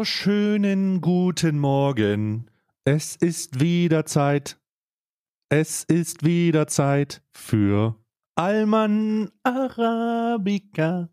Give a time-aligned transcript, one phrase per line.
[0.00, 2.46] Wunderschönen guten Morgen.
[2.84, 4.58] Es ist wieder Zeit.
[5.50, 7.96] Es ist wieder Zeit für
[8.34, 11.10] Alman Arabica.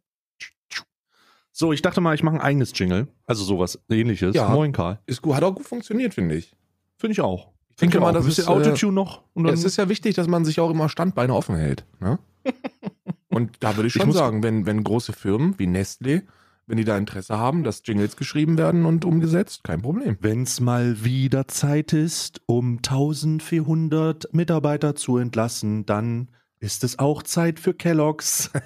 [1.51, 3.09] So, ich dachte mal, ich mache ein eigenes Jingle.
[3.25, 4.33] Also sowas ähnliches.
[4.33, 4.47] Ja.
[4.47, 4.99] Moin, Karl.
[5.05, 6.55] Ist gut, hat auch gut funktioniert, finde ich.
[6.95, 7.51] Finde ich auch.
[7.71, 8.13] Ich denke mal, auch.
[8.13, 9.21] das ist, äh, Autotune noch.
[9.33, 11.85] Und Ja, es ist ja wichtig, dass man sich auch immer Standbeine offen hält.
[11.99, 12.19] Ne?
[13.27, 16.23] Und da würde ich Ich schon muss- sagen, wenn, wenn große Firmen wie Nestle,
[16.67, 20.17] wenn die da Interesse haben, dass Jingles geschrieben werden und umgesetzt, kein Problem.
[20.19, 26.27] Wenn's mal wieder Zeit ist, um 1400 Mitarbeiter zu entlassen, dann
[26.59, 28.51] ist es auch Zeit für Kellogg's.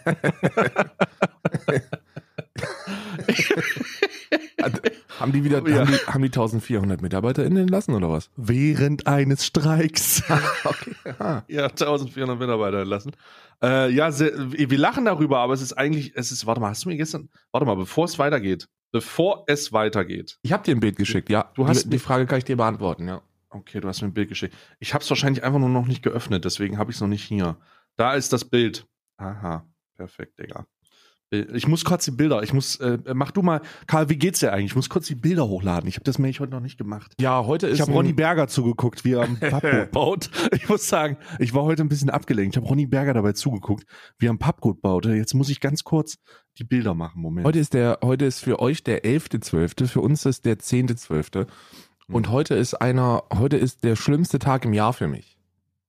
[5.19, 5.79] Haben die wieder Ja.
[5.81, 8.29] haben, die, haben die 1400 MitarbeiterInnen entlassen oder was?
[8.35, 10.23] Während eines Streiks.
[10.63, 10.95] Okay.
[11.19, 11.41] Ah.
[11.47, 13.11] ja, 1400 Mitarbeiter entlassen.
[13.61, 16.85] Äh, ja, sehr, wir lachen darüber, aber es ist eigentlich, es ist, warte mal, hast
[16.85, 20.37] du mir gestern, warte mal, bevor es weitergeht, bevor es weitergeht.
[20.43, 21.51] Ich habe dir ein Bild geschickt, ja.
[21.55, 23.21] Du hast die, die Frage kann ich dir beantworten, ja.
[23.49, 24.55] Okay, du hast mir ein Bild geschickt.
[24.79, 27.23] Ich habe es wahrscheinlich einfach nur noch nicht geöffnet, deswegen habe ich es noch nicht
[27.23, 27.57] hier.
[27.97, 28.87] Da ist das Bild.
[29.17, 29.65] Aha,
[29.97, 30.65] perfekt, Digga.
[31.33, 34.51] Ich muss kurz die Bilder, ich muss, äh, mach du mal, Karl, wie geht's dir
[34.51, 34.71] eigentlich?
[34.71, 35.87] Ich muss kurz die Bilder hochladen.
[35.87, 37.13] Ich habe das nämlich heute noch nicht gemacht.
[37.21, 40.29] Ja, heute ist Ich habe Ronny Berger zugeguckt, wie er am Pappgut baut.
[40.51, 42.55] Ich muss sagen, ich war heute ein bisschen abgelenkt.
[42.55, 43.85] Ich habe Ronny Berger dabei zugeguckt,
[44.19, 45.05] wie er am Pappgut baut.
[45.05, 46.17] Jetzt muss ich ganz kurz
[46.57, 47.21] die Bilder machen.
[47.21, 47.47] Moment.
[47.47, 51.47] Heute ist der, heute ist für euch der 11.12., für uns ist der 10.12.
[52.09, 55.37] Und heute ist einer, heute ist der schlimmste Tag im Jahr für mich.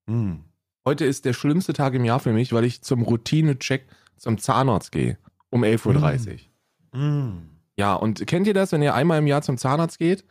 [0.07, 0.45] Hm.
[0.85, 4.93] Heute ist der schlimmste Tag im Jahr für mich, weil ich zum Routine-Check zum Zahnarzt
[4.93, 5.19] gehe.
[5.53, 6.99] Um 11.30 Uhr.
[6.99, 7.51] Hm.
[7.77, 10.25] Ja, und kennt ihr das, wenn ihr einmal im Jahr zum Zahnarzt geht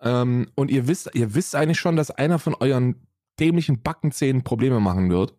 [0.00, 3.06] ähm, und ihr wisst, ihr wisst eigentlich schon, dass einer von euren
[3.40, 5.34] dämlichen Backenzähnen Probleme machen wird?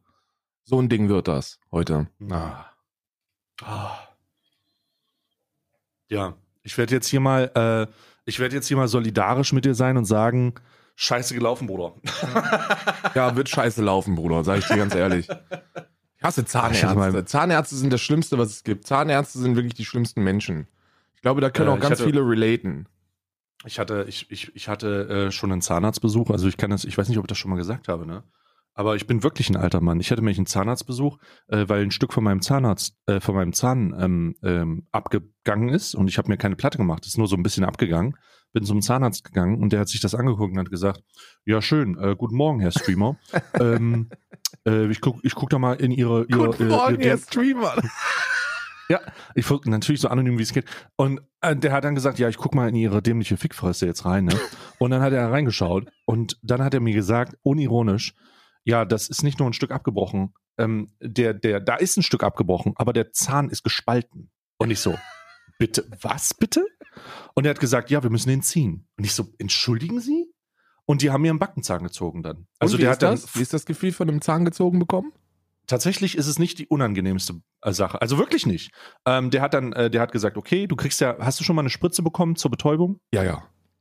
[0.65, 2.07] So ein Ding wird das heute.
[2.29, 2.65] Ah.
[3.63, 3.97] Ah.
[6.09, 7.93] Ja, ich werde jetzt hier mal, äh,
[8.25, 10.55] ich werde jetzt hier mal solidarisch mit dir sein und sagen,
[10.95, 11.95] scheiße gelaufen, Bruder.
[13.15, 15.27] Ja, wird scheiße laufen, Bruder, sag ich dir ganz ehrlich.
[16.21, 16.93] Ich hasse Zahnärzte.
[16.95, 18.85] mal- Zahnärzte sind das Schlimmste, was es gibt.
[18.85, 20.67] Zahnärzte sind wirklich die schlimmsten Menschen.
[21.15, 22.87] Ich glaube, da können Äh, auch ganz hatte- viele relaten.
[23.65, 26.97] Ich hatte, ich, ich, ich hatte äh, schon einen Zahnarztbesuch, also ich kann das, ich
[26.97, 28.23] weiß nicht, ob ich das schon mal gesagt habe, ne?
[28.73, 29.99] Aber ich bin wirklich ein alter Mann.
[29.99, 31.17] Ich hatte nämlich einen Zahnarztbesuch,
[31.47, 35.93] äh, weil ein Stück von meinem Zahnarzt, äh, von meinem Zahn ähm, ähm, abgegangen ist
[35.95, 37.05] und ich habe mir keine Platte gemacht.
[37.05, 38.15] ist nur so ein bisschen abgegangen.
[38.53, 41.01] Bin zum Zahnarzt gegangen und der hat sich das angeguckt und hat gesagt:
[41.45, 43.17] Ja, schön, äh, guten Morgen, Herr Streamer.
[43.59, 44.09] ähm,
[44.67, 47.75] äh, ich guck, ich guck da mal in Ihre, ihre, äh, ihr- Streamer.
[49.35, 50.65] ich guck natürlich so anonym wie es geht.
[50.95, 54.05] Und äh, der hat dann gesagt, ja, ich guck mal in ihre dämliche Fickfresse jetzt
[54.05, 54.39] rein, ne?
[54.79, 58.13] Und dann hat er reingeschaut und dann hat er mir gesagt, unironisch,
[58.63, 60.33] ja, das ist nicht nur ein Stück abgebrochen.
[60.57, 64.29] Ähm, der, der, da ist ein Stück abgebrochen, aber der Zahn ist gespalten.
[64.57, 64.97] Und ich so,
[65.61, 66.65] bitte, was bitte?
[67.35, 68.87] Und er hat gesagt, ja, wir müssen den ziehen.
[68.97, 70.33] Und ich so, entschuldigen Sie?
[70.85, 72.47] Und die haben mir einen Backenzahn gezogen dann.
[72.57, 73.35] Also wie der ist hat dann das?
[73.35, 75.13] Wie ist das Gefühl von einem Zahn gezogen bekommen?
[75.71, 78.01] tatsächlich ist es nicht die unangenehmste äh, Sache.
[78.01, 78.73] Also wirklich nicht.
[79.05, 81.55] Ähm, der hat dann, äh, der hat gesagt, okay, du kriegst ja, hast du schon
[81.55, 82.99] mal eine Spritze bekommen zur Betäubung?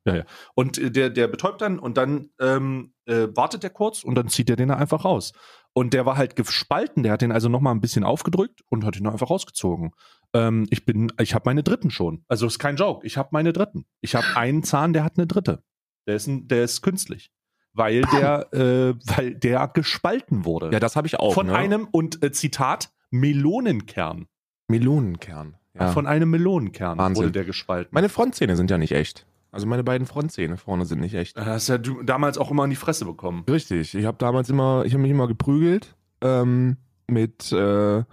[0.06, 0.24] Ja, ja.
[0.54, 4.28] Und äh, der, der betäubt dann und dann ähm, äh, wartet der kurz und dann
[4.28, 5.32] zieht er den einfach raus.
[5.80, 8.98] Und der war halt gespalten, der hat den also nochmal ein bisschen aufgedrückt und hat
[8.98, 9.92] ihn einfach rausgezogen.
[10.34, 12.22] Ähm, ich bin, ich habe meine dritten schon.
[12.28, 13.06] Also ist kein Joke.
[13.06, 13.86] Ich habe meine dritten.
[14.02, 15.62] Ich habe einen Zahn, der hat eine dritte.
[16.06, 17.32] Der ist, ein, der ist künstlich.
[17.72, 20.70] Weil der, äh, weil der gespalten wurde.
[20.70, 21.32] Ja, das habe ich auch.
[21.32, 21.56] Von ne?
[21.56, 24.26] einem, und äh, Zitat, Melonenkern.
[24.69, 25.56] Melonenkern.
[25.72, 25.92] Ja.
[25.92, 27.22] Von einem Melonenkern Wahnsinn.
[27.22, 27.94] wurde der gespalten.
[27.94, 29.26] meine Frontzähne sind ja nicht echt.
[29.52, 31.37] Also meine beiden Frontzähne vorne sind nicht echt.
[31.37, 33.44] Äh, hast ja du damals auch immer in die Fresse bekommen.
[33.49, 33.94] Richtig.
[33.94, 36.76] Ich habe damals immer, ich habe mich immer geprügelt ähm,
[37.08, 38.05] mit äh,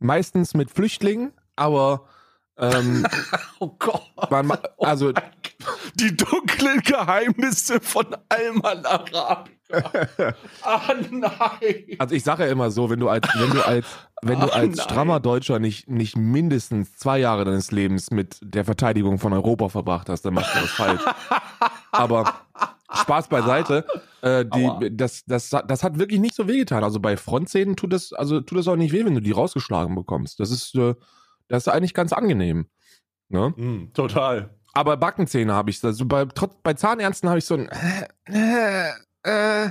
[0.00, 2.04] meistens mit Flüchtlingen, aber
[2.60, 3.06] ähm,
[3.58, 4.02] Oh Gott.
[4.30, 5.12] man, ma- also
[5.94, 9.44] Die dunklen Geheimnisse von Alman Arabica.
[10.62, 11.96] Ah nein.
[11.98, 13.86] Also ich sage ja immer so, wenn du als, wenn du als,
[14.22, 14.84] wenn du Ach, als nein.
[14.84, 20.08] strammer Deutscher nicht, nicht mindestens zwei Jahre deines Lebens mit der Verteidigung von Europa verbracht
[20.08, 21.00] hast, dann machst du was falsch.
[21.92, 22.34] Aber
[22.92, 23.86] Spaß beiseite,
[24.22, 24.78] äh, Aua.
[24.80, 26.82] die, das, das, das hat wirklich nicht so wehgetan.
[26.82, 29.94] Also bei Frontzähnen tut das, also tut das auch nicht weh, wenn du die rausgeschlagen
[29.94, 30.40] bekommst.
[30.40, 30.94] Das ist, äh,
[31.50, 32.66] das ist eigentlich ganz angenehm.
[33.28, 33.52] Ne?
[33.56, 34.54] Hm, total.
[34.72, 38.90] Aber Backenzähne habe ich, also bei, trotz, bei Zahnärzten habe ich so ein, äh, äh,
[39.24, 39.70] äh,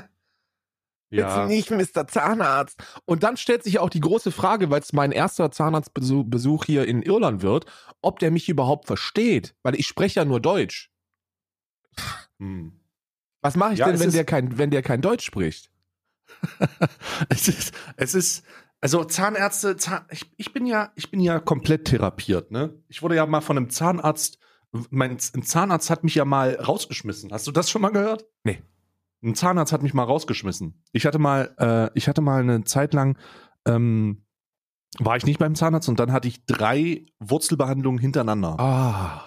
[1.10, 1.46] Ja.
[1.46, 2.06] Bitte nicht, Mr.
[2.08, 2.84] Zahnarzt.
[3.06, 6.86] Und dann stellt sich auch die große Frage, weil es mein erster Zahnarztbesuch Besuch hier
[6.86, 7.66] in Irland wird,
[8.02, 10.92] ob der mich überhaupt versteht, weil ich spreche ja nur Deutsch.
[12.40, 12.74] Hm.
[13.42, 15.72] Was mache ich Ja, denn, wenn der kein, wenn der kein Deutsch spricht?
[17.30, 18.46] es ist, es ist,
[18.82, 22.82] also Zahnärzte, Zahn, ich, ich bin ja, ich bin ja komplett therapiert, ne?
[22.88, 24.40] Ich wurde ja mal von einem Zahnarzt
[24.72, 27.32] mein ein Zahnarzt hat mich ja mal rausgeschmissen.
[27.32, 28.26] Hast du das schon mal gehört?
[28.44, 28.62] Nee.
[29.24, 30.82] Ein Zahnarzt hat mich mal rausgeschmissen.
[30.94, 33.18] Ich hatte mal, äh, ich hatte mal eine Zeit lang,
[33.66, 34.26] ähm,
[34.98, 38.60] war ich nicht beim Zahnarzt und dann hatte ich drei Wurzelbehandlungen hintereinander.
[38.60, 39.22] Ah.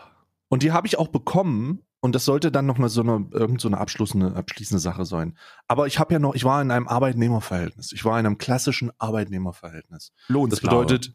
[0.49, 1.83] Und die habe ich auch bekommen.
[2.05, 5.39] Und das sollte dann noch mal so eine, irgend so eine abschließende, abschließende Sache sein.
[5.69, 7.93] Aber ich habe ja noch, ich war in einem Arbeitnehmerverhältnis.
[7.93, 10.13] Ich war in einem klassischen Arbeitnehmerverhältnis.
[10.27, 10.77] Das Lohnsklave.
[10.85, 11.15] bedeutet,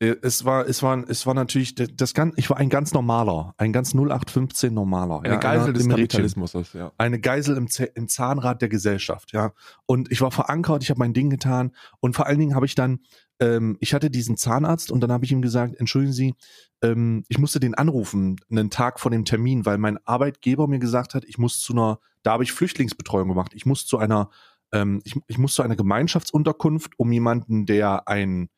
[0.00, 2.92] äh, es war, es war, es war natürlich, das- das ganz, ich war ein ganz
[2.94, 5.20] normaler, ein ganz 0815 normaler.
[5.20, 5.86] eine ja, Geisel des.
[5.88, 6.52] Kapitalismus.
[6.52, 6.92] Das, ja.
[6.98, 9.52] Eine Geisel im, im Zahnrad der Gesellschaft, ja.
[9.86, 12.74] Und ich war verankert, ich habe mein Ding getan und vor allen Dingen habe ich
[12.74, 13.00] dann,
[13.42, 16.34] ähm, ich hatte diesen Zahnarzt und dann habe ich ihm gesagt, entschuldigen Sie,
[16.82, 21.14] ähm, ich musste den anrufen, einen Tag vor dem Termin, weil mein Arbeitgeber mir gesagt
[21.14, 24.30] hat, ich muss zu einer, da habe ich Flüchtlingsbetreuung gemacht, ich muss zu einer,
[24.72, 28.48] ähm, ich, ich muss zu einer Gemeinschaftsunterkunft, um jemanden, der ein,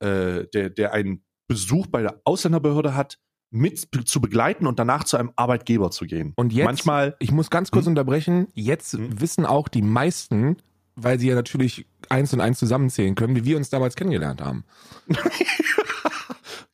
[0.00, 3.18] äh, der, der einen Besuch bei der Ausländerbehörde hat,
[3.50, 6.32] mit zu begleiten und danach zu einem Arbeitgeber zu gehen.
[6.36, 7.90] Und jetzt, Manchmal ich muss ganz kurz Hm?
[7.92, 9.20] unterbrechen, jetzt Hm?
[9.20, 10.56] wissen auch die meisten,
[10.96, 14.64] weil sie ja natürlich eins und eins zusammenzählen können, wie wir uns damals kennengelernt haben.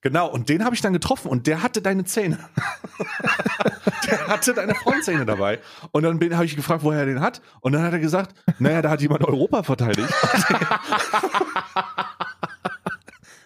[0.01, 2.39] Genau, und den habe ich dann getroffen und der hatte deine Zähne.
[4.11, 5.59] der hatte deine Frontzähne dabei.
[5.91, 7.43] Und dann habe ich gefragt, woher er den hat.
[7.61, 10.09] Und dann hat er gesagt, naja, da hat jemand Europa verteidigt.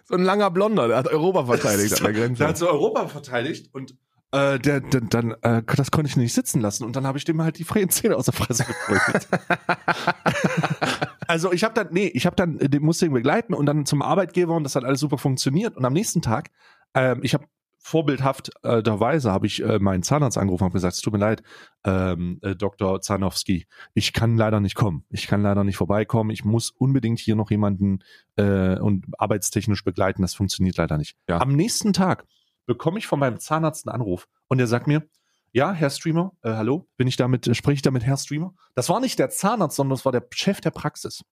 [0.04, 2.40] So ein langer Blonder, der hat Europa verteidigt an der Grenze.
[2.40, 3.96] Der hat so Europa verteidigt und
[4.32, 6.84] äh, der, der, dann, äh, das konnte ich nicht sitzen lassen.
[6.84, 9.28] Und dann habe ich dem halt die freien Zähne aus der Fresse geprügelt.
[11.26, 13.86] also ich habe dann, nee, ich habe dann äh, den musste ihn begleiten und dann
[13.86, 15.76] zum Arbeitgeber und das hat alles super funktioniert.
[15.76, 16.50] Und am nächsten Tag,
[16.94, 17.46] ähm, ich habe
[17.82, 21.42] vorbildhaft äh, derweise habe ich äh, meinen Zahnarzt angerufen und gesagt, es tut mir leid,
[21.84, 23.00] ähm, äh, Dr.
[23.00, 25.04] Zanowski, ich kann leider nicht kommen.
[25.10, 26.30] Ich kann leider nicht vorbeikommen.
[26.30, 27.98] Ich muss unbedingt hier noch jemanden
[28.36, 30.22] äh, und arbeitstechnisch begleiten.
[30.22, 31.16] Das funktioniert leider nicht.
[31.28, 31.40] Ja.
[31.40, 32.24] Am nächsten Tag
[32.66, 35.08] bekomme ich von meinem Zahnarzt einen Anruf und der sagt mir,
[35.52, 38.54] ja, Herr Streamer, äh, hallo, bin ich damit, äh, spreche ich damit Herr Streamer?
[38.74, 41.22] Das war nicht der Zahnarzt, sondern das war der Chef der Praxis.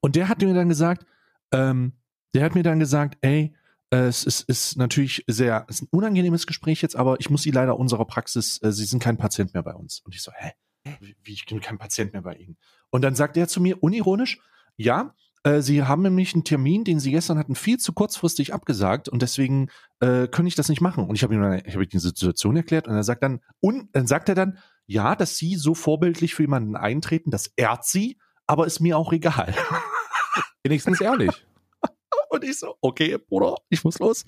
[0.00, 1.04] Und der hat mir dann gesagt,
[1.52, 1.92] ähm,
[2.34, 3.54] der hat mir dann gesagt, ey,
[3.90, 7.42] äh, es ist, ist natürlich sehr, es ist ein unangenehmes Gespräch jetzt, aber ich muss
[7.42, 10.00] Sie leider unserer Praxis, äh, Sie sind kein Patient mehr bei uns.
[10.00, 10.52] Und ich so, hä?
[11.00, 12.56] Wie, wie, ich bin kein Patient mehr bei Ihnen?
[12.90, 14.40] Und dann sagt er zu mir unironisch,
[14.76, 15.14] ja,
[15.44, 19.22] äh, Sie haben nämlich einen Termin, den Sie gestern hatten, viel zu kurzfristig abgesagt und
[19.22, 19.68] deswegen
[20.00, 21.04] äh, können ich das nicht machen.
[21.04, 23.40] Und ich habe ihm dann, ich habe ihm die Situation erklärt und er sagt dann,
[23.60, 27.84] und dann sagt er dann, ja, dass Sie so vorbildlich für jemanden eintreten, das ehrt
[27.84, 29.54] Sie, aber ist mir auch egal.
[30.64, 31.44] Wenigstens ehrlich.
[32.32, 34.24] Und ich so, okay, Bruder, ich muss los.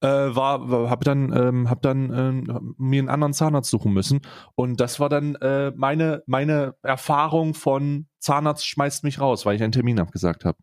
[0.00, 4.22] Äh, war, war hab dann, ähm, hab dann ähm, mir einen anderen Zahnarzt suchen müssen.
[4.54, 9.62] Und das war dann äh, meine, meine Erfahrung von Zahnarzt schmeißt mich raus, weil ich
[9.62, 10.56] einen Termin abgesagt habe.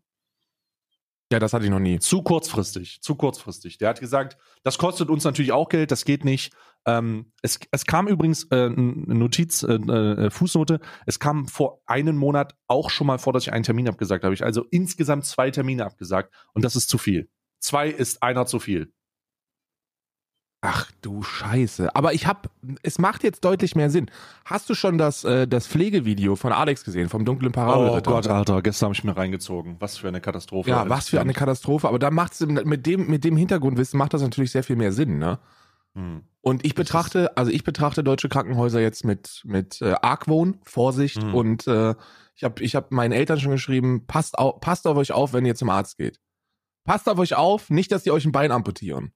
[1.32, 2.00] Ja, das hatte ich noch nie.
[2.00, 3.78] Zu kurzfristig, zu kurzfristig.
[3.78, 6.52] Der hat gesagt, das kostet uns natürlich auch Geld, das geht nicht.
[6.86, 12.16] Ähm, es, es kam übrigens äh, eine Notiz, äh, äh, Fußnote, es kam vor einem
[12.16, 14.34] Monat auch schon mal vor, dass ich einen Termin abgesagt habe.
[14.34, 17.28] Ich also insgesamt zwei Termine abgesagt und das ist zu viel.
[17.58, 18.92] Zwei ist einer zu viel.
[20.62, 21.96] Ach du Scheiße.
[21.96, 22.50] Aber ich hab,
[22.82, 24.10] es macht jetzt deutlich mehr Sinn.
[24.44, 28.10] Hast du schon das, äh, das Pflegevideo von Alex gesehen, vom dunklen Parabelritter?
[28.10, 29.76] Oh Gott, Alter, gestern habe ich mir reingezogen.
[29.78, 30.68] Was für eine Katastrophe.
[30.68, 31.88] Ja, was für eine Katastrophe.
[31.88, 35.18] Aber da macht's mit dem, mit dem Hintergrundwissen macht das natürlich sehr viel mehr Sinn,
[35.18, 35.38] ne?
[35.94, 36.24] Hm.
[36.42, 41.34] Und ich betrachte, also ich betrachte deutsche Krankenhäuser jetzt mit, mit äh, Argwohn, Vorsicht Mhm.
[41.34, 41.94] und äh,
[42.34, 45.44] ich habe ich hab meinen Eltern schon geschrieben, passt, au, passt auf euch auf, wenn
[45.44, 46.18] ihr zum Arzt geht.
[46.84, 49.12] Passt auf euch auf, nicht, dass die euch ein Bein amputieren.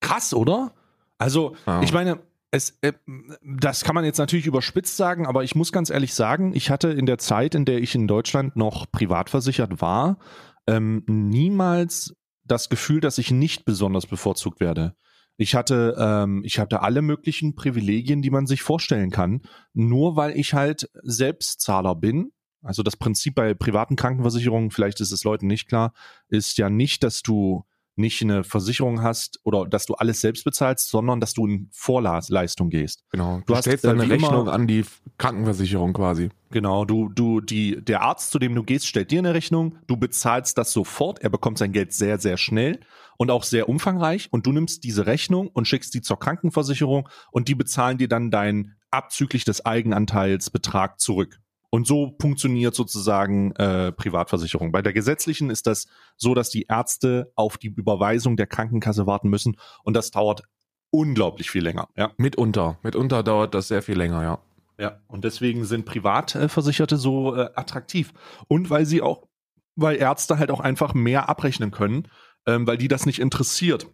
[0.00, 0.74] Krass, oder?
[1.18, 1.82] Also, Ja.
[1.82, 2.94] ich meine, es, äh,
[3.42, 6.88] das kann man jetzt natürlich überspitzt sagen, aber ich muss ganz ehrlich sagen, ich hatte
[6.88, 10.18] in der Zeit, in der ich in Deutschland noch privat versichert war,
[10.66, 14.96] ähm, niemals das Gefühl, dass ich nicht besonders bevorzugt werde.
[15.40, 19.42] Ich hatte, ähm, ich hatte alle möglichen Privilegien, die man sich vorstellen kann,
[19.72, 22.32] nur weil ich halt Selbstzahler bin.
[22.60, 25.92] Also das Prinzip bei privaten Krankenversicherungen, vielleicht ist es Leuten nicht klar,
[26.28, 27.64] ist ja nicht, dass du
[27.98, 32.70] nicht eine Versicherung hast oder dass du alles selbst bezahlst, sondern dass du in Vorleistung
[32.70, 33.04] gehst.
[33.10, 33.40] Genau.
[33.46, 34.84] Du Du stellst äh, deine wie Rechnung immer- an die
[35.18, 36.30] Krankenversicherung quasi.
[36.50, 39.96] Genau, du, du, die, der Arzt, zu dem du gehst, stellt dir eine Rechnung, du
[39.96, 42.80] bezahlst das sofort, er bekommt sein Geld sehr, sehr schnell
[43.18, 47.48] und auch sehr umfangreich und du nimmst diese Rechnung und schickst die zur Krankenversicherung und
[47.48, 51.38] die bezahlen dir dann deinen abzüglich des Eigenanteils Betrag zurück.
[51.70, 54.72] Und so funktioniert sozusagen äh, Privatversicherung.
[54.72, 59.28] Bei der gesetzlichen ist das so, dass die Ärzte auf die Überweisung der Krankenkasse warten
[59.28, 60.42] müssen und das dauert
[60.90, 61.88] unglaublich viel länger.
[61.96, 62.12] Ja.
[62.16, 62.78] Mitunter.
[62.82, 64.38] Mitunter dauert das sehr viel länger, ja.
[64.80, 68.12] Ja, und deswegen sind Privatversicherte so äh, attraktiv.
[68.46, 69.26] Und weil sie auch,
[69.74, 72.06] weil Ärzte halt auch einfach mehr abrechnen können,
[72.46, 73.88] ähm, weil die das nicht interessiert,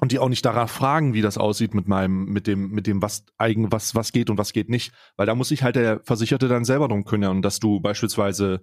[0.00, 3.02] und die auch nicht danach fragen, wie das aussieht mit meinem, mit dem, mit dem,
[3.02, 4.92] was eigen, was, was geht und was geht nicht.
[5.16, 8.62] Weil da muss sich halt der Versicherte dann selber drum kümmern, dass du beispielsweise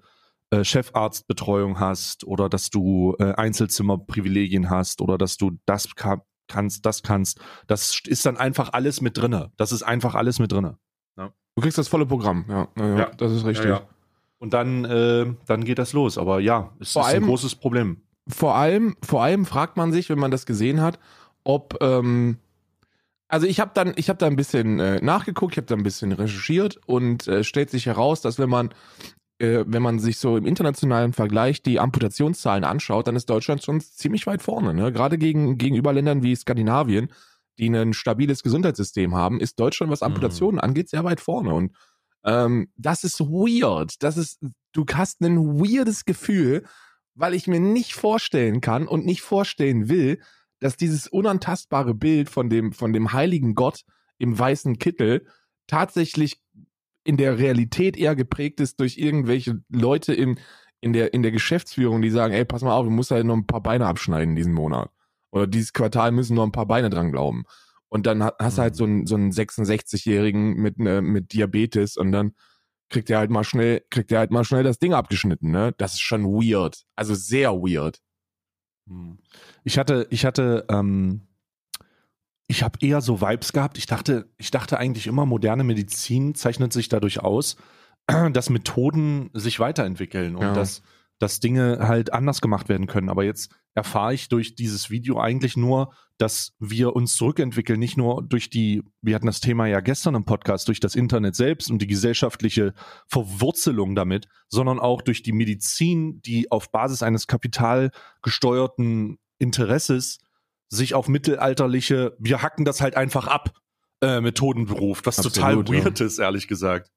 [0.51, 6.85] äh, Chefarztbetreuung hast oder dass du äh, Einzelzimmerprivilegien hast oder dass du das ka kannst,
[6.85, 7.39] das kannst.
[7.65, 9.51] Das ist dann einfach alles mit drinne.
[9.57, 10.77] Das ist einfach alles mit drinne.
[11.17, 11.33] Ja.
[11.55, 12.67] Du kriegst das volle Programm, ja.
[12.77, 13.11] ja, ja.
[13.17, 13.65] das ist richtig.
[13.65, 13.87] Ja,
[14.37, 16.17] und dann, äh, dann geht das los.
[16.17, 18.01] Aber ja, es vor ist allem, ein großes Problem.
[18.27, 20.99] Vor allem, vor allem fragt man sich, wenn man das gesehen hat,
[21.45, 22.37] ob ähm,
[23.27, 25.83] also ich habe dann, ich habe da ein bisschen äh, nachgeguckt, ich habe da ein
[25.83, 28.69] bisschen recherchiert und äh, stellt sich heraus, dass wenn man
[29.39, 33.81] äh, wenn man sich so im internationalen Vergleich die Amputationszahlen anschaut, dann ist Deutschland schon
[33.81, 34.73] ziemlich weit vorne.
[34.73, 34.91] Ne?
[34.91, 37.11] Gerade gegen, gegenüber Ländern wie Skandinavien,
[37.57, 40.07] die ein stabiles Gesundheitssystem haben, ist Deutschland, was mhm.
[40.07, 40.61] Amputationen mhm.
[40.61, 41.53] angeht, sehr weit vorne.
[41.53, 41.75] Und
[42.23, 44.01] ähm, das ist weird.
[44.03, 44.39] Das ist,
[44.71, 46.63] du hast ein weirdes Gefühl,
[47.13, 50.19] weil ich mir nicht vorstellen kann und nicht vorstellen will,
[50.65, 53.85] dass dieses unantastbare Bild von dem, von dem heiligen Gott
[54.17, 55.27] im weißen Kittel
[55.67, 56.41] tatsächlich
[57.03, 60.39] in der Realität eher geprägt ist durch irgendwelche Leute in,
[60.81, 63.35] in, der, in der Geschäftsführung, die sagen, ey, pass mal auf, du musst halt noch
[63.35, 64.89] ein paar Beine abschneiden diesen Monat.
[65.31, 67.43] Oder dieses Quartal müssen noch ein paar Beine dran glauben.
[67.87, 68.77] Und dann hast du halt mhm.
[68.77, 72.33] so einen, so einen 66-Jährigen mit, ne, mit Diabetes und dann
[72.89, 75.75] kriegt er halt mal schnell, kriegt er halt mal schnell das Ding abgeschnitten, ne?
[75.77, 76.85] Das ist schon weird.
[76.95, 78.01] Also sehr weird.
[78.87, 79.17] Hm.
[79.63, 81.27] Ich hatte, ich hatte ähm,
[82.47, 83.77] ich habe eher so Vibes gehabt.
[83.77, 87.57] Ich dachte, ich dachte eigentlich immer, moderne Medizin zeichnet sich dadurch aus,
[88.31, 90.53] dass Methoden sich weiterentwickeln und ja.
[90.53, 90.83] dass,
[91.19, 93.09] dass Dinge halt anders gemacht werden können.
[93.09, 98.23] Aber jetzt erfahre ich durch dieses Video eigentlich nur, dass wir uns zurückentwickeln, nicht nur
[98.23, 101.81] durch die, wir hatten das Thema ja gestern im Podcast, durch das Internet selbst und
[101.81, 102.73] die gesellschaftliche
[103.07, 110.19] Verwurzelung damit, sondern auch durch die Medizin, die auf Basis eines kapitalgesteuerten Interesses
[110.69, 113.51] sich auf mittelalterliche, wir hacken das halt einfach ab,
[114.01, 116.05] äh, Methoden beruft, was Absolut, total weird ja.
[116.05, 116.91] ist, ehrlich gesagt.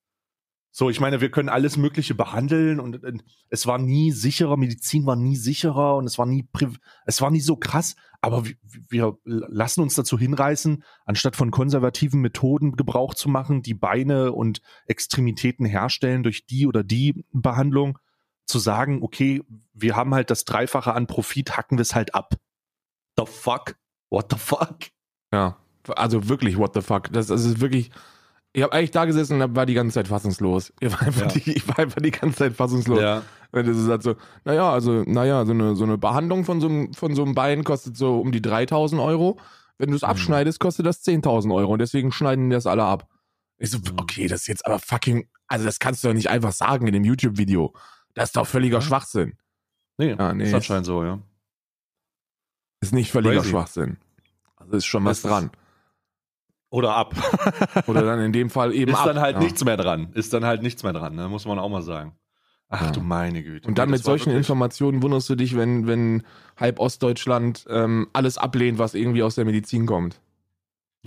[0.78, 5.06] So, ich meine, wir können alles Mögliche behandeln und, und, es war nie sicherer, Medizin
[5.06, 6.49] war nie sicherer und es war nie,
[7.04, 8.44] es war nie so krass, aber
[8.88, 14.62] wir, lassen uns dazu hinreißen, anstatt von konservativen Methoden Gebrauch zu machen, die Beine und
[14.87, 17.99] Extremitäten herstellen durch die oder die Behandlung,
[18.47, 19.42] zu sagen, okay,
[19.75, 22.37] wir haben halt das Dreifache an Profit, hacken wir es halt ab
[23.18, 23.76] the fuck?
[24.11, 24.78] What the fuck?
[25.32, 25.58] Ja,
[25.88, 27.12] also wirklich what the fuck.
[27.12, 27.90] Das, das ist wirklich.
[28.58, 30.72] Ich habe eigentlich da gesessen und war die ganze Zeit fassungslos.
[30.80, 31.28] Ich war einfach, ja.
[31.28, 33.00] die, ich war einfach die ganze Zeit fassungslos.
[33.00, 33.22] Ja.
[33.52, 36.92] Das ist halt so, naja, also, naja, so eine, so eine Behandlung von so, einem,
[36.92, 39.38] von so einem Bein kostet so um die 3000 Euro.
[39.78, 40.08] Wenn du es mhm.
[40.08, 43.08] abschneidest, kostet das 10.000 Euro und deswegen schneiden die das alle ab.
[43.58, 43.96] Ich so, mhm.
[43.96, 46.92] okay, das ist jetzt aber fucking, also das kannst du doch nicht einfach sagen in
[46.92, 47.72] dem YouTube-Video.
[48.14, 49.38] Das ist doch völliger Schwachsinn.
[49.98, 51.20] Nee, ja, nee ist anscheinend so, ja.
[52.80, 53.50] Ist nicht völliger Crazy.
[53.50, 53.96] Schwachsinn.
[54.56, 55.50] Also ist schon was ist dran.
[56.70, 57.14] Oder ab.
[57.87, 59.06] Oder dann in dem Fall eben ist ab.
[59.06, 59.42] Ist dann halt ja.
[59.42, 60.08] nichts mehr dran.
[60.14, 61.28] Ist dann halt nichts mehr dran, ne?
[61.28, 62.14] muss man auch mal sagen.
[62.70, 62.90] Ach ja.
[62.90, 63.66] du meine Güte.
[63.66, 66.22] Und dann mit solchen Informationen wunderst du dich, wenn, wenn
[66.56, 70.20] halb Ostdeutschland ähm, alles ablehnt, was irgendwie aus der Medizin kommt.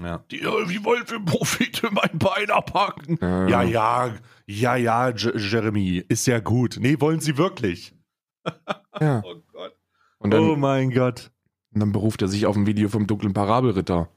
[0.01, 0.23] Ja.
[0.31, 3.19] Die, wie wollen wir Profit in mein Bein abhaken?
[3.21, 4.13] Ja, ja, ja,
[4.47, 6.77] ja, ja Jeremy, ist ja gut.
[6.79, 7.93] Nee, wollen sie wirklich?
[8.99, 9.21] ja.
[9.25, 9.75] oh Gott.
[10.21, 11.31] Dann, oh mein Gott.
[11.73, 14.09] Und dann beruft er sich auf ein Video vom dunklen Parabelritter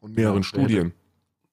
[0.00, 0.92] und mehreren ja, Studien.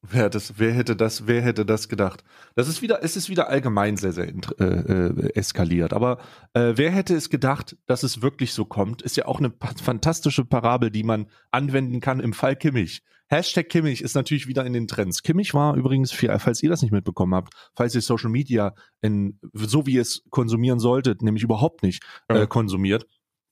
[0.08, 2.24] Wer, das, wer hätte das, wer hätte das gedacht?
[2.56, 4.28] Das ist wieder, es ist wieder allgemein sehr, sehr
[4.60, 5.94] äh, äh, eskaliert.
[5.94, 6.20] Aber
[6.54, 9.02] äh, wer hätte es gedacht, dass es wirklich so kommt?
[9.02, 13.02] Ist ja auch eine fantastische Parabel, die man anwenden kann im Fall Kimmich.
[13.28, 15.24] Hashtag Kimmich ist natürlich wieder in den Trends.
[15.24, 19.88] Kimmich war übrigens, falls ihr das nicht mitbekommen habt, falls ihr Social Media in, so
[19.88, 23.08] wie ihr es konsumieren solltet, nämlich überhaupt nicht äh, konsumiert,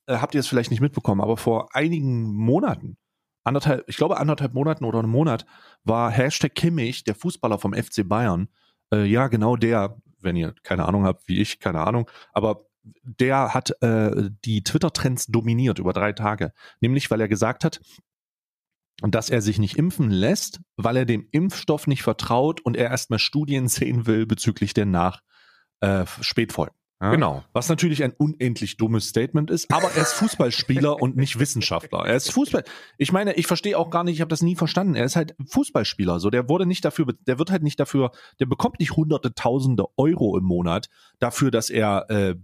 [0.06, 2.98] äh, habt ihr es vielleicht nicht mitbekommen, aber vor einigen Monaten,
[3.44, 5.46] anderthalb, ich glaube anderthalb Monaten oder einen Monat,
[5.84, 8.48] war Hashtag Kimmich, der Fußballer vom FC Bayern,
[8.94, 12.66] äh, ja genau der, wenn ihr keine Ahnung habt, wie ich, keine Ahnung, aber
[13.04, 16.52] der hat äh, die Twitter-Trends dominiert über drei Tage.
[16.82, 17.80] Nämlich, weil er gesagt hat,
[19.02, 23.20] dass er sich nicht impfen lässt, weil er dem Impfstoff nicht vertraut und er erstmal
[23.20, 25.22] Studien sehen will bezüglich der Nach
[25.80, 26.06] äh.
[27.02, 27.12] Ja?
[27.12, 27.44] Genau.
[27.52, 32.06] Was natürlich ein unendlich dummes Statement ist, aber er ist Fußballspieler und nicht Wissenschaftler.
[32.06, 32.64] Er ist Fußball.
[32.98, 34.96] Ich meine, ich verstehe auch gar nicht, ich habe das nie verstanden.
[34.96, 36.20] Er ist halt Fußballspieler.
[36.20, 39.86] So, der wurde nicht dafür, der wird halt nicht dafür, der bekommt nicht hunderte, tausende
[39.98, 42.36] Euro im Monat dafür, dass er äh,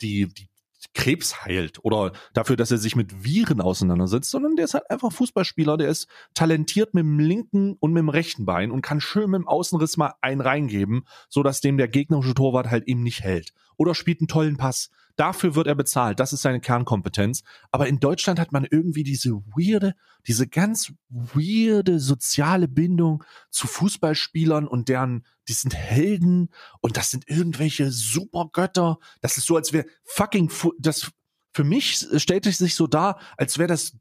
[0.00, 0.48] die, die
[0.94, 5.12] Krebs heilt oder dafür, dass er sich mit Viren auseinandersetzt, sondern der ist halt einfach
[5.12, 9.30] Fußballspieler, der ist talentiert mit dem linken und mit dem rechten Bein und kann schön
[9.30, 13.22] mit dem Außenriss mal einen reingeben, so dass dem der gegnerische Torwart halt eben nicht
[13.22, 13.52] hält.
[13.76, 14.90] Oder spielt einen tollen Pass.
[15.16, 16.20] Dafür wird er bezahlt.
[16.20, 17.42] Das ist seine Kernkompetenz.
[17.70, 19.94] Aber in Deutschland hat man irgendwie diese weirde,
[20.26, 27.28] diese ganz weirde soziale Bindung zu Fußballspielern und deren, die sind Helden und das sind
[27.28, 28.98] irgendwelche Supergötter.
[29.22, 31.10] Das ist so, als wäre fucking, Fu das,
[31.54, 33.96] für mich stellt es sich so dar, als wäre das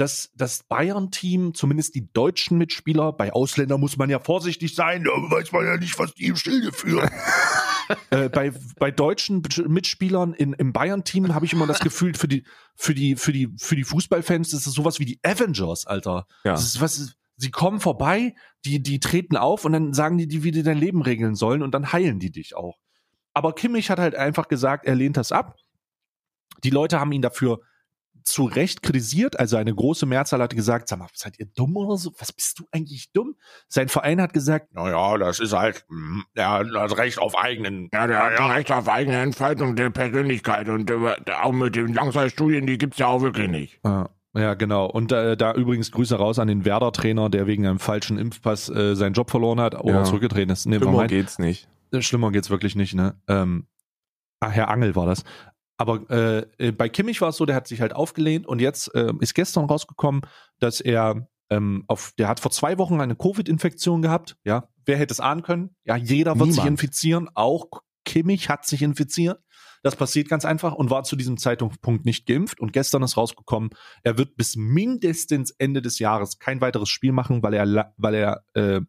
[0.00, 5.10] dass das Bayern-Team, zumindest die deutschen Mitspieler, bei Ausländern muss man ja vorsichtig sein, da
[5.10, 7.10] weiß man ja nicht, was die im Schilde führen.
[8.10, 12.44] äh, bei, bei deutschen Mitspielern in, im Bayern-Team habe ich immer das Gefühl, für die,
[12.74, 16.26] für die, für die, für die Fußballfans ist es sowas wie die Avengers, Alter.
[16.44, 16.52] Ja.
[16.52, 20.44] Das ist was, sie kommen vorbei, die, die treten auf und dann sagen die, die,
[20.44, 22.78] wie die dein Leben regeln sollen und dann heilen die dich auch.
[23.32, 25.56] Aber Kimmich hat halt einfach gesagt, er lehnt das ab.
[26.64, 27.60] Die Leute haben ihn dafür
[28.24, 29.38] zu Recht kritisiert.
[29.38, 32.12] Also eine große Mehrzahl hat gesagt, sag mal, seid ihr dumm oder so?
[32.18, 33.34] Was bist du eigentlich dumm?
[33.68, 37.88] Sein Verein hat gesagt, naja, das ist halt, mm, er hat Recht auf eigenen.
[37.92, 38.46] Ja, der hat ja.
[38.48, 43.06] Recht auf eigene Entfaltung der Persönlichkeit und äh, auch mit den Langzeitstudien, die gibt's ja
[43.06, 43.80] auch wirklich nicht.
[43.84, 44.08] Ja.
[44.32, 44.86] Ja, genau.
[44.86, 48.94] Und äh, da übrigens Grüße raus an den Werder-Trainer, der wegen einem falschen Impfpass äh,
[48.94, 50.04] seinen Job verloren hat oder Ja.
[50.04, 50.66] zurückgetreten ist.
[50.66, 51.68] Nee, Schlimmer geht's nicht.
[51.92, 53.16] Äh, Schlimmer geht's wirklich nicht, ne?
[53.26, 53.66] Ähm,
[54.38, 55.24] ah, Herr Angel war das.
[55.80, 58.94] Aber äh, äh, bei Kimmich war es so, der hat sich halt aufgelehnt und jetzt
[58.94, 60.20] äh, ist gestern rausgekommen,
[60.58, 64.36] dass er ähm, auf, der hat vor zwei Wochen eine Covid-Infektion gehabt.
[64.44, 65.74] Ja, wer hätte es ahnen können?
[65.84, 66.82] Ja, jeder wird sich Niemand.
[66.82, 67.30] infizieren.
[67.32, 67.64] Auch
[68.04, 69.40] Kimmich hat sich infiziert.
[69.82, 72.60] Das passiert ganz einfach und war zu diesem Zeitpunkt nicht geimpft.
[72.60, 73.70] Und gestern ist rausgekommen,
[74.02, 78.44] er wird bis mindestens Ende des Jahres kein weiteres Spiel machen, weil er, weil er,
[78.52, 78.82] äh,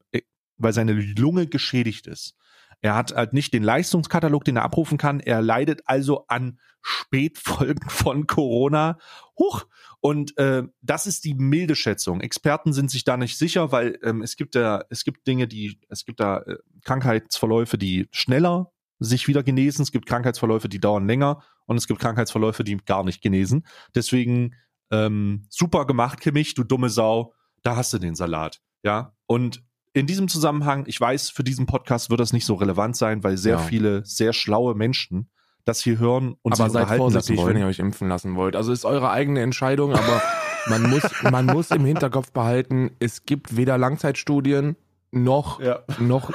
[0.57, 2.35] weil seine Lunge geschädigt ist.
[2.81, 5.19] Er hat halt nicht den Leistungskatalog, den er abrufen kann.
[5.19, 8.97] Er leidet also an Spätfolgen von Corona.
[9.37, 9.65] Huch!
[9.99, 12.21] Und äh, das ist die milde Schätzung.
[12.21, 15.79] Experten sind sich da nicht sicher, weil ähm, es gibt da, es gibt Dinge, die,
[15.89, 19.83] es gibt da äh, Krankheitsverläufe, die schneller sich wieder genesen.
[19.83, 23.65] Es gibt Krankheitsverläufe, die dauern länger und es gibt Krankheitsverläufe, die gar nicht genesen.
[23.93, 24.55] Deswegen
[24.91, 27.33] ähm, super gemacht, Kimmich, du dumme Sau.
[27.63, 28.59] Da hast du den Salat.
[28.83, 29.15] Ja.
[29.27, 29.63] Und
[29.93, 33.37] in diesem Zusammenhang, ich weiß, für diesen Podcast wird das nicht so relevant sein, weil
[33.37, 33.59] sehr Ja.
[33.59, 35.29] viele sehr schlaue Menschen
[35.65, 38.55] das hier hören und aber sich seid vorsichtig, wenn ihr euch impfen lassen wollt.
[38.55, 40.21] Also ist eure eigene Entscheidung, aber
[40.69, 44.75] man muss, man muss im Hinterkopf behalten, es gibt weder Langzeitstudien
[45.11, 45.79] noch, Ja.
[45.99, 46.31] noch,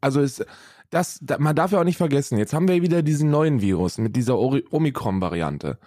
[0.00, 0.44] also es,
[0.90, 3.98] das, da, man darf ja auch nicht vergessen, jetzt haben wir wieder diesen neuen Virus
[3.98, 5.78] mit dieser Ori- Omikron-Variante.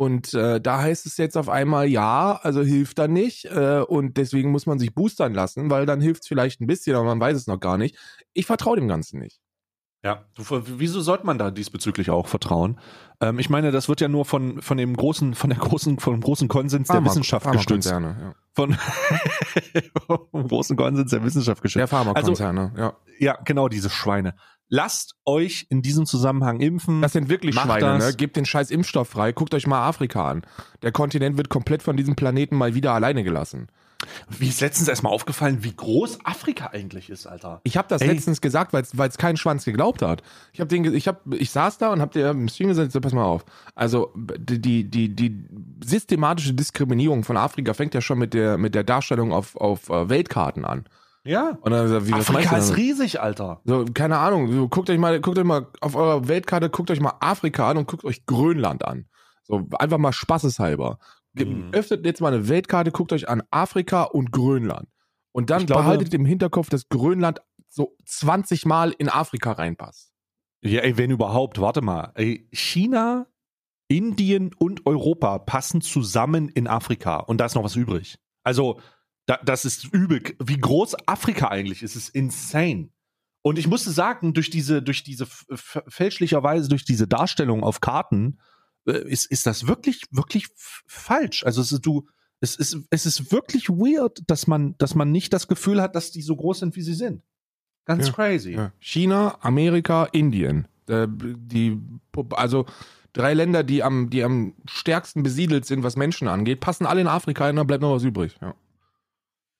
[0.00, 3.44] Und äh, da heißt es jetzt auf einmal, ja, also hilft da nicht.
[3.44, 6.96] Äh, und deswegen muss man sich boostern lassen, weil dann hilft es vielleicht ein bisschen,
[6.96, 7.98] aber man weiß es noch gar nicht.
[8.32, 9.42] Ich vertraue dem Ganzen nicht.
[10.02, 10.24] Ja,
[10.78, 12.80] wieso sollte man da diesbezüglich auch vertrauen?
[13.20, 16.14] Ähm, ich meine, das wird ja nur von, von dem großen, von der großen, von
[16.14, 17.90] dem großen Konsens der Pharma- Wissenschaft gestützt.
[17.90, 18.34] Pharmakonzerne, ja.
[18.54, 18.78] Von
[20.30, 21.90] vom großen Konsens der Wissenschaft Der gestützt.
[21.90, 22.96] Pharmakonzerne, ja.
[23.18, 24.34] Ja, genau, diese Schweine.
[24.70, 27.02] Lasst euch in diesem Zusammenhang impfen.
[27.02, 28.06] Das sind wirklich Macht Schweine, das.
[28.06, 28.14] ne?
[28.14, 29.32] Gebt den scheiß Impfstoff frei.
[29.32, 30.42] Guckt euch mal Afrika an.
[30.82, 33.66] Der Kontinent wird komplett von diesem Planeten mal wieder alleine gelassen.
[34.30, 37.60] Wie ist letztens erstmal aufgefallen, wie groß Afrika eigentlich ist, Alter.
[37.64, 38.08] Ich habe das Ey.
[38.08, 40.22] letztens gesagt, weil es kein Schwanz geglaubt hat.
[40.52, 43.00] Ich habe den, ich habe, ich saß da und habe dir im Stream gesagt, so,
[43.00, 43.44] pass mal auf.
[43.74, 45.44] Also die, die, die, die
[45.84, 50.08] systematische Diskriminierung von Afrika fängt ja schon mit der, mit der Darstellung auf, auf äh,
[50.08, 50.84] Weltkarten an.
[51.24, 51.58] Ja.
[51.60, 53.60] Und dann, wie, was Afrika ist riesig, Alter.
[53.64, 57.00] So, keine Ahnung, so, guckt euch mal, guckt euch mal auf eurer Weltkarte, guckt euch
[57.00, 59.06] mal Afrika an und guckt euch Grönland an.
[59.44, 60.98] So, einfach mal spaßeshalber.
[61.34, 61.70] Mhm.
[61.72, 64.88] Öffnet jetzt mal eine Weltkarte, guckt euch an Afrika und Grönland.
[65.32, 70.12] Und dann glaube- behaltet im Hinterkopf, dass Grönland so 20 Mal in Afrika reinpasst.
[70.62, 72.12] Ja, ey, wenn überhaupt, warte mal.
[72.16, 73.26] Ey, China,
[73.88, 78.18] Indien und Europa passen zusammen in Afrika und da ist noch was übrig.
[78.42, 78.80] Also,
[79.26, 80.22] da, das ist übel.
[80.42, 82.90] Wie groß Afrika eigentlich ist, ist insane.
[83.42, 88.38] Und ich musste sagen, durch diese, durch diese fälschlicherweise, durch diese Darstellung auf Karten,
[88.86, 91.44] äh, ist, ist das wirklich, wirklich falsch.
[91.44, 92.06] Also es ist, du,
[92.40, 96.10] es ist, es ist wirklich weird, dass man, dass man nicht das Gefühl hat, dass
[96.10, 97.22] die so groß sind, wie sie sind.
[97.86, 98.52] Ganz Ja, crazy.
[98.52, 98.72] Ja.
[98.78, 100.68] China, Amerika, Indien.
[100.86, 101.78] Äh, die,
[102.30, 102.66] also
[103.12, 107.06] drei Länder, die am, die am stärksten besiedelt sind, was Menschen angeht, passen alle in
[107.06, 108.36] Afrika und dann bleibt noch was übrig.
[108.40, 108.54] Ja.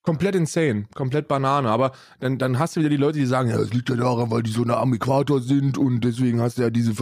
[0.03, 1.69] Komplett insane, komplett Banane.
[1.69, 4.31] Aber dann, dann hast du wieder die Leute, die sagen, ja, das liegt ja daran,
[4.31, 6.93] weil die so nah am Äquator sind und deswegen hast du ja diese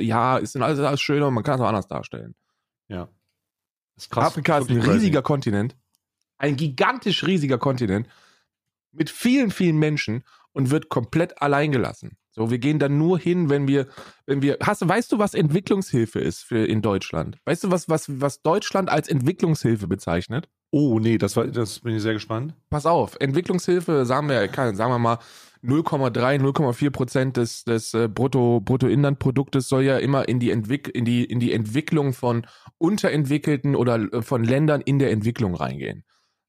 [0.00, 2.34] ja, ist denn alles, alles schöner, man kann es auch anders darstellen.
[2.88, 3.08] Ja.
[3.94, 4.26] Das ist krass.
[4.26, 4.98] Afrika ist ein Wirklich crazy.
[4.98, 5.76] riesiger Kontinent,
[6.36, 8.06] ein gigantisch riesiger Kontinent
[8.92, 12.18] mit vielen, vielen Menschen und wird komplett allein gelassen.
[12.32, 13.88] So, wir gehen dann nur hin, wenn wir,
[14.26, 17.38] wenn wir, hast weißt du, was Entwicklungshilfe ist für in Deutschland?
[17.44, 20.48] Weißt du, was, was, was Deutschland als Entwicklungshilfe bezeichnet?
[20.72, 22.54] Oh, nee, das, war, das bin ich sehr gespannt.
[22.70, 25.18] Pass auf, Entwicklungshilfe, sagen wir, kann- sagen wir mal,
[25.62, 31.04] 0,3, 0,4 Prozent des, des äh, Brutto, Bruttoinlandproduktes soll ja immer in die, Entwick in,
[31.04, 32.46] die, in die Entwicklung von
[32.78, 36.04] unterentwickelten oder äh, von Ländern in der Entwicklung reingehen.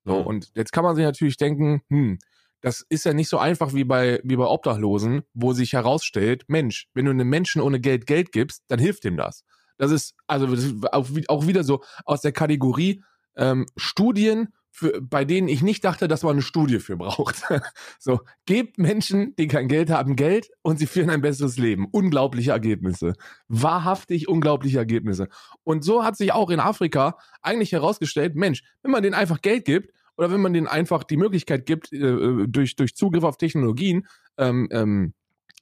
[0.05, 0.25] So, Mhm.
[0.27, 2.19] und jetzt kann man sich natürlich denken, hm,
[2.61, 6.87] das ist ja nicht so einfach wie bei, wie bei Obdachlosen, wo sich herausstellt, Mensch,
[6.93, 9.43] wenn du einem Menschen ohne Geld Geld gibst, dann hilft ihm das.
[9.77, 13.03] Das ist also das ist auch, auch wieder so aus der Kategorie
[13.35, 17.43] ähm, Studien, für, bei denen ich nicht dachte, dass man eine Studie für braucht.
[17.99, 21.87] so, gebt Menschen, die kein Geld haben, Geld und sie führen ein besseres Leben.
[21.91, 23.13] Unglaubliche Ergebnisse.
[23.47, 25.27] Wahrhaftig unglaubliche Ergebnisse.
[25.63, 29.65] Und so hat sich auch in Afrika eigentlich herausgestellt, Mensch, wenn man denen einfach Geld
[29.65, 34.07] gibt oder wenn man denen einfach die Möglichkeit gibt, äh, durch, durch Zugriff auf Technologien
[34.37, 35.13] ähm, ähm,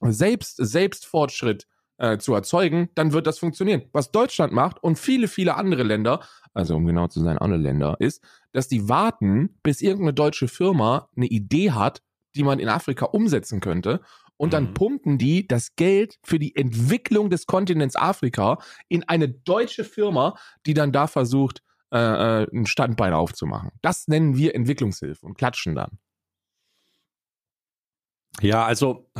[0.02, 1.66] selbst, Selbstfortschritt
[2.00, 3.82] äh, zu erzeugen, dann wird das funktionieren.
[3.92, 6.20] Was Deutschland macht und viele, viele andere Länder,
[6.54, 11.08] also um genau zu sein, alle Länder, ist, dass die warten, bis irgendeine deutsche Firma
[11.16, 12.02] eine Idee hat,
[12.34, 14.00] die man in Afrika umsetzen könnte.
[14.36, 14.74] Und dann Mhm.
[14.74, 18.58] pumpen die das Geld für die Entwicklung des Kontinents Afrika
[18.88, 23.70] in eine deutsche Firma, die dann da versucht, äh, äh, ein Standbein aufzumachen.
[23.82, 25.98] Das nennen wir Entwicklungshilfe und klatschen dann.
[28.40, 29.10] Ja, also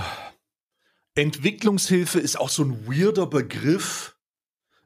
[1.20, 4.16] Entwicklungshilfe ist auch so ein weirder Begriff.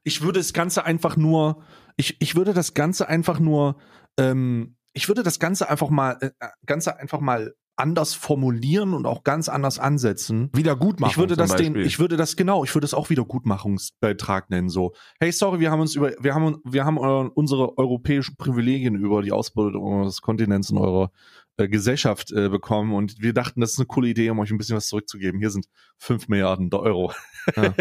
[0.02, 1.62] Ich würde das Ganze einfach nur,
[1.96, 3.76] ich, ich würde das Ganze einfach nur,
[4.18, 6.30] ähm, ich würde das Ganze einfach mal, äh,
[6.66, 10.50] Ganze einfach mal anders formulieren und auch ganz anders ansetzen.
[10.52, 14.68] Wiedergutmachung Ich würde das den, ich würde das genau, ich würde das auch Wiedergutmachungsbeitrag nennen.
[14.68, 18.94] So, hey, sorry, wir haben uns über, wir haben, wir haben euren, unsere europäischen Privilegien
[18.96, 21.10] über die Ausbeutung eures Kontinents in eurer
[21.56, 22.92] äh, Gesellschaft äh, bekommen.
[22.92, 25.38] Und wir dachten, das ist eine coole Idee, um euch ein bisschen was zurückzugeben.
[25.38, 25.66] Hier sind
[25.98, 27.12] fünf Milliarden Euro.
[27.54, 27.72] Äh,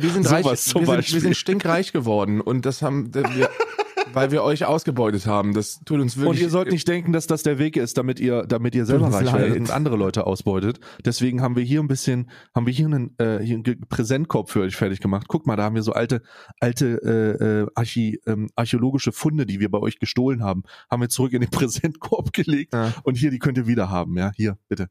[0.00, 2.40] wir sind reich, wir sind, wir sind stinkreich geworden.
[2.40, 3.50] Und das haben wir,
[4.14, 5.54] weil wir euch ausgebeutet haben.
[5.54, 6.30] Das tut uns wirklich.
[6.38, 9.12] Und ihr sollt nicht denken, dass das der Weg ist, damit ihr, damit ihr selber
[9.12, 10.80] reich werdet und andere Leute ausbeutet.
[11.04, 14.60] Deswegen haben wir hier ein bisschen, haben wir hier einen, äh, hier einen Präsentkorb für
[14.60, 15.26] euch fertig gemacht.
[15.28, 16.22] Guck mal, da haben wir so alte,
[16.60, 17.00] alte
[17.40, 21.32] äh, äh, Archi, ähm, archäologische Funde, die wir bei euch gestohlen haben, haben wir zurück
[21.32, 22.74] in den Präsentkorb gelegt.
[22.74, 22.92] Ja.
[23.04, 24.16] Und hier, die könnt ihr wieder haben.
[24.16, 24.88] Ja, hier, bitte.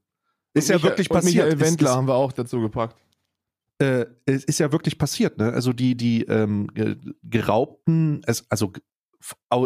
[0.53, 1.45] Ist ja Michael- wirklich passiert.
[1.45, 2.95] Michael Wendler ist- haben wir auch dazu gepackt.
[3.79, 5.53] äh, es ist ja wirklich passiert, ne?
[5.53, 8.73] Also die, die ähm, ge- geraubten, es, also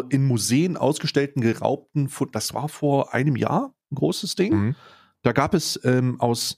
[0.08, 4.54] in Museen ausgestellten geraubten das war vor einem Jahr ein großes Ding.
[4.54, 4.76] Mhm.
[5.22, 6.56] Da gab es ähm, aus,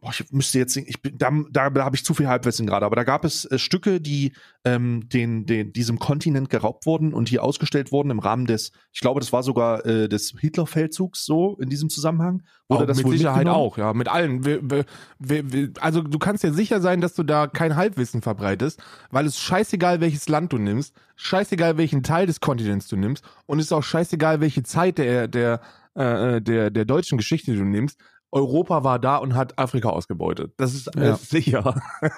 [0.00, 2.84] boah, ich müsste jetzt, ich bin, da, da, da habe ich zu viel Halbwissen gerade,
[2.84, 4.32] aber da gab es äh, Stücke, die
[4.64, 9.00] ähm, den, den, diesem Kontinent geraubt wurden und hier ausgestellt wurden im Rahmen des, ich
[9.00, 12.42] glaube, das war sogar äh, des Hitlerfeldzugs so in diesem Zusammenhang.
[12.68, 14.44] Wurde Auch das mit wohl Sicherheit auch, ja, mit allen.
[14.44, 14.84] Wir, wir,
[15.18, 18.80] wir, also du kannst dir sicher sein, dass du da kein Halbwissen verbreitest,
[19.10, 23.60] weil es scheißegal, welches Land du nimmst, scheißegal, welchen Teil des Kontinents du nimmst und
[23.60, 25.60] es ist auch scheißegal, welche Zeit der, der,
[25.94, 27.98] äh, der, der deutschen Geschichte du nimmst.
[28.32, 30.52] Europa war da und hat Afrika ausgebeutet.
[30.56, 31.16] Das ist Ja.
[31.16, 31.80] sicher.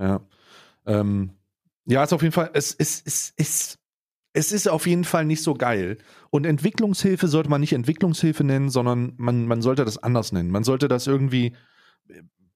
[0.00, 0.20] Ja.
[0.86, 1.30] Ähm,
[1.86, 3.78] ja, ist auf jeden Fall, es, es, es, es,
[4.32, 5.98] es ist auf jeden Fall nicht so geil.
[6.30, 10.50] Und Entwicklungshilfe sollte man nicht Entwicklungshilfe nennen, sondern man, man sollte das anders nennen.
[10.50, 11.56] Man sollte das irgendwie,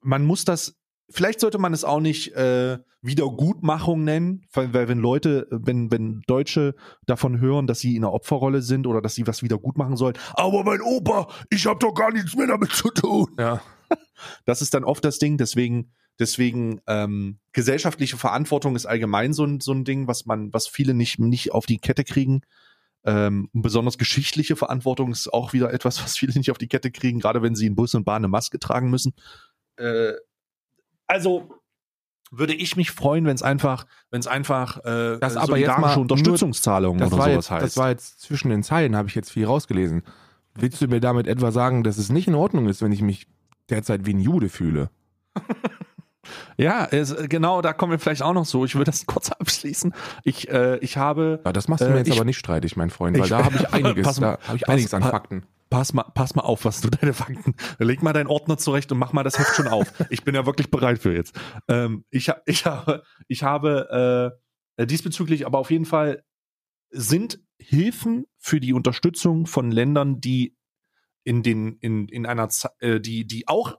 [0.03, 0.77] man muss das,
[1.13, 6.23] vielleicht sollte man es auch nicht äh, Wiedergutmachung nennen, weil, weil wenn Leute, wenn, wenn
[6.27, 6.75] Deutsche
[7.07, 9.97] davon hören, dass sie in einer Opferrolle sind oder dass sie was wieder gut machen
[9.97, 13.29] sollen, aber mein Opa, ich habe doch gar nichts mehr damit zu tun.
[13.39, 13.61] Ja.
[14.45, 19.61] Das ist dann oft das Ding, deswegen, deswegen ähm, gesellschaftliche Verantwortung ist allgemein so ein,
[19.61, 22.43] so ein Ding, was man, was viele nicht, nicht auf die Kette kriegen.
[23.05, 27.19] Ähm, besonders geschichtliche Verantwortung ist auch wieder etwas, was viele nicht auf die Kette kriegen,
[27.19, 29.13] gerade wenn sie in Bus und Bahn eine Maske tragen müssen.
[29.77, 30.13] Äh,
[31.13, 31.49] also
[32.31, 35.79] würde ich mich freuen, wenn es einfach, wenn es einfach äh, Das äh, aber jetzt
[35.79, 37.65] mal nur- Unterstützungszahlungen Das oder sowas jetzt, heißt.
[37.65, 40.03] das war jetzt zwischen den Zeilen, habe ich jetzt viel rausgelesen.
[40.55, 43.27] Willst du mir damit etwa sagen, dass es nicht in Ordnung ist, wenn ich mich
[43.69, 44.91] derzeit wie ein Jude fühle?
[46.57, 48.65] ja, es, genau, da kommen wir vielleicht auch noch so.
[48.65, 49.95] Ich will das kurz abschließen.
[50.25, 52.77] Ich, äh, ich habe Ja, das machst du Äh, mir jetzt ich- aber nicht streitig,
[52.77, 55.03] mein Freund, weil ich- da habe ich einiges, Pass da habe ich pass- einiges an
[55.03, 55.43] Fakten.
[55.73, 57.55] Pass mal, pass mal auf, was du deine Fakten.
[57.79, 59.93] Leg mal deinen Ordner zurecht und mach mal das Heft schon auf.
[60.11, 61.35] Ich bin ja wirklich bereit für jetzt.
[61.67, 64.37] Ähm, ich, ich habe, ich habe
[64.77, 66.25] äh, diesbezüglich aber auf jeden Fall
[66.91, 70.57] sind Hilfen für die Unterstützung von Ländern, die
[71.25, 72.49] in den in in einer
[72.81, 73.79] äh, die die auch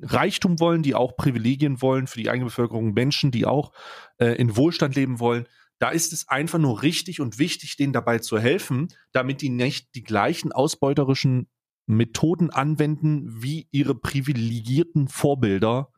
[0.00, 3.72] Reichtum wollen, die auch Privilegien wollen für die eigene Bevölkerung, Menschen, die auch
[4.16, 5.46] äh, in Wohlstand leben wollen.
[5.78, 9.94] Da ist es einfach nur richtig und wichtig, denen dabei zu helfen, damit die nicht
[9.94, 11.48] die gleichen ausbeuterischen
[11.86, 15.92] Methoden anwenden wie ihre privilegierten Vorbilder,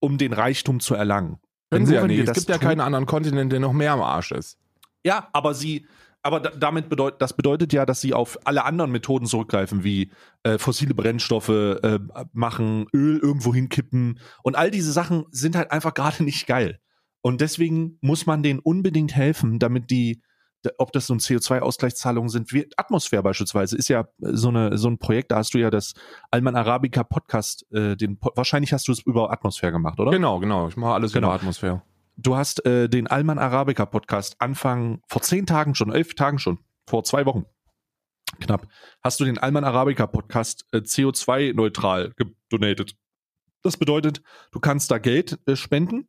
[0.00, 1.38] um den Reichtum zu erlangen.
[1.70, 2.28] Können Nur sie ja wenn nicht.
[2.28, 4.58] Es gibt ja keinen anderen Kontinent, der noch mehr am Arsch ist.
[5.04, 5.86] Ja, aber sie,
[6.22, 10.10] Aber da, damit bedeutet, das bedeutet ja, dass sie auf alle anderen Methoden zurückgreifen, wie
[10.42, 12.00] äh, fossile Brennstoffe äh,
[12.32, 14.18] machen, Öl irgendwo hinkippen.
[14.42, 16.80] Und all diese Sachen sind halt einfach gerade nicht geil.
[17.22, 20.22] Und deswegen muss man denen unbedingt helfen, damit die,
[20.78, 24.88] ob das so ein CO2-Ausgleichszahlungen sind, wie Atmosphäre beispielsweise, ist ja äh, so, eine, so
[24.88, 25.94] ein Projekt, da hast du ja das
[26.30, 30.10] Alman Arabica Podcast, äh, den, wahrscheinlich hast du es über Atmosphäre gemacht, oder?
[30.10, 30.68] Genau, genau.
[30.68, 31.28] Ich mache alles Genau.
[31.28, 31.82] über Atmosphäre.
[32.16, 36.58] Du hast äh, den Alman Arabica Podcast Anfang vor zehn Tagen schon, elf Tagen schon,
[36.86, 37.44] vor zwei Wochen
[38.40, 38.66] knapp,
[39.02, 42.96] hast du den Alman Arabica Podcast äh, CO2-neutral gedonatet.
[43.62, 46.08] Das bedeutet, du kannst da Geld äh, spenden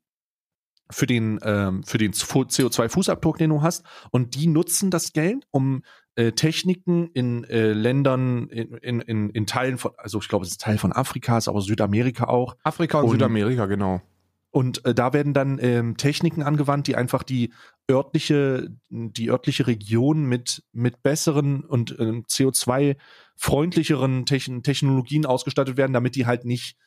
[0.90, 5.84] für den, ähm, für den CO2-Fußabdruck, den du hast, und die nutzen das Geld, um
[6.16, 10.62] äh, Techniken in äh, Ländern, in, in, in, Teilen von, also ich glaube, es ist
[10.62, 14.02] Teil von Afrikas, aber Südamerika auch, Afrika und, Und- Südamerika, genau.
[14.50, 17.54] und äh, da werden dann ähm, Techniken angewandt, die einfach die
[17.90, 26.16] örtliche, die örtliche Region mit, mit besseren und ähm, CO2-freundlicheren Techn Technologien ausgestattet werden, damit
[26.16, 26.78] die halt nicht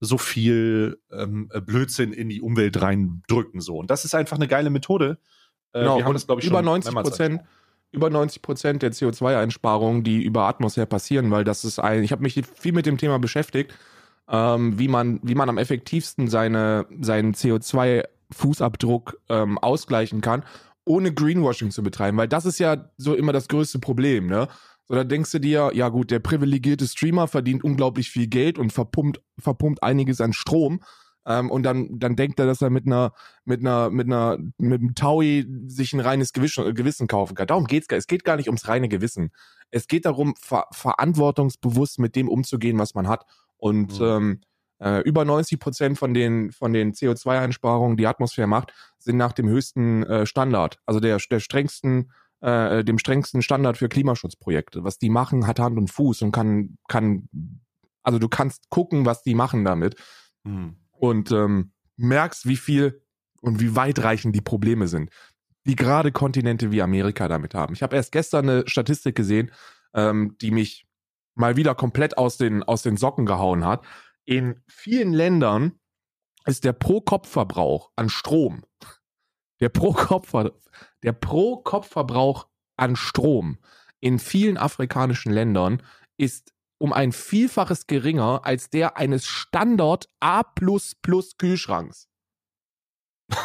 [0.00, 3.60] so viel ähm, äh, Blödsinn in die Umwelt reindrücken.
[3.60, 3.76] So.
[3.78, 5.18] Und das ist einfach eine geile Methode.
[5.72, 7.40] Äh, Genau, wir haben das, glaube ich, über schon 90 mehrmals Prozent,
[7.90, 12.22] über 90 Prozent der CO2-Einsparungen, die über Atmosphäre passieren, weil das ist ein, ich habe
[12.22, 13.72] mich viel mit dem Thema beschäftigt,
[14.28, 20.44] ähm, wie man, wie man am effektivsten seine, seinen CO2-Fußabdruck ähm, ausgleichen kann,
[20.84, 24.48] ohne Greenwashing zu betreiben, weil das ist ja so immer das größte Problem, ne?
[24.86, 28.72] So, da denkst du dir, ja gut, der privilegierte Streamer verdient unglaublich viel Geld und
[28.72, 30.80] verpumpt, verpumpt einiges an Strom.
[31.26, 33.12] Ähm, und dann, dann denkt er, dass er mit einer,
[33.46, 37.46] mit einer, mit einer, mit einem Taui sich ein reines Gewissen, Gewissen kaufen kann.
[37.46, 37.96] Darum geht's gar.
[37.96, 39.30] Es geht gar nicht ums reine Gewissen.
[39.70, 43.24] Es geht darum, ver verantwortungsbewusst mit dem umzugehen, was man hat.
[43.56, 44.04] Und Mhm.
[44.06, 44.40] ähm,
[44.80, 49.32] äh, über 90 Prozent von den, von den CO2-Einsparungen, die die Atmosphäre macht, sind nach
[49.32, 52.10] dem höchsten äh, Standard, also der, der strengsten,
[52.44, 54.84] äh, dem strengsten Standard für Klimaschutzprojekte.
[54.84, 57.28] Was die machen, hat Hand und Fuß und kann, kann,
[58.02, 59.96] also du kannst gucken, was die machen damit
[60.46, 60.76] Hm.
[60.92, 63.02] und ähm, merkst, wie viel
[63.40, 65.10] und wie weitreichend die Probleme sind,
[65.66, 67.72] die gerade Kontinente wie Amerika damit haben.
[67.72, 69.50] Ich habe erst gestern eine Statistik gesehen,
[69.94, 70.86] ähm, die mich
[71.34, 73.84] mal wieder komplett aus den, aus den Socken gehauen hat.
[74.24, 75.78] In vielen Ländern
[76.44, 78.64] ist der Pro-Kopf-Verbrauch an Strom,
[79.64, 80.34] der Pro-Kopf,
[81.02, 83.56] der Pro-Kopf-Verbrauch an Strom
[84.00, 85.82] in vielen afrikanischen Ländern
[86.18, 90.42] ist um ein Vielfaches geringer als der eines Standard A
[91.38, 92.10] Kühlschranks.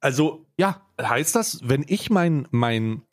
[0.00, 3.04] also, Ja, heißt das, wenn ich mein, mein,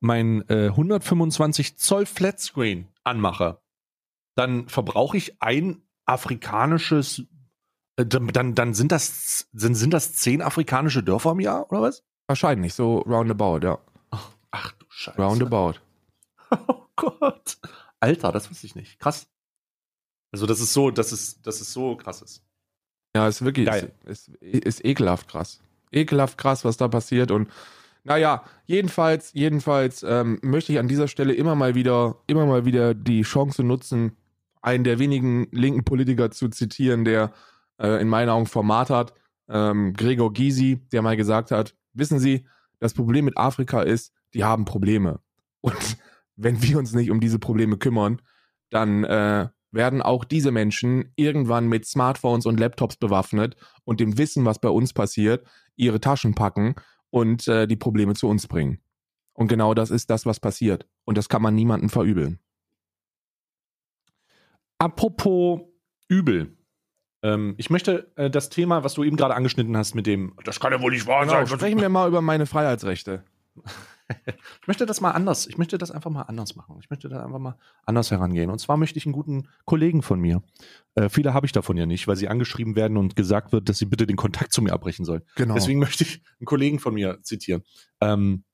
[0.00, 3.60] mein äh, 125 Zoll Flatscreen anmache,
[4.36, 7.24] dann verbrauche ich ein afrikanisches,
[7.96, 12.02] dann, dann, dann sind das, sind, sind das zehn afrikanische Dörfer im Jahr, oder was?
[12.26, 13.78] wahrscheinlich, so roundabout, ja.
[14.50, 15.20] Ach du Scheiße.
[15.20, 15.74] Roundabout.
[16.68, 17.58] Oh Gott.
[17.98, 19.00] Alter, das wusste ich nicht.
[19.00, 19.26] Krass.
[20.30, 22.44] Also, das ist so, das ist, das ist so krasses.
[23.16, 23.92] Ja, ist wirklich, Geil.
[24.04, 25.60] ist, ist, ist ekelhaft krass.
[25.90, 27.50] Ekelhaft krass, was da passiert und
[28.04, 32.94] naja, jedenfalls, jedenfalls ähm, möchte ich an dieser Stelle immer mal wieder, immer mal wieder
[32.94, 34.16] die Chance nutzen,
[34.62, 37.32] einen der wenigen linken Politiker zu zitieren, der
[37.78, 39.14] äh, in meinen Augen Format hat,
[39.48, 42.46] ähm, Gregor Gysi, der mal gesagt hat, wissen Sie,
[42.78, 45.20] das Problem mit Afrika ist, die haben Probleme.
[45.60, 45.96] Und
[46.36, 48.20] wenn wir uns nicht um diese Probleme kümmern,
[48.70, 54.44] dann äh, werden auch diese Menschen irgendwann mit Smartphones und Laptops bewaffnet und dem Wissen,
[54.44, 56.74] was bei uns passiert, ihre Taschen packen
[57.10, 58.80] und äh, die Probleme zu uns bringen.
[59.32, 60.86] Und genau das ist das, was passiert.
[61.04, 62.38] Und das kann man niemandem verübeln.
[64.78, 65.60] Apropos
[66.08, 66.56] übel.
[67.24, 70.60] Ähm, ich möchte äh, das Thema, was du eben gerade angeschnitten hast, mit dem, Das
[70.60, 71.46] kann ja wohl nicht wahr Genau, sein.
[71.46, 73.24] sprechen wir mal über meine Freiheitsrechte.
[74.60, 76.76] ich möchte das mal anders, ich möchte das einfach mal anders machen.
[76.80, 77.56] Ich möchte da einfach mal
[77.86, 78.50] anders herangehen.
[78.50, 80.42] Und zwar möchte ich einen guten Kollegen von mir.
[80.96, 83.78] Äh, viele habe ich davon ja nicht, weil sie angeschrieben werden und gesagt wird, dass
[83.78, 85.22] sie bitte den Kontakt zu mir abbrechen sollen.
[85.36, 85.54] Genau.
[85.54, 87.62] Deswegen möchte ich einen Kollegen von mir zitieren.
[88.02, 88.44] Ähm,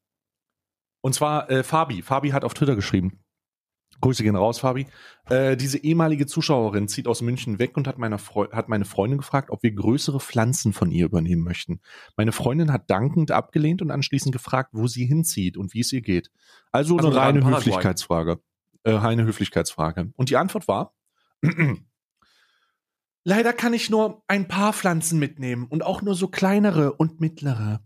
[1.00, 2.02] und zwar äh, Fabi.
[2.02, 3.18] Fabi hat auf Twitter geschrieben.
[4.00, 4.86] Grüße gehen raus, Fabi.
[5.28, 9.18] Äh, diese ehemalige Zuschauerin zieht aus München weg und hat, meiner Freu hat meine Freundin
[9.18, 11.80] gefragt, ob wir größere Pflanzen von ihr übernehmen möchten.
[12.16, 16.02] Meine Freundin hat dankend abgelehnt und anschließend gefragt, wo sie hinzieht und wie es ihr
[16.02, 16.30] geht.
[16.72, 17.56] Also, Also eine reine.
[17.56, 18.40] Höflichkeitsfrage.
[18.82, 20.12] Äh, reine Höflichkeitsfrage.
[20.16, 20.94] Und die Antwort war,
[23.24, 27.82] Leider kann ich nur ein paar Pflanzen mitnehmen und auch nur so kleinere und mittlere.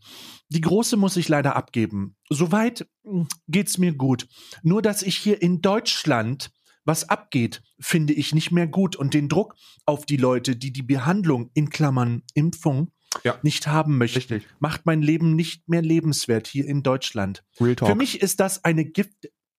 [0.49, 2.17] Die große muss ich leider abgeben.
[2.31, 4.29] Soweit mh, geht's mir gut.
[4.63, 6.51] Nur dass ich hier in Deutschland
[6.85, 9.55] was abgeht, finde ich nicht mehr gut und den Druck
[9.87, 12.93] auf die Leute, die die Behandlung in Klammern Impfung
[13.25, 13.39] Ja.
[13.43, 14.47] nicht haben möchten, Richtig.
[14.61, 17.43] macht mein Leben nicht mehr lebenswert hier in Deutschland.
[17.61, 17.89] Real Talk.
[17.89, 18.85] Für mich ist das eine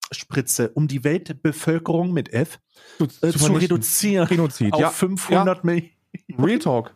[0.09, 2.59] Giftspritze, um die Weltbevölkerung mit F
[2.97, 3.55] zu, äh, zu, vernichten.
[3.57, 4.89] reduzieren Genozid, auf ja.
[4.89, 5.91] 500 Millionen.
[6.39, 6.95] Real Talk.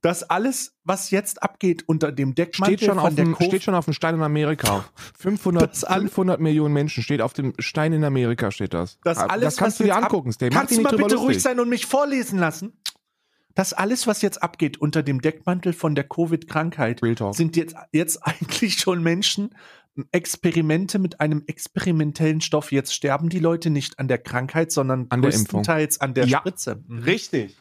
[0.00, 3.46] Das alles, was jetzt abgeht unter dem Deckmantel Steht schon, von auf der dem, Covid-
[3.46, 4.84] steht schon auf dem Stein in Amerika.
[5.18, 8.98] 500, Das alle- 500 Millionen Menschen steht auf dem Stein in Amerika, steht das.
[9.04, 10.50] Das Ah, alles, das kannst was du dir angucken, Steve.
[10.50, 11.42] Kannst du mal bitte ruhig lustig.
[11.42, 12.72] sein und mich vorlesen lassen?
[13.54, 17.00] Das alles, was jetzt abgeht unter dem Deckmantel von der Covid-Krankheit,
[17.32, 19.54] sind jetzt, jetzt eigentlich schon Menschen,
[20.10, 22.72] Experimente mit einem experimentellen Stoff.
[22.72, 26.38] Jetzt sterben die Leute nicht an der Krankheit, sondern An der größtenteils an der Ja.
[26.38, 26.82] Spritze.
[26.86, 26.98] Mhm.
[27.00, 27.56] Richtig.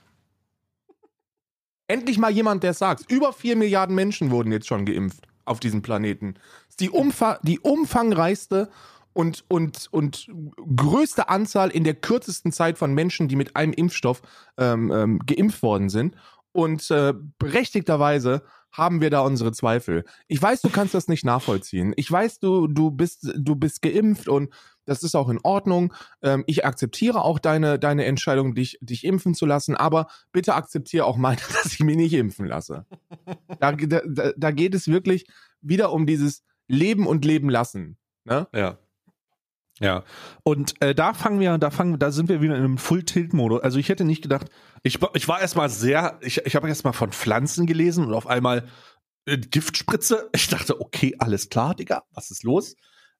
[1.87, 3.11] Endlich mal jemand, der es sagt.
[3.11, 6.35] Über 4 Milliarden Menschen wurden jetzt schon geimpft auf diesem Planeten.
[6.35, 8.69] Das ist die, Umfa die umfangreichste
[9.11, 10.31] und, und, und
[10.77, 14.21] größte Anzahl in der kürzesten Zeit von Menschen, die mit einem Impfstoff
[14.57, 16.15] ähm, ähm, geimpft worden sind.
[16.53, 20.05] Und äh, berechtigterweise haben wir da unsere Zweifel.
[20.27, 21.93] Ich weiß, du kannst das nicht nachvollziehen.
[21.97, 24.49] Ich weiß, du, du bist, du bist geimpft und
[24.85, 25.93] das ist auch in Ordnung.
[26.21, 31.05] Ähm, ich akzeptiere auch deine, deine Entscheidung, dich, dich impfen zu lassen, aber bitte akzeptiere
[31.05, 32.85] auch meine, dass ich mich nicht impfen lasse.
[33.59, 35.27] Da, da, da geht es wirklich
[35.61, 37.97] wieder um dieses Leben und Leben lassen.
[38.23, 38.47] Ne?
[38.53, 38.77] Ja.
[39.81, 40.03] Ja.
[40.43, 43.61] Und äh, da fangen wir, da fangen, da sind wir wieder in einem Full-Tilt-Modus.
[43.61, 44.47] Also ich hätte nicht gedacht,
[44.83, 48.67] ich, ich war erstmal sehr, ich, ich habe erstmal von Pflanzen gelesen und auf einmal
[49.25, 50.29] äh, Giftspritze.
[50.35, 52.75] Ich dachte, okay, alles klar, Digga, was ist los?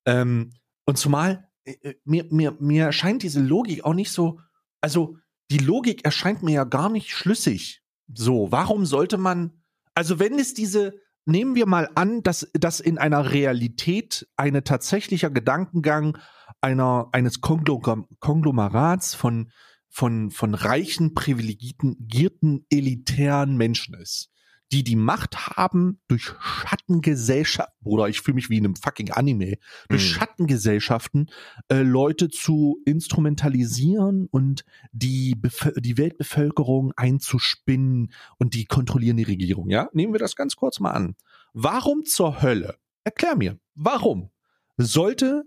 [0.05, 0.51] Ähm,
[0.85, 4.39] und zumal äh, äh, mir, mir, mir erscheint diese Logik auch nicht so,
[4.81, 5.17] also
[5.49, 7.81] die Logik erscheint mir ja gar nicht schlüssig.
[8.13, 9.63] So, warum sollte man,
[9.95, 10.93] also wenn es diese,
[11.25, 16.17] nehmen wir mal an, dass, dass in einer Realität eine tatsächlicher Gedankengang
[16.61, 19.51] einer, eines Konglom Konglomerats von,
[19.89, 24.31] von, von reichen, privilegierten, elitären Menschen ist,
[24.71, 29.57] die die Macht haben, durch Schattengesellschaft, Bruder, ich fühle mich wie in einem fucking Anime,
[29.89, 30.09] durch Hm.
[30.13, 31.29] Schattengesellschaften
[31.67, 35.35] äh, Leute zu instrumentalisieren und die,
[35.77, 39.69] die Weltbevölkerung einzuspinnen und die kontrollieren die Regierung.
[39.69, 41.15] Ja, nehmen wir das ganz kurz mal an.
[41.53, 42.77] Warum zur Hölle?
[43.03, 44.29] Erklär mir, warum
[44.77, 45.43] sollte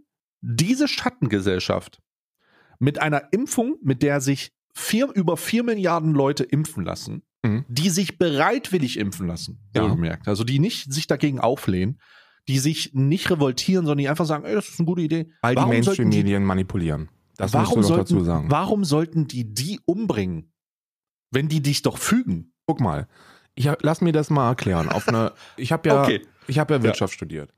[0.47, 2.01] diese Schattengesellschaft
[2.79, 7.65] mit einer Impfung, mit der sich vier, über vier Milliarden Leute impfen lassen, Mhm.
[7.69, 9.83] die sich bereitwillig impfen lassen, Ja.
[9.85, 12.01] wohlgemerkt, also die nicht sich dagegen auflehnen,
[12.49, 15.31] die sich nicht revoltieren, sondern die einfach sagen, ey, das ist eine gute Idee.
[15.43, 17.09] Weil Warum die Mainstream-Medien manipulieren.
[17.37, 18.51] Das warum musst du sollten, dazu sagen.
[18.51, 20.53] Warum sollten die die umbringen,
[21.31, 22.53] wenn die dich doch fügen?
[22.67, 23.09] Guck mal,
[23.55, 24.89] ich, lass mir das mal erklären.
[24.89, 26.23] Auf eine, ich habe ja, Okay.
[26.47, 27.53] ich habe ja Wirtschaft studiert.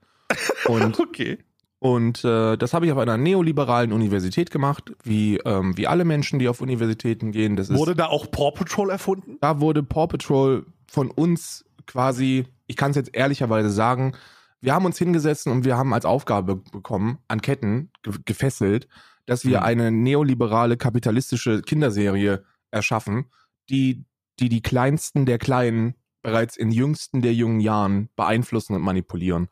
[0.66, 1.38] Und Okay.
[1.78, 6.38] Und äh, das habe ich auf einer neoliberalen Universität gemacht, wie, ähm, wie alle Menschen,
[6.38, 7.54] die auf Universitäten gehen.
[7.56, 9.36] Das ist, Wurde da auch Paw Patrol erfunden?
[9.40, 14.14] da wurde Paw Patrol von uns quasi, ich kann es jetzt ehrlicherweise sagen,
[14.62, 18.88] wir haben uns hingesetzt und wir haben als Aufgabe bekommen, an Ketten ge gefesselt,
[19.26, 19.64] dass wir Mhm.
[19.64, 23.26] eine neoliberale kapitalistische Kinderserie erschaffen,
[23.68, 24.04] die,
[24.40, 29.48] die die kleinsten der Kleinen bereits in jüngsten der jungen Jahren beeinflussen und manipulieren,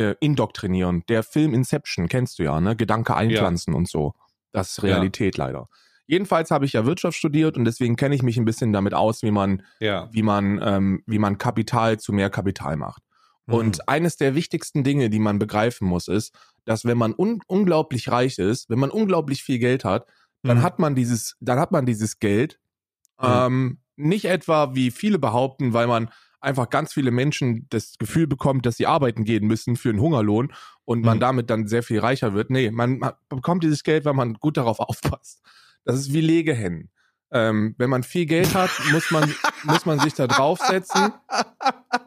[0.00, 1.04] äh, indoktrinieren.
[1.08, 2.74] Der Film Inception kennst du ja, ne?
[2.74, 4.14] Gedanke einpflanzen und so.
[4.52, 5.68] Das ist Realität leider.
[6.06, 9.22] Jedenfalls habe ich ja Wirtschaft studiert und deswegen kenne ich mich ein bisschen damit aus,
[9.22, 10.08] wie man Ja.
[10.10, 13.02] wie man, ähm, wie man Kapital zu mehr Kapital macht.
[13.46, 13.54] Mhm.
[13.54, 16.34] Und eines der wichtigsten Dinge, die man begreifen muss, ist,
[16.64, 20.06] dass wenn man un unglaublich reich ist, wenn man unglaublich viel Geld hat,
[20.42, 20.62] dann Mhm.
[20.62, 22.58] hat man dieses, dann hat man dieses Geld
[23.22, 23.28] Mhm.
[23.28, 28.64] ähm, nicht etwa wie viele behaupten, weil man einfach ganz viele Menschen das Gefühl bekommt,
[28.66, 30.52] dass sie arbeiten gehen müssen für einen Hungerlohn
[30.84, 31.20] und man Mhm.
[31.20, 32.50] damit dann sehr viel reicher wird.
[32.50, 35.42] Nee, man, man bekommt dieses Geld, weil man gut darauf aufpasst.
[35.84, 36.90] Das ist wie Legehennen.
[37.32, 39.32] Ähm, wenn man viel Geld hat, muss man,
[39.64, 41.12] muss man sich da draufsetzen,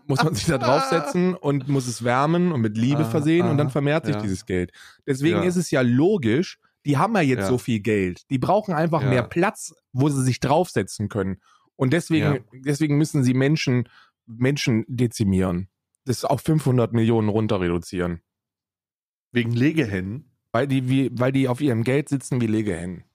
[0.05, 3.57] muss man sich da draufsetzen und muss es wärmen und mit Liebe Ah, versehen und
[3.57, 4.21] dann ah, vermehrt sich ja.
[4.21, 4.71] dieses Geld.
[5.07, 5.43] Deswegen Ja.
[5.43, 7.47] ist es ja logisch, die haben ja jetzt Ja.
[7.47, 8.29] so viel Geld.
[8.29, 11.37] Die brauchen einfach mehr Platz, wo sie sich draufsetzen können.
[11.77, 13.87] Und deswegen, deswegen müssen sie Menschen,
[14.25, 15.69] Menschen dezimieren.
[16.05, 18.21] Das auf 500 Millionen runter reduzieren.
[19.31, 20.29] Wegen Legehennen.
[20.51, 23.05] Weil die, wie, weil die auf ihrem Geld sitzen wie Legehennen.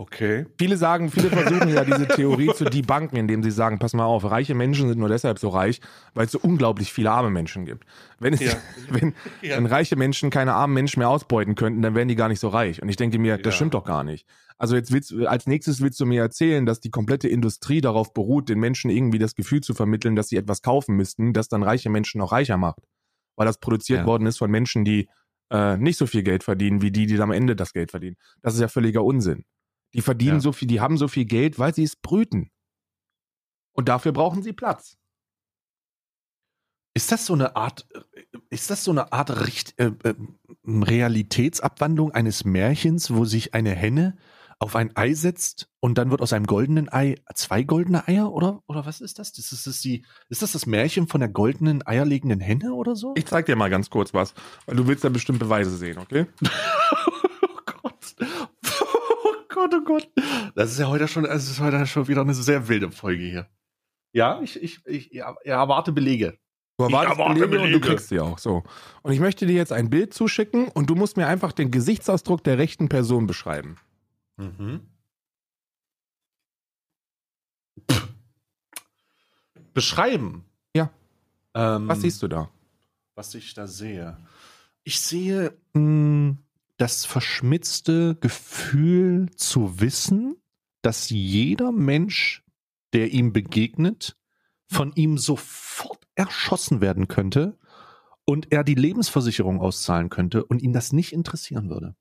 [0.00, 0.46] Okay.
[0.56, 4.22] Viele sagen, viele versuchen ja diese Theorie zu debunken, indem sie sagen, pass mal auf,
[4.30, 5.80] reiche Menschen sind nur deshalb so reich,
[6.14, 7.84] weil es so unglaublich viele arme Menschen gibt.
[8.20, 8.52] Wenn, es, Ja.
[8.90, 9.56] wenn, Ja.
[9.56, 12.46] wenn reiche Menschen keine armen Menschen mehr ausbeuten könnten, dann wären die gar nicht so
[12.46, 12.80] reich.
[12.80, 13.56] Und ich denke mir, das Ja.
[13.56, 14.24] stimmt doch gar nicht.
[14.56, 18.48] Also jetzt willst, als nächstes willst du mir erzählen, dass die komplette Industrie darauf beruht,
[18.48, 21.90] den Menschen irgendwie das Gefühl zu vermitteln, dass sie etwas kaufen müssten, das dann reiche
[21.90, 22.82] Menschen noch reicher macht.
[23.34, 25.08] Weil das produziert worden ist von Menschen, die
[25.50, 28.16] äh, nicht so viel Geld verdienen, wie die, die am Ende das Geld verdienen.
[28.42, 29.44] Das ist ja völliger Unsinn.
[29.94, 30.40] Die verdienen Ja.
[30.40, 32.50] so viel, die haben so viel Geld, weil sie es brüten.
[33.72, 34.96] Und dafür brauchen sie Platz.
[36.94, 40.14] Ist das so eine Art, äh, ist das so eine Art Richt, äh, äh,
[40.66, 44.16] Realitätsabwandlung eines Märchens, wo sich eine Henne
[44.60, 48.60] auf ein Ei setzt und dann wird aus einem goldenen Ei zwei goldene Eier oder
[48.66, 49.32] oder was ist das?
[49.32, 53.14] Das ist, das die, ist das das Märchen von der goldenen eierlegenden Henne oder so?
[53.16, 54.34] Ich zeig dir mal ganz kurz was,
[54.66, 56.26] weil du willst da bestimmt Beweise sehen, okay?
[56.42, 58.16] oh Gott.
[59.58, 60.08] Oh Gott, oh Gott.
[60.54, 63.48] Das ist ja heute schon, es ist heute schon wieder eine sehr wilde Folge hier.
[64.12, 66.38] Ja, ich, ich, ich ja, erwarte Belege.
[66.78, 67.80] Du erwartest erwarte Belege, und du Belege.
[67.88, 68.62] kriegst sie auch so.
[69.02, 72.44] Und ich möchte dir jetzt ein Bild zuschicken und du musst mir einfach den Gesichtsausdruck
[72.44, 73.78] der rechten Person beschreiben.
[74.36, 74.80] Mhm.
[77.90, 78.08] Pff.
[79.74, 80.44] Beschreiben.
[80.74, 80.90] Ja.
[81.54, 82.48] Ähm, Was siehst du da?
[83.16, 84.16] was ich da sehe.
[84.84, 86.36] Ich sehe mh,
[86.78, 90.36] das verschmitzte Gefühl zu wissen,
[90.82, 92.44] dass jeder Mensch,
[92.92, 94.16] der ihm begegnet,
[94.70, 97.58] von ihm sofort erschossen werden könnte
[98.24, 101.96] und er die Lebensversicherung auszahlen könnte und ihn das nicht interessieren würde.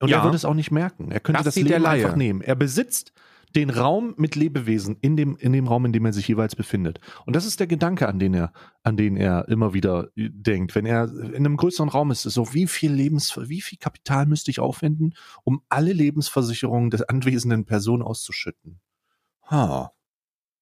[0.00, 0.18] Und Ja.
[0.18, 1.10] er würde es auch nicht merken.
[1.10, 2.40] Er könnte Das das, Leben einfach nehmen.
[2.42, 3.12] Er besitzt
[3.56, 7.00] den Raum mit Lebewesen in dem, in dem Raum, in dem er sich jeweils befindet.
[7.24, 8.52] Und das ist der Gedanke, an den er,
[8.82, 10.74] an den er immer wieder äh, denkt.
[10.74, 14.26] Wenn er in einem größeren Raum ist, ist so, wie viel Lebens, wie viel Kapital
[14.26, 18.78] müsste ich aufwenden, um alle Lebensversicherungen der anwesenden Person auszuschütten?
[19.50, 19.90] Ha.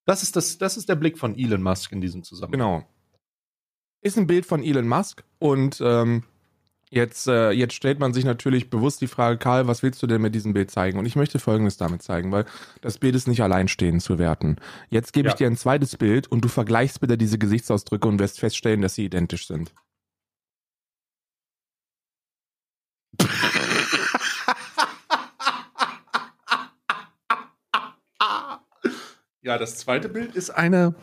[0.05, 2.79] Das ist das, das ist der Blick von Elon Musk in diesem Zusammenhang.
[2.79, 2.89] Genau.
[4.01, 6.23] Ist ein Bild von Elon Musk und ähm,
[6.89, 10.21] jetzt, äh, jetzt stellt man sich natürlich bewusst die Frage, Karl, was willst du denn
[10.21, 10.97] mit diesem Bild zeigen?
[10.99, 12.45] Und ich möchte Folgendes damit zeigen, weil
[12.81, 14.57] das Bild ist nicht alleinstehend zu werten.
[14.89, 15.37] Jetzt gebe ich Ja.
[15.37, 19.05] dir ein zweites Bild und du vergleichst bitte diese Gesichtsausdrücke und wirst feststellen, dass sie
[19.05, 19.73] identisch sind.
[29.41, 30.95] Ja, das zweite Bild ist eine.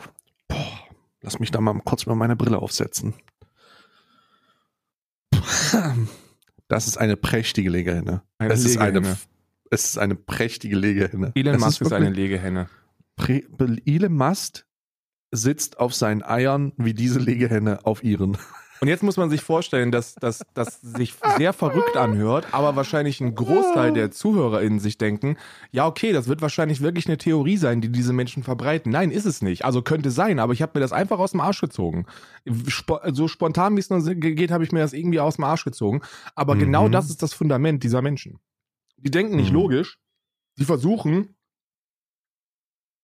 [0.48, 0.78] Boah,
[1.20, 3.14] lass mich da mal kurz mal meine Brille aufsetzen.
[6.68, 8.22] Das ist eine prächtige Legehenne.
[8.38, 9.18] Eine es, ist eine, Legehenne.
[9.70, 11.32] es ist eine prächtige Legehenne.
[11.34, 12.68] Elon Musk ist, eine wirklich- Legehenne.
[13.16, 13.44] Prä
[13.84, 14.64] Elon Musk
[15.30, 18.36] sitzt auf seinen Eiern wie diese Legehenne auf ihren.
[18.82, 20.40] Und jetzt muss man sich vorstellen, dass das
[20.80, 25.36] sich sehr verrückt anhört, aber wahrscheinlich ein Großteil der ZuhörerInnen sich denken,
[25.70, 28.90] ja okay, das wird wahrscheinlich wirklich eine Theorie sein, die diese Menschen verbreiten.
[28.90, 29.64] Nein, ist es nicht.
[29.64, 32.06] Also könnte sein, aber ich habe mir das einfach aus dem Arsch gezogen.
[33.12, 36.00] So spontan wie es nur geht, habe ich mir das irgendwie aus dem Arsch gezogen.
[36.34, 36.60] Aber Mhm.
[36.60, 38.40] genau das ist das Fundament dieser Menschen.
[38.96, 39.58] Die denken nicht Mhm.
[39.58, 39.98] logisch,
[40.56, 41.36] sie versuchen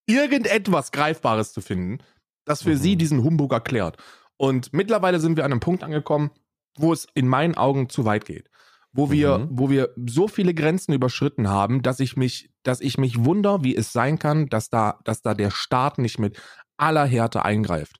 [0.07, 1.99] irgendetwas Greifbares zu finden,
[2.45, 2.79] das für Mhm.
[2.79, 3.97] sie diesen Humbug erklärt.
[4.39, 6.30] Und mittlerweile sind wir an einem Punkt angekommen,
[6.78, 8.49] wo es in meinen Augen zu weit geht.
[8.93, 9.49] Wo wir, Mhm.
[9.51, 13.76] wo wir so viele Grenzen überschritten haben, dass ich mich, dass ich mich wunder, wie
[13.76, 16.41] es sein kann, dass da, dass da der Staat nicht mit
[16.78, 17.97] aller Härte eingreift.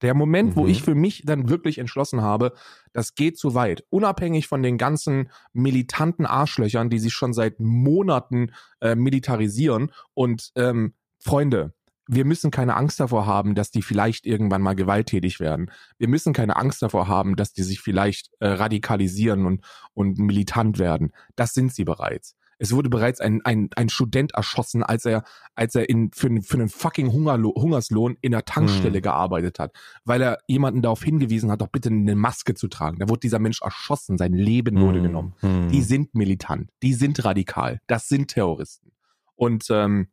[0.00, 0.68] Der Moment, wo Mhm.
[0.68, 2.52] ich für mich dann wirklich entschlossen habe,
[2.92, 3.84] das geht zu weit.
[3.90, 9.90] Unabhängig von den ganzen militanten Arschlöchern, die sich schon seit Monaten äh, militarisieren.
[10.14, 11.72] Und ähm, Freunde,
[12.08, 15.70] wir müssen keine Angst davor haben, dass die vielleicht irgendwann mal gewalttätig werden.
[15.98, 20.78] Wir müssen keine Angst davor haben, dass die sich vielleicht äh, radikalisieren und, und militant
[20.78, 21.12] werden.
[21.36, 22.34] Das sind sie bereits.
[22.60, 25.22] Es wurde bereits ein, ein, ein Student erschossen, als er,
[25.54, 29.02] als er in, für, einen- für einen fucking Hungerlo Hungerslohn in der Tankstelle Hm.
[29.02, 32.98] gearbeitet hat, weil er jemanden darauf hingewiesen hat, doch bitte eine Maske zu tragen.
[32.98, 35.34] Da wurde dieser Mensch erschossen, sein Leben wurde genommen.
[35.40, 35.68] Mhm.
[35.68, 38.90] Die sind militant, die sind radikal, das sind Terroristen.
[39.36, 40.08] Und ähm,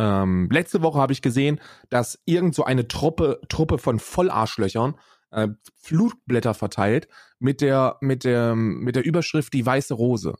[0.00, 4.98] ähm, letzte Woche habe ich gesehen, dass irgend so eine Truppe, Truppe von Vollarschlöchern
[5.30, 7.06] äh, Flutblätter verteilt
[7.38, 10.34] mit der, mit der, mit der Überschrift Die weiße Rose.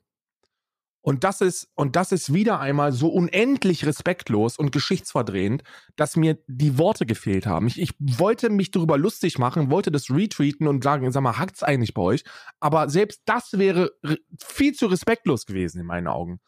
[1.03, 5.63] Und das ist, und das ist wieder einmal so unendlich respektlos und geschichtsverdrehend,
[5.97, 7.69] dass mir die Worte gefehlt haben.
[7.69, 11.63] Ich, ich wollte mich darüber lustig machen, wollte das retweeten und sagen, sag mal, hackt's
[11.63, 12.25] eigentlich bei euch?
[12.61, 16.41] Aber selbst das wäre re- viel zu respektlos gewesen in meinen Augen.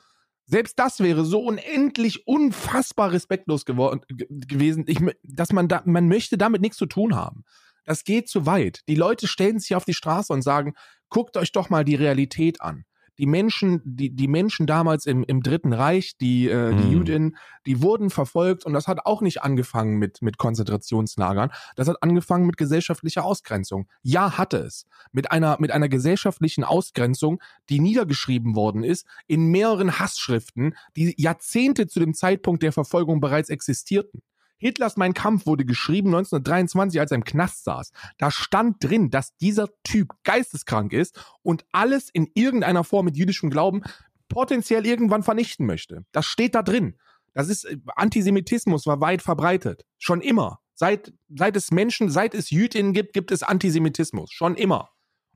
[0.52, 6.08] Selbst das wäre so unendlich unfassbar respektlos geworden, ge- gewesen, ich, dass man da, man
[6.08, 7.44] möchte damit nichts zu tun haben.
[7.86, 8.82] Das geht zu weit.
[8.86, 10.74] Die Leute stellen sich auf die Straße und sagen,
[11.08, 12.84] guckt euch doch mal die Realität an.
[13.18, 16.90] Die Menschen, die, die Menschen damals im, im Dritten Reich, die, äh, die Mhm.
[16.90, 17.36] Jüdinnen,
[17.66, 21.50] die wurden verfolgt und das hat auch nicht angefangen mit, mit Konzentrationslagern.
[21.76, 23.88] Das hat angefangen mit gesellschaftlicher Ausgrenzung.
[24.02, 24.86] Ja, hatte es.
[25.12, 31.86] Mit einer, mit einer gesellschaftlichen Ausgrenzung, die niedergeschrieben worden ist in mehreren Hassschriften, die Jahrzehnte
[31.86, 34.22] zu dem Zeitpunkt der Verfolgung bereits existierten.
[34.62, 37.90] Hitlers Mein Kampf wurde geschrieben 1923, als er im Knast saß.
[38.16, 43.50] Da stand drin, dass dieser Typ geisteskrank ist und alles in irgendeiner Form mit jüdischem
[43.50, 43.82] Glauben
[44.28, 46.04] potenziell irgendwann vernichten möchte.
[46.12, 46.96] Das steht da drin.
[47.34, 49.84] Das ist, äh, Antisemitismus war weit verbreitet.
[49.98, 50.60] Schon immer.
[50.74, 54.30] Seit, seit es Menschen, seit es Jüdinnen gibt, gibt es Antisemitismus.
[54.30, 54.90] Schon immer.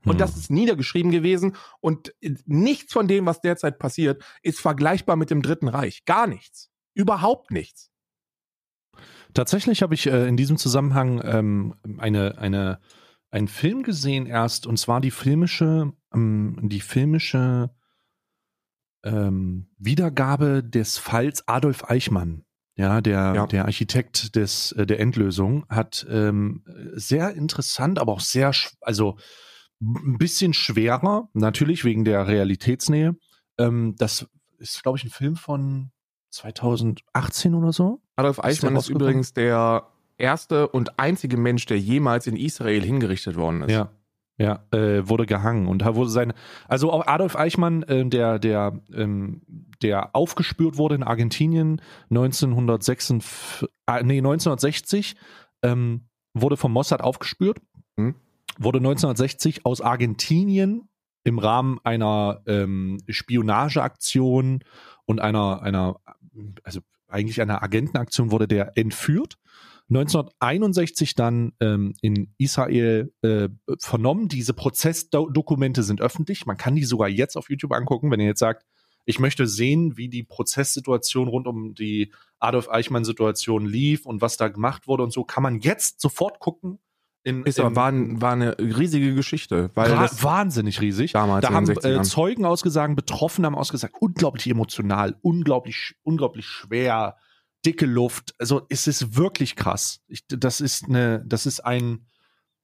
[0.05, 0.17] Und Hm.
[0.19, 1.57] das ist niedergeschrieben gewesen.
[1.81, 6.05] Und äh, nichts von dem, was derzeit passiert, ist vergleichbar mit dem Dritten Reich.
[6.05, 6.71] Gar nichts.
[6.93, 7.91] Überhaupt nichts.
[9.33, 12.79] Tatsächlich habe ich äh, in diesem Zusammenhang ähm, eine, eine,
[13.29, 17.69] einen Film gesehen erst, und zwar die filmische, ähm, die filmische
[19.03, 22.43] ähm, Wiedergabe des Falls Adolf Eichmann.
[22.75, 23.47] Ja, der, Ja.
[23.47, 29.17] der Architekt des, äh, der Endlösung hat ähm, sehr interessant, aber auch sehr, also
[29.81, 33.15] ein bisschen schwerer, natürlich wegen der Realitätsnähe.
[33.57, 34.27] Ähm, das
[34.59, 35.91] ist, glaube ich, ein Film von
[36.31, 38.01] 2018 oder so.
[38.17, 39.87] Adolf Eichmann ist übrigens der
[40.17, 43.71] erste und einzige Mensch, der jemals in Israel hingerichtet worden ist.
[43.71, 43.91] Ja.
[44.39, 46.31] Ja, äh, wurde gehangen und wurde sein,
[46.67, 49.41] also auch Adolf Eichmann, äh, der, der, ähm,
[49.81, 55.15] der aufgespürt wurde in Argentinien 1946, äh, nee, 1960,
[55.63, 56.01] ähm,
[56.35, 57.59] wurde vom Mossad aufgespürt,
[57.97, 58.13] Hm.
[58.59, 60.87] wurde 1960 aus Argentinien
[61.23, 64.63] im Rahmen einer ähm, Spionageaktion
[65.05, 65.99] und einer, einer,
[66.63, 69.37] also eigentlich einer Agentenaktion wurde der entführt.
[69.89, 73.47] 1961 dann ähm, in Israel äh,
[73.79, 74.27] vernommen.
[74.27, 76.45] Diese Prozessdokumente sind öffentlich.
[76.45, 78.65] Man kann die sogar jetzt auf YouTube angucken, wenn ihr jetzt sagt,
[79.05, 84.49] ich möchte sehen, wie die Prozesssituation rund um die Adolf Eichmann-Situation lief und was da
[84.49, 86.79] gemacht wurde und so, kann man jetzt sofort gucken.
[87.27, 91.11] In, Ist aber, war, war eine riesige Geschichte, weil das wahnsinnig riesig.
[91.11, 91.99] damals Da haben 60ern.
[91.99, 97.17] äh, Zeugen ausgesagt, Betroffene haben ausgesagt, unglaublich emotional, unglaublich, unglaublich schwer,
[97.65, 98.33] dicke Luft.
[98.39, 99.99] Also es ist wirklich krass.
[100.07, 102.07] Ich, das ist eine, das ist ein,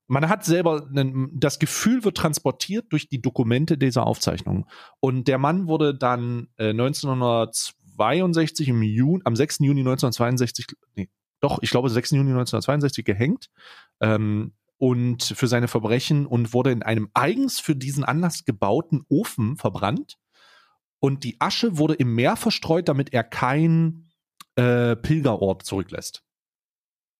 [0.07, 4.64] man hat selber, einen, das Gefühl wird transportiert durch die Dokumente dieser Aufzeichnungen.
[5.01, 9.59] Und der Mann wurde dann äh, 1962 im Juni, am 6.
[9.59, 11.09] Juni 1962, nee,
[11.41, 12.11] doch, ich glaube 6.
[12.11, 13.49] Juni 1962 gehängt.
[14.01, 19.55] Ähm, und für seine Verbrechen und wurde in einem eigens für diesen Anlass gebauten Ofen
[19.55, 20.17] verbrannt.
[20.99, 24.09] Und die Asche wurde im Meer verstreut, damit er kein
[24.55, 26.21] äh, Pilgerort zurücklässt.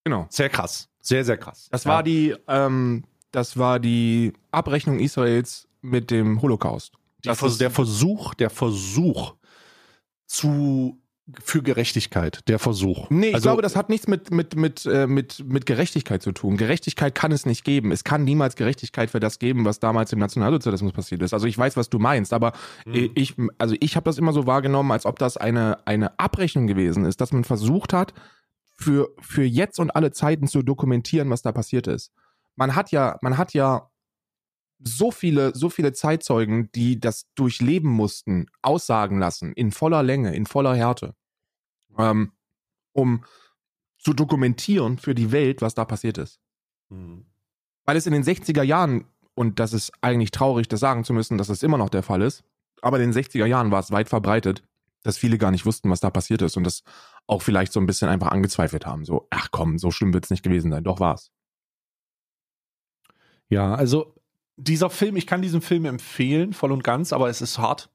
[0.06, 0.28] genau.
[0.30, 0.90] Sehr krass.
[1.00, 1.68] Sehr, sehr krass.
[1.72, 1.92] Das Ja.
[1.92, 6.94] war die, ähm, das war die Abrechnung Israels mit dem Holocaust.
[7.24, 9.36] Die Das Vers ist- der Versuch, der Versuch
[10.28, 11.02] zu
[11.42, 13.10] für Gerechtigkeit, der Versuch.
[13.10, 16.34] Nee, ich Also- glaube, das hat nichts mit, mit, mit, äh, mit, mit Gerechtigkeit zu
[16.34, 16.58] tun.
[16.58, 17.92] Gerechtigkeit kann es nicht geben.
[17.94, 21.34] Es kann niemals Gerechtigkeit für das geben, was damals im Nationalsozialismus passiert ist.
[21.34, 22.52] Also ich weiß, was du meinst, aber
[22.86, 23.12] Mhm.
[23.16, 27.06] ich, also ich habe das immer so wahrgenommen, als ob das eine, eine Abrechnung gewesen
[27.06, 28.14] ist, dass man versucht hat,
[28.76, 32.12] für, für jetzt und alle Zeiten zu dokumentieren, was da passiert ist.
[32.58, 33.90] Man hat ja, man hat ja
[34.84, 40.46] so viele, so viele Zeitzeugen, die das durchleben mussten, aussagen lassen, in voller Länge, in
[40.46, 41.16] voller Härte,
[41.98, 42.34] ähm,
[42.92, 43.24] um
[43.98, 46.40] zu dokumentieren für die Welt, was da passiert ist.
[46.90, 47.26] Mhm.
[47.86, 49.06] Weil es in den 60er Jahren,
[49.36, 52.22] und das ist eigentlich traurig, das sagen zu müssen, dass es immer noch der Fall
[52.22, 52.44] ist,
[52.82, 54.64] aber in den 60er Jahren war es weit verbreitet,
[55.04, 56.84] dass viele gar nicht wussten, was da passiert ist und das
[57.28, 59.06] auch vielleicht so ein bisschen einfach angezweifelt haben.
[59.06, 60.84] So, ach komm, so schlimm wird es nicht gewesen sein.
[60.84, 61.32] Doch war's.
[63.50, 64.16] Ja, also
[64.56, 67.90] dieser Film, ich kann diesen Film empfehlen, voll und ganz, aber es ist hart.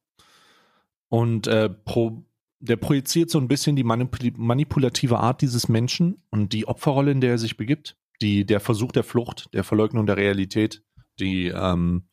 [1.09, 2.25] Und äh, pro,
[2.61, 7.21] der projiziert so ein bisschen die manipul manipulative Art dieses Menschen und die Opferrolle, in
[7.21, 10.83] der er sich begibt, die, der Versuch der Flucht, der Verleugnung der Realität,
[11.21, 12.09] die, ähm,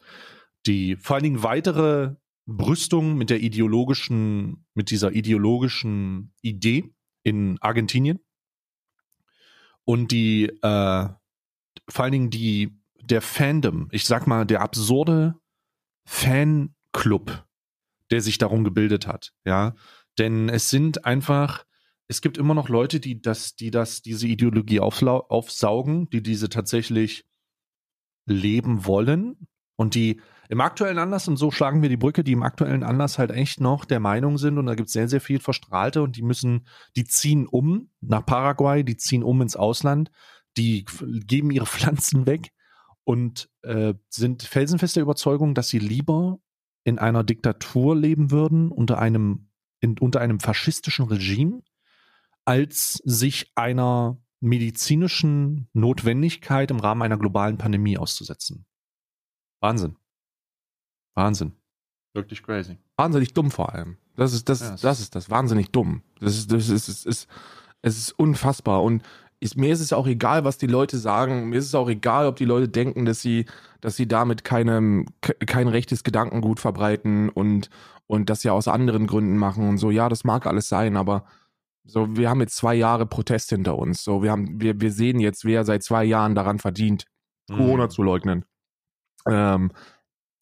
[0.65, 2.15] die vor allen Dingen weitere
[2.45, 6.93] Brüstung mit der ideologischen, mit dieser ideologischen Idee
[7.23, 8.19] in Argentinien
[9.83, 11.09] und die, äh,
[11.87, 12.79] vor allen Dingen die,
[13.09, 15.35] der Fandom, ich sag mal, der absurde
[16.05, 17.45] Fanclub,
[18.11, 19.75] der sich darum gebildet hat, ja.
[20.17, 21.65] Denn es sind einfach,
[22.07, 27.25] es gibt immer noch Leute, die das, die das, diese Ideologie aufsaugen, die diese tatsächlich
[28.25, 32.43] leben wollen und die im aktuellen Anlass, und so schlagen wir die Brücke, die im
[32.43, 35.39] aktuellen Anlass halt echt noch der Meinung sind, und da gibt es sehr, sehr viel
[35.39, 40.11] Verstrahlte und die müssen, die ziehen um nach Paraguay, die ziehen um ins Ausland,
[40.55, 40.85] die
[41.25, 42.51] geben ihre Pflanzen weg
[43.05, 46.39] und äh, sind felsenfester Überzeugung, dass sie lieber
[46.83, 49.49] in einer Diktatur leben würden, unter einem,
[49.79, 51.63] in, unter einem faschistischen Regime,
[52.43, 58.65] als sich einer medizinischen Notwendigkeit im Rahmen einer globalen Pandemie auszusetzen.
[59.61, 59.95] Wahnsinn.
[61.15, 61.53] Wahnsinn.
[62.13, 62.77] Wirklich crazy.
[62.97, 63.97] Wahnsinnig dumm vor allem.
[64.15, 66.03] Das ist das, Ja, es das ist das wahnsinnig dumm.
[66.19, 67.27] Das ist, das ist, es ist,
[67.81, 68.83] es ist unfassbar.
[68.83, 69.03] Und
[69.45, 71.49] ist, mir ist es auch egal, was die Leute sagen.
[71.49, 73.45] Mir ist es auch egal, ob die Leute denken, dass sie,
[73.81, 77.69] dass sie damit keinem, ke- kein rechtes Gedankengut verbreiten und,
[78.07, 79.89] und das ja aus anderen Gründen machen und so.
[79.91, 81.25] Ja, das mag alles sein, aber
[81.87, 84.03] So, wir haben jetzt zwei Jahre Protest hinter uns.
[84.03, 87.05] So, wir haben, wir, wir sehen jetzt, wer seit zwei Jahren daran verdient,
[87.47, 87.57] Mhm.
[87.57, 88.43] Corona zu leugnen,
[89.27, 89.71] ähm,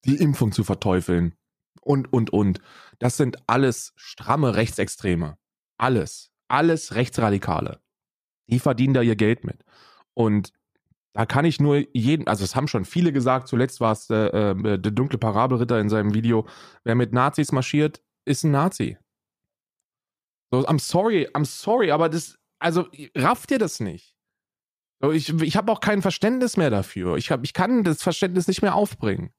[0.05, 1.35] die Impfung zu verteufeln
[1.81, 2.61] und, und, und.
[2.99, 5.35] Das sind alles stramme Rechtsextreme.
[5.77, 6.31] Alles.
[6.47, 7.81] Alles Rechtsradikale.
[8.47, 9.63] Die verdienen da ihr Geld mit.
[10.13, 10.51] Und
[11.13, 14.33] da kann ich nur jeden, also es haben schon viele gesagt, zuletzt war es der,
[14.33, 16.47] äh, der dunkle Parabelritter in seinem Video,
[16.83, 18.97] wer mit Nazis marschiert, ist ein Nazi.
[20.51, 24.15] So, I'm sorry, I'm sorry, aber das, also rafft ihr das nicht?
[25.01, 27.17] So, ich ich habe auch kein Verständnis mehr dafür.
[27.17, 29.31] Ich, hab, ich kann das Verständnis nicht mehr aufbringen.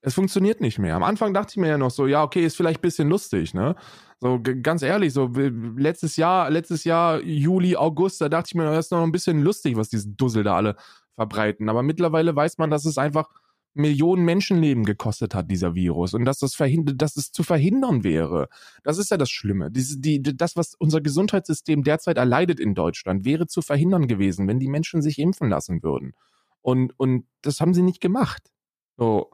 [0.00, 0.94] Es funktioniert nicht mehr.
[0.94, 3.52] Am Anfang dachte ich mir ja noch so, ja, okay, ist vielleicht ein bisschen lustig,
[3.52, 3.74] ne?
[4.20, 8.86] So, ganz ehrlich, so letztes Jahr, letztes Jahr, Juli, August, da dachte ich mir, das
[8.86, 10.76] ist noch ein bisschen lustig, was diese Dussel da alle
[11.14, 11.68] verbreiten.
[11.68, 13.28] Aber mittlerweile weiß man, dass es einfach
[13.74, 16.14] Millionen Menschenleben gekostet hat, dieser Virus.
[16.14, 18.48] Und dass das verhindert, dass es zu verhindern wäre.
[18.82, 19.70] Das ist ja das Schlimme.
[19.70, 24.58] Diese, die, das, was unser Gesundheitssystem derzeit erleidet in Deutschland, wäre zu verhindern gewesen, wenn
[24.58, 26.14] die Menschen sich impfen lassen würden.
[26.60, 28.50] Und, und das haben sie nicht gemacht.
[28.96, 29.30] So.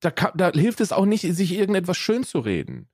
[0.00, 2.88] Da, kann, da hilft es auch nicht, sich irgendetwas schön zu reden.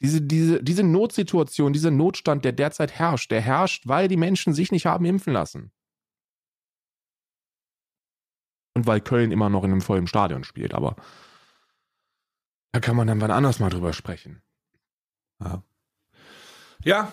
[0.00, 4.72] Diese, diese, diese Notsituation, dieser Notstand, der derzeit herrscht, der herrscht, weil die Menschen sich
[4.72, 5.72] nicht haben impfen lassen.
[8.74, 10.96] Und weil Köln immer noch in einem vollen Stadion spielt, aber
[12.72, 14.42] da kann man dann wann anders mal drüber sprechen.
[16.84, 17.10] Ja.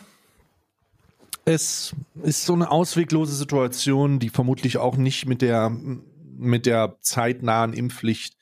[1.46, 7.72] Es ist so eine ausweglose Situation, die vermutlich auch nicht mit der, mit der zeitnahen
[7.72, 8.38] Impfpflicht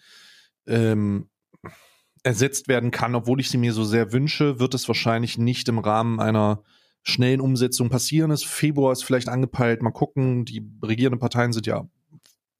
[0.68, 1.30] ähm,
[2.24, 5.80] ersetzt werden kann, obwohl ich sie mir so sehr wünsche, wird es wahrscheinlich nicht im
[5.80, 6.64] Rahmen einer
[7.04, 8.32] schnellen Umsetzung passieren.
[8.32, 9.82] Es Februar ist vielleicht angepeilt.
[9.82, 10.46] Mal gucken.
[10.46, 11.88] Die regierenden Parteien sind ja,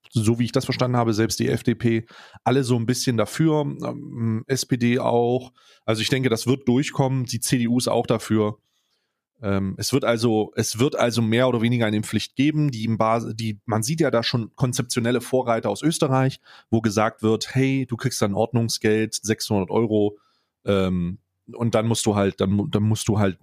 [0.10, 2.06] so wie ich das verstanden habe, selbst die FDP,
[2.44, 3.62] alle so ein bisschen dafür.
[3.62, 5.52] Ähm, SPD auch.
[5.86, 7.26] Also ich denke, das wird durchkommen.
[7.26, 8.58] Die CDU ist auch dafür.
[9.42, 12.98] Ähm, es wird also, es wird also mehr oder weniger eine Impfpflicht geben, die im
[12.98, 16.40] Basis, die, man sieht ja da schon konzeptionelle Vorreiter aus Österreich,
[16.70, 20.20] wo gesagt wird, hey, du kriegst dann Ordnungsgeld, 600 Euro,
[20.66, 21.20] ähm,
[21.54, 23.38] und dann musst du halt, dann, dann musst du halt,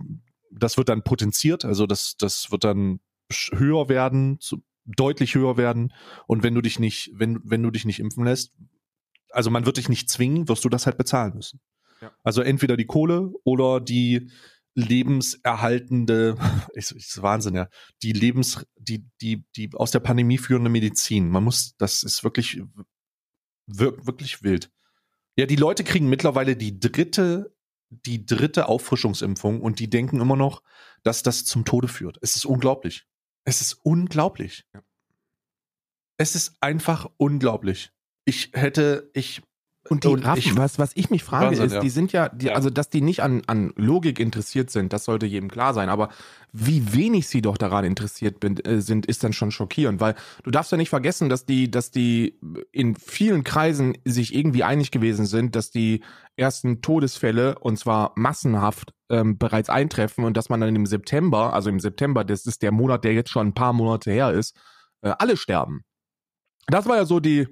[0.51, 3.01] das wird dann potenziert, also das, das wird dann
[3.53, 5.93] höher werden, zu, deutlich höher werden.
[6.27, 8.55] Und wenn du dich nicht, wenn, wenn du dich nicht impfen lässt,
[9.31, 11.61] also man wird dich nicht zwingen, wirst du das halt bezahlen müssen.
[12.01, 12.13] Ja.
[12.23, 14.31] Also entweder die Kohle oder die
[14.75, 16.37] lebenserhaltende,
[16.75, 17.69] ist, ist Wahnsinn, ja,
[18.03, 21.29] die Lebens, die, die, die aus der Pandemie führende Medizin.
[21.29, 22.63] Man muss, das ist wirklich,
[23.67, 24.71] wir, wirklich wild.
[25.37, 27.55] Ja, die Leute kriegen mittlerweile die dritte,
[27.91, 30.63] die dritte Auffrischungsimpfung und die denken immer noch,
[31.03, 32.19] dass das zum Tode führt.
[32.23, 33.07] Es ist unglaublich.
[33.45, 34.67] Es ist unglaublich.
[34.75, 34.83] Ja.
[36.19, 37.93] Es ist einfach unglaublich.
[38.25, 39.43] Ich hätte, ich,
[39.91, 41.81] Und die Und raffen, ich- was, was ich mich frage, Wahnsinn, ist, ja.
[41.81, 42.53] die sind ja, die, Ja.
[42.55, 45.89] also dass die nicht an, an Logik interessiert sind, das sollte jedem klar sein.
[45.89, 46.11] Aber
[46.53, 50.51] wie wenig sie doch daran interessiert bin, äh, sind, ist dann schon schockierend, weil du
[50.51, 52.39] darfst ja nicht vergessen, dass die, dass die
[52.73, 56.03] in vielen Kreisen sich irgendwie einig gewesen sind, dass die
[56.37, 61.71] ersten Todesfälle und zwar massenhaft ähm, bereits eintreffen und dass man dann im September, also
[61.71, 64.55] im September, das ist der Monat, der jetzt schon ein paar Monate her ist,
[65.03, 65.83] äh, alle sterben.
[66.67, 67.49] Das war ja so die,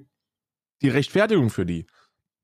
[0.83, 1.87] die Rechtfertigung für die.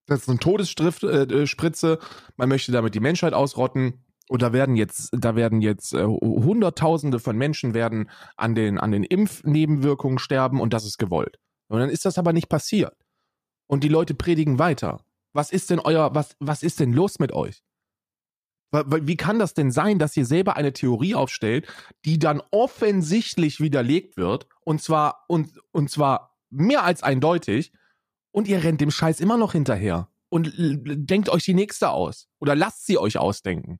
[0.05, 1.99] Das ist eine Todesspritze, äh, Spritze.
[2.35, 4.03] man möchte damit die Menschheit ausrotten.
[4.29, 8.91] Und da werden jetzt, da werden jetzt äh, Hunderttausende von Menschen werden an den, an
[8.91, 11.39] den Impfnebenwirkungen sterben und das ist gewollt.
[11.67, 12.95] Und dann ist das aber nicht passiert.
[13.67, 15.03] Und die Leute predigen weiter.
[15.33, 17.63] Was ist denn euer, was, was ist denn los mit euch?
[18.71, 21.67] Wie kann das denn sein, dass ihr selber eine Theorie aufstellt,
[22.05, 27.71] die dann offensichtlich widerlegt wird, und zwar, und, und zwar mehr als eindeutig,
[28.33, 32.55] und ihr rennt dem Scheiß immer noch hinterher und denkt euch die nächste aus oder
[32.55, 33.79] lasst sie euch ausdenken.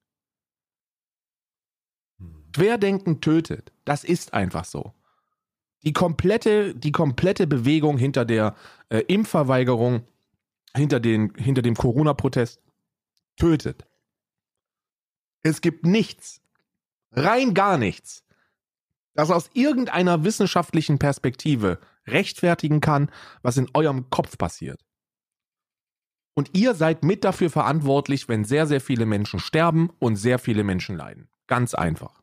[2.54, 3.74] Querdenken tötet.
[3.84, 4.94] Das ist einfach so.
[5.82, 8.56] Die komplette, die komplette Bewegung hinter der
[8.90, 10.06] äh, Impfverweigerung,
[10.76, 12.62] hinter, den, hinter dem Corona-Protest
[13.36, 13.86] tötet.
[15.42, 16.42] Es gibt nichts,
[17.12, 18.24] rein gar nichts,
[19.16, 23.10] das aus irgendeiner wissenschaftlichen Perspektive rechtfertigen kann,
[23.42, 24.82] was in eurem Kopf passiert.
[26.36, 30.64] Und ihr seid mit dafür verantwortlich, wenn sehr, sehr viele Menschen sterben und sehr viele
[30.64, 31.30] Menschen leiden.
[31.48, 32.22] Ganz einfach.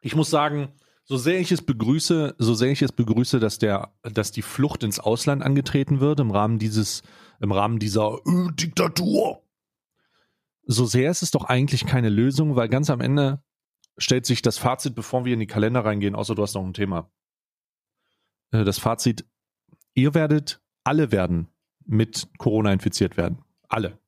[0.00, 0.72] Ich muss sagen,
[1.04, 4.82] so sehr ich es begrüße, so sehr ich es begrüße, dass der, dass die Flucht
[4.82, 7.02] ins Ausland angetreten wird im Rahmen dieses,
[7.40, 9.42] im Rahmen dieser äh, Diktatur.
[10.64, 13.42] So sehr ist es doch eigentlich keine Lösung, weil ganz am Ende
[13.98, 16.74] stellt sich das Fazit, bevor wir in die Kalender reingehen, außer du hast noch ein
[16.74, 17.10] Thema.
[18.52, 19.24] Äh, Das Fazit,
[19.94, 21.48] ihr werdet, alle werden
[21.84, 23.44] mit Corona infiziert werden.
[23.68, 23.98] Alle.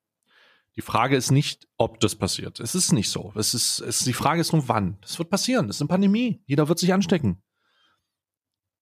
[0.76, 2.58] Die Frage ist nicht, ob das passiert.
[2.60, 3.32] Es ist nicht so.
[3.36, 4.98] Es ist, es, die Frage ist nur, wann.
[5.00, 5.66] Das wird passieren.
[5.66, 6.42] Das ist eine Pandemie.
[6.46, 7.42] Jeder wird sich anstecken.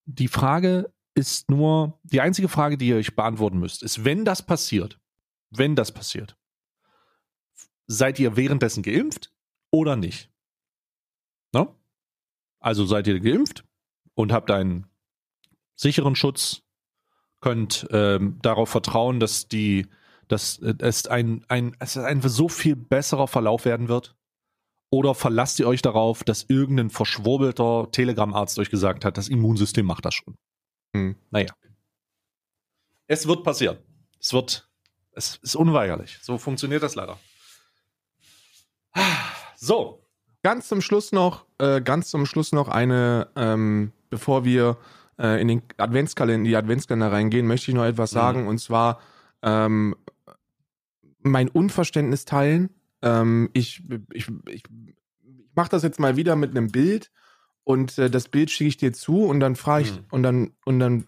[0.05, 4.45] Die Frage ist nur, die einzige Frage, die ihr euch beantworten müsst, ist, wenn das
[4.45, 4.99] passiert,
[5.51, 6.37] wenn das passiert,
[7.87, 9.31] seid ihr währenddessen geimpft
[9.71, 10.31] oder nicht?
[11.53, 11.69] Ne?
[12.59, 13.65] Also seid ihr geimpft
[14.15, 14.87] und habt einen
[15.75, 16.63] sicheren Schutz,
[17.41, 19.89] könnt ähm, darauf vertrauen, dass die,
[20.29, 24.15] dass es ein, ein, es ein so viel besserer Verlauf werden wird.
[24.91, 30.05] Oder verlasst ihr euch darauf, dass irgendein verschwurbelter Telegram-Arzt euch gesagt hat, das Immunsystem macht
[30.05, 30.37] das schon?
[30.95, 31.17] Hm.
[31.31, 31.49] Naja.
[33.07, 33.79] Es wird passieren.
[34.21, 34.69] Es wird,
[35.13, 36.19] es ist unweigerlich.
[36.23, 37.19] So funktioniert das leider.
[39.57, 39.99] So.
[40.43, 44.77] Ganz zum Schluss noch, äh, ganz zum Schluss noch eine, ähm, bevor wir
[45.19, 48.17] äh, in den Adventskalender, in die Adventskalender reingehen, möchte ich noch etwas Mhm.
[48.17, 49.01] sagen und zwar
[49.43, 49.95] ähm,
[51.23, 52.71] mein Unverständnis teilen.
[53.03, 53.83] Ähm, ich
[54.13, 54.63] ich, ich, ich
[55.55, 57.11] mache das jetzt mal wieder mit einem Bild
[57.65, 60.05] und äh, das Bild schicke ich dir zu und dann frage ich Mhm.
[60.11, 61.07] und dann und dann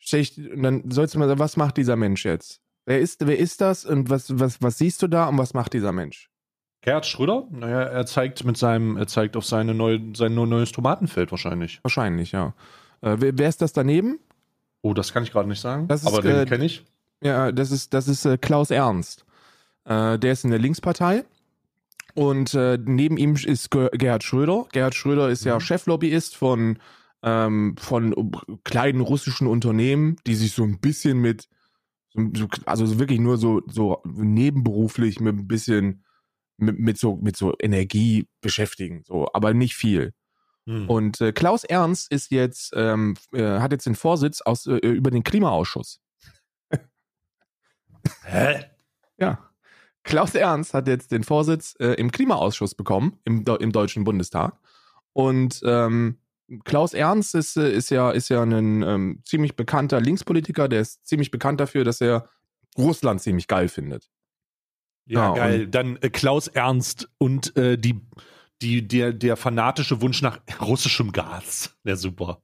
[0.00, 2.60] ich und dann sollst du mal sagen, was macht dieser Mensch jetzt?
[2.86, 5.72] Wer ist wer ist das und was was was siehst du da und was macht
[5.74, 6.30] dieser Mensch?
[6.80, 11.32] Gerhard Schröder, naja, er zeigt mit seinem, er zeigt auf seine neue, sein neues Tomatenfeld
[11.32, 11.80] wahrscheinlich.
[11.82, 12.54] Wahrscheinlich, ja.
[13.00, 14.18] Äh, wer, wer ist das daneben?
[14.82, 15.88] Oh, das kann ich gerade nicht sagen.
[15.90, 16.84] Ist, aber den äh, kenne ich.
[17.22, 19.24] Ja, das ist, das ist äh, Klaus Ernst.
[19.84, 21.24] Äh, der ist in der Linkspartei.
[22.14, 24.66] Und neben ihm ist Ge Gerhard Schröder.
[24.72, 25.60] Gerhard Schröder ist ja Mhm.
[25.60, 26.78] Cheflobbyist von,
[27.22, 28.32] ähm, von
[28.64, 31.48] kleinen russischen Unternehmen, die sich so ein bisschen mit,
[32.08, 36.02] so, so- also wirklich nur so, so nebenberuflich mit ein bisschen
[36.56, 39.04] mit, mit, so, mit so Energie beschäftigen.
[39.06, 40.12] So, aber nicht viel.
[40.68, 40.86] Hm.
[40.86, 45.10] Und äh, Klaus Ernst ist jetzt, ähm, äh, hat jetzt den Vorsitz aus, äh, über
[45.10, 46.02] den Klimaausschuss.
[48.24, 48.64] Hä?
[49.16, 49.50] Ja.
[50.02, 54.58] Klaus Ernst hat jetzt den Vorsitz äh, im Klimaausschuss bekommen, im, im Deutschen Bundestag.
[55.14, 56.18] Und ähm,
[56.64, 61.06] Klaus Ernst ist, äh, ist ja, ist ja ein ähm, ziemlich bekannter Linkspolitiker, der ist
[61.06, 62.28] ziemlich bekannt dafür, dass er
[62.76, 64.10] Russland ziemlich geil findet.
[65.06, 65.66] Ja, Ja, geil.
[65.66, 68.02] Dann äh, Klaus Ernst und äh, die,
[68.62, 71.76] die, der, der fanatische Wunsch nach russischem Gas.
[71.84, 72.42] Ja, super.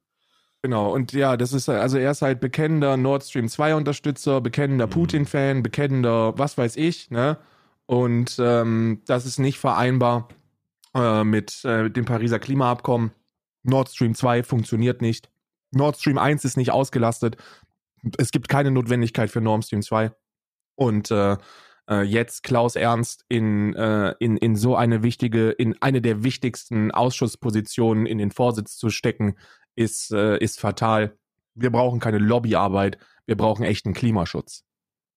[0.61, 4.87] Genau, und ja, das ist, also er ist halt bekennender Nord Stream 2 Unterstützer, bekennender
[4.87, 4.91] Mhm.
[4.91, 7.37] Putin-Fan, bekennender was weiß ich, ne?
[7.85, 10.27] Und ähm, das ist nicht vereinbar
[10.95, 13.11] äh, mit äh, dem Pariser Klimaabkommen.
[13.61, 15.29] Nord Stream 2 funktioniert nicht.
[15.71, 17.37] Nord Stream 1 ist nicht ausgelastet.
[18.17, 20.11] Es gibt keine Notwendigkeit für Nord Stream 2.
[20.73, 21.37] Und äh,
[21.89, 26.91] äh, jetzt Klaus Ernst in, äh, in, in so eine wichtige, in eine der wichtigsten
[26.91, 29.35] Ausschusspositionen in den Vorsitz zu stecken,
[29.75, 31.17] ist, äh, ist fatal.
[31.53, 34.63] Wir brauchen keine Lobbyarbeit, wir brauchen echten Klimaschutz.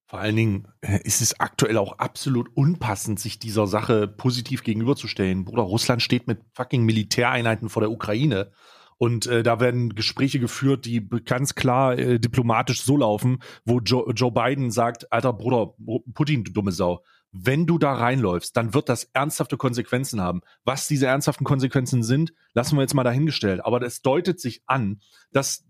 [0.07, 5.45] Vor allen Dingen äh, ist es aktuell auch absolut unpassend, sich dieser Sache positiv gegenüberzustellen.
[5.45, 8.51] Bruder, Russland steht mit fucking Militäreinheiten vor der Ukraine.
[8.99, 14.13] Und äh, da werden Gespräche geführt, die ganz klar äh, diplomatisch so laufen, wo Joe,
[14.13, 15.75] Joe Biden sagt, alter Bruder,
[16.15, 20.41] Putin, du dumme Sau, wenn du da reinläufst, dann wird das ernsthafte Konsequenzen haben.
[20.65, 23.65] Was diese ernsthaften Konsequenzen sind, lassen wir jetzt mal dahingestellt.
[23.65, 25.65] Aber das deutet sich an, dass,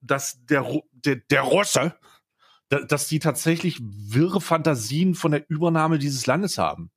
[0.00, 1.94] dass der, der, der Russe,
[2.68, 6.90] da- dass die tatsächlich wirre Fantasien von der Übernahme dieses Landes haben.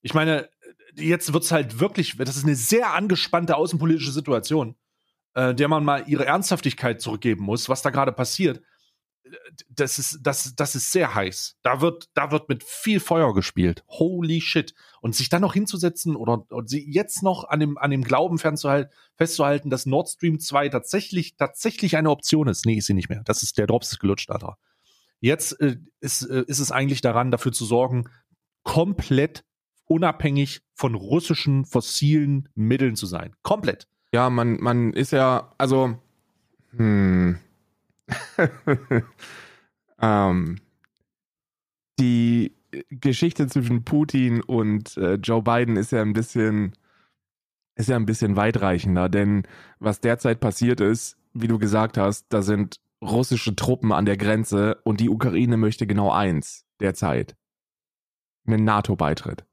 [0.00, 0.48] Ich meine,
[0.98, 4.76] jetzt wird's halt wirklich, das ist eine sehr angespannte außenpolitische Situation,
[5.34, 8.62] äh, der man mal ihre Ernsthaftigkeit zurückgeben muss, was da gerade passiert.
[9.68, 11.58] Das ist, das, das ist sehr heiß.
[11.62, 13.84] Da wird, da wird mit viel Feuer gespielt.
[13.88, 14.74] Holy shit.
[15.02, 18.38] Und sich dann noch hinzusetzen oder und sie jetzt noch an dem, an dem Glauben
[18.38, 22.64] fernzuhalten, festzuhalten, dass Nord Stream 2 tatsächlich, tatsächlich eine Option ist.
[22.64, 23.22] Nee, ist sie nicht mehr.
[23.24, 24.56] Das ist, der Drops ist gelutscht, Alter.
[25.20, 28.08] Jetzt äh, ist, äh, ist es eigentlich daran, dafür zu sorgen,
[28.62, 29.44] komplett
[29.88, 33.34] unabhängig von russischen fossilen Mitteln zu sein.
[33.42, 33.88] Komplett.
[34.12, 35.98] Ja, man, man ist ja, also,
[36.76, 37.38] hm.
[40.00, 40.60] ähm,
[41.98, 42.54] die
[42.90, 46.72] Geschichte zwischen Putin und äh, Joe Biden ist ja ein bisschen,
[47.74, 49.44] ist ja ein bisschen weitreichender, denn
[49.78, 54.80] was derzeit passiert ist, wie du gesagt hast, da sind russische Truppen an der Grenze
[54.84, 57.36] und die Ukraine möchte genau eins derzeit.
[58.46, 59.44] Einen NATO-Beitritt.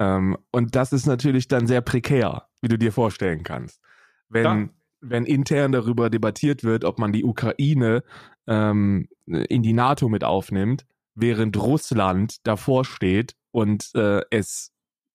[0.00, 3.80] Ähm, und das ist natürlich dann sehr prekär, wie du dir vorstellen kannst.
[4.28, 4.68] Wenn, Ja.
[5.00, 8.02] wenn intern darüber debattiert wird, ob man die Ukraine
[8.48, 14.72] ähm, in die NATO mit aufnimmt, während Russland davor steht und äh, es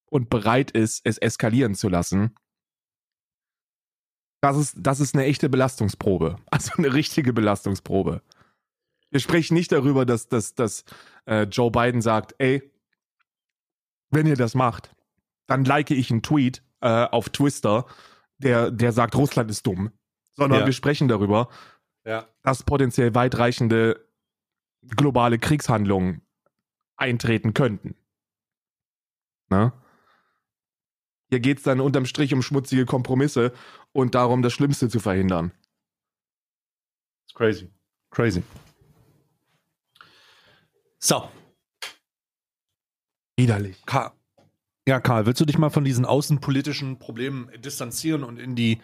[0.07, 2.35] und bereit ist, es eskalieren zu lassen.
[4.41, 6.37] Das ist, das ist eine echte Belastungsprobe.
[6.51, 8.21] Also eine richtige Belastungsprobe.
[9.09, 10.83] Wir sprechen nicht darüber, dass, dass, dass
[11.25, 12.71] äh, Joe Biden sagt, ey,
[14.09, 14.95] wenn ihr das macht,
[15.47, 17.85] dann like ich einen Tweet äh, auf Twister,
[18.37, 19.91] der, der sagt, Russland ist dumm.
[20.33, 20.65] Sondern Ja.
[20.65, 21.49] wir sprechen darüber,
[22.05, 22.27] Ja.
[22.43, 24.05] dass potenziell weitreichende
[24.81, 26.21] globale Kriegshandlungen
[26.97, 27.95] eintreten könnten.
[29.49, 29.71] Ne?
[31.29, 33.51] Hier geht es dann unterm Strich um schmutzige Kompromisse
[33.93, 35.51] und darum, das Schlimmste zu verhindern.
[37.25, 37.69] It's crazy.
[38.11, 38.43] Crazy.
[40.99, 41.29] So,
[43.37, 43.81] Widerlich.
[43.85, 44.11] Karl.
[44.87, 48.79] Ja, Karl, willst du dich mal von diesen außenpolitischen Problemen distanzieren und in die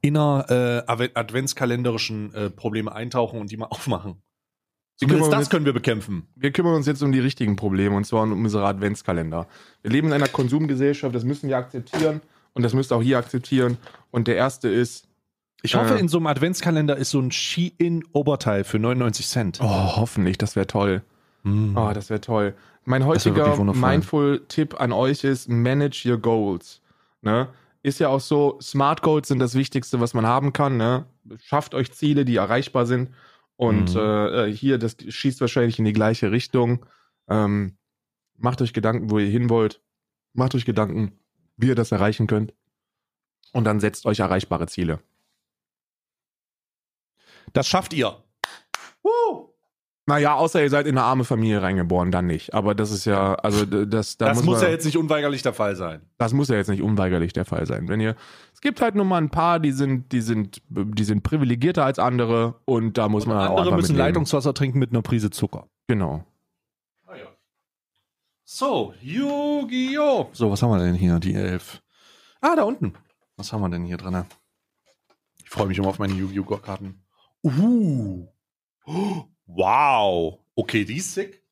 [0.00, 4.16] inner äh, Adve- adventskalenderischen äh, Probleme eintauchen und die mal aufmachen?
[4.96, 6.28] Zumindest das können wir bekämpfen.
[6.36, 9.48] Wir kümmern uns jetzt um die richtigen Probleme und zwar um unsere Adventskalender.
[9.82, 12.20] Wir leben in einer Konsumgesellschaft, das müssen wir akzeptieren
[12.52, 13.76] und das müsst ihr auch hier akzeptieren.
[14.12, 15.08] Und der erste ist,
[15.62, 15.98] Ich hoffe, Äh.
[16.00, 19.58] in so einem Adventskalender ist so ein Ski-In-Oberteil für 99 Cent.
[19.62, 21.02] oh, hoffentlich, das wäre toll.
[21.42, 21.76] Mm.
[21.76, 22.54] Oh, das wäre toll.
[22.84, 23.56] Mein heutiger.
[23.64, 26.80] Mindful-Tipp an euch ist, manage your goals.
[27.22, 27.48] Ne?
[27.82, 30.76] Ist ja auch so, Smart Goals sind das Wichtigste, was man haben kann.
[30.76, 31.06] Ne?
[31.42, 33.10] Schafft euch Ziele, die erreichbar sind.
[33.56, 34.00] Und Mhm.
[34.00, 36.84] äh, hier, das schießt wahrscheinlich in die gleiche Richtung.
[37.28, 37.76] Ähm,
[38.36, 39.80] macht euch Gedanken, wo ihr hin wollt.
[40.32, 41.12] Macht euch Gedanken,
[41.56, 42.52] wie ihr das erreichen könnt.
[43.52, 44.98] Und dann setzt euch erreichbare Ziele.
[47.52, 48.22] Das schafft ihr.
[49.02, 49.53] Woo!
[50.06, 52.52] Naja, außer ihr seid in eine arme Familie reingeboren, dann nicht.
[52.52, 55.54] Aber das ist ja, also das, da Das muss, man, ja jetzt nicht unweigerlich der
[55.54, 56.02] Fall sein.
[56.18, 57.88] das muss ja jetzt nicht unweigerlich der Fall sein.
[57.88, 58.14] Wenn ihr,
[58.52, 61.98] es gibt halt nur mal ein paar, die sind, die sind, die sind privilegierter als
[61.98, 64.08] andere und da muss Und man auch andere einfach müssen mitleben.
[64.08, 65.68] Leitungswasser trinken mit einer Prise Zucker.
[65.86, 66.24] Genau.
[68.46, 70.28] So, Yu-Gi-Oh!
[70.32, 71.18] So, was haben wir denn hier?
[71.18, 71.82] Die elf.
[72.42, 72.92] Ah, da unten.
[73.36, 74.24] Was haben wir denn hier drin?
[75.42, 76.58] Ich freue mich immer auf meine Yu-Gi-Oh!
[76.58, 77.02] Karten.
[77.42, 78.26] Uh.
[78.86, 80.40] Oh, Wow.
[80.54, 81.42] Okay, die ist sick.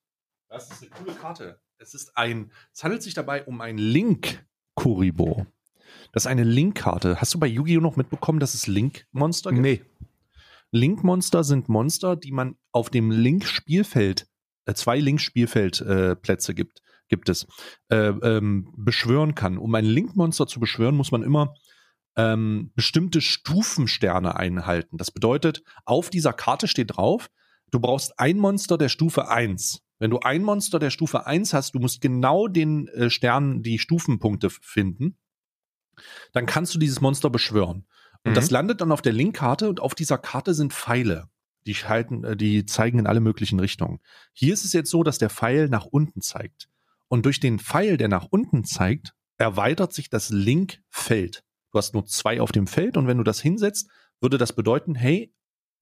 [0.49, 1.61] Das ist eine coole Karte.
[1.78, 5.47] Es ist ein, es handelt sich dabei um ein Link-Kuribo.
[6.12, 7.20] Das ist eine Link-Karte.
[7.20, 7.80] Hast du bei Yu-Gi-Oh!
[7.80, 9.62] noch mitbekommen, dass es Link-Monster gibt?
[9.62, 9.82] Nee.
[10.70, 14.26] Link-Monster sind Monster, die man auf dem Link-Spielfeld,
[14.66, 17.47] äh, zwei Link-Spielfeldplätze äh, gibt, gibt es,
[17.88, 19.59] äh, ähm, beschwören kann.
[19.59, 21.55] Um ein Link-Monster zu beschwören, muss man immer
[22.16, 24.97] ähm, bestimmte Stufensterne einhalten.
[24.97, 27.30] Das bedeutet, auf dieser Karte steht drauf,
[27.73, 29.83] du brauchst ein Monster der Stufe 1.
[29.99, 33.79] Wenn du ein Monster der Stufe 1 hast, du musst genau den äh, Sternen die
[33.79, 35.16] Stufenpunkte finden,
[36.33, 37.87] dann kannst du dieses Monster beschwören.
[38.25, 38.35] Und Mhm.
[38.35, 41.29] das landet dann auf der Linkkarte und auf dieser Karte sind Pfeile.
[41.66, 44.01] Die, halten, äh, die zeigen in alle möglichen Richtungen.
[44.33, 46.68] Hier ist es jetzt so, dass der Pfeil nach unten zeigt.
[47.09, 51.45] Und durch den Pfeil, der nach unten zeigt, erweitert sich das Linkfeld.
[51.70, 53.89] Du hast nur zwei auf dem Feld und wenn du das hinsetzt,
[54.20, 55.33] würde das bedeuten, hey,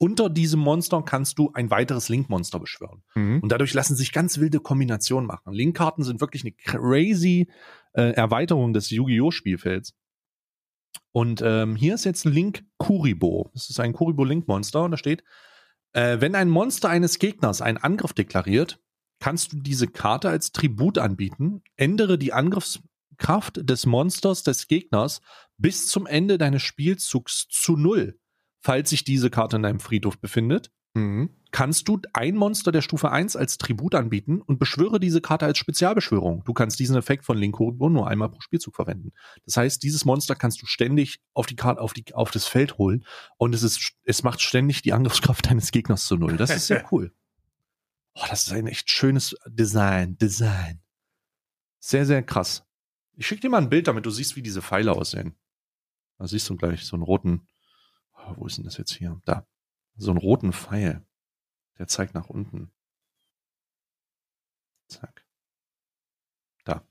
[0.03, 3.03] unter diesem Monster kannst du ein weiteres Link-Monster beschwören.
[3.15, 3.41] Mhm.
[3.41, 5.53] Und dadurch lassen sich ganz wilde Kombinationen machen.
[5.53, 7.49] Link-Karten sind wirklich eine crazy
[7.93, 9.31] äh, Erweiterung des Yu-Gi-Oh!
[9.31, 9.95] Spielfelds.
[11.13, 13.51] Und ähm, hier ist jetzt Link Kuribo.
[13.53, 15.23] Das ist ein Kuribo-Link-Monster und da steht,
[15.93, 18.81] äh, wenn ein Monster eines Gegners einen Angriff deklariert,
[19.19, 25.21] kannst du diese Karte als Tribut anbieten, ändere die Angriffskraft des Monsters des Gegners
[25.59, 28.20] bis zum Ende deines Spielzugs zu null,
[28.61, 31.31] falls sich diese Karte in deinem Friedhof befindet Mhm.
[31.53, 35.57] kannst du ein Monster der Stufe 1 als Tribut anbieten und beschwöre diese Karte als
[35.59, 36.43] Spezialbeschwörung.
[36.45, 39.13] Du kannst diesen Effekt von Link Kuribo nur einmal pro Spielzug verwenden.
[39.45, 42.77] Das heißt, dieses Monster kannst du ständig auf die Karte, auf die, auf das Feld
[42.79, 43.05] holen
[43.37, 46.37] und es ist, es macht ständig die Angriffskraft deines Gegners zu null.
[46.37, 47.13] Das ist sehr cool.
[48.15, 50.83] Oh, das ist ein echt schönes Design, Design.
[51.79, 52.65] Sehr, sehr krass.
[53.15, 55.37] Ich schicke dir mal ein Bild, damit du siehst, wie diese Pfeile aussehen.
[56.19, 57.47] Da siehst du gleich so einen roten,
[58.27, 59.21] oh, wo ist denn das jetzt hier?
[59.25, 59.47] Da
[60.01, 61.03] so einen roten Pfeil.
[61.79, 62.71] Der zeigt nach unten.
[64.89, 65.25] Zack.
[66.65, 66.83] Da.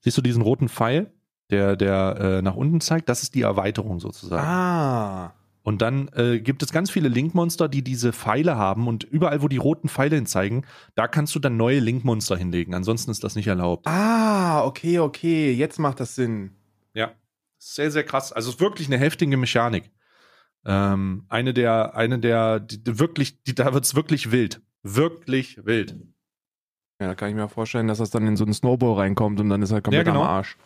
[0.00, 1.12] Siehst du diesen roten Pfeil,
[1.50, 3.08] der, der äh, nach unten zeigt?
[3.08, 4.46] Das ist die Erweiterung sozusagen.
[4.46, 5.34] Ah.
[5.64, 9.48] Und dann äh, gibt es ganz viele Link-Monster, die diese Pfeile haben und überall, wo
[9.48, 10.64] die roten Pfeile hin zeigen,
[10.96, 12.74] da kannst du dann neue Link-Monster hinlegen.
[12.74, 13.86] Ansonsten ist das nicht erlaubt.
[13.86, 15.52] Ah, okay, okay.
[15.52, 16.56] Jetzt macht das Sinn.
[16.94, 17.12] Ja.
[17.58, 18.32] Sehr, sehr krass.
[18.32, 19.92] Also es ist wirklich eine heftige Mechanik.
[20.64, 24.60] Ähm, eine der, eine der, die, die wirklich, die, da wird's wirklich wild.
[24.82, 25.96] Wirklich wild.
[27.00, 29.48] Ja, da kann ich mir vorstellen, dass das dann in so einen Snowball reinkommt und
[29.48, 30.24] dann ist er komplett Ja, genau.
[30.24, 30.56] am Arsch.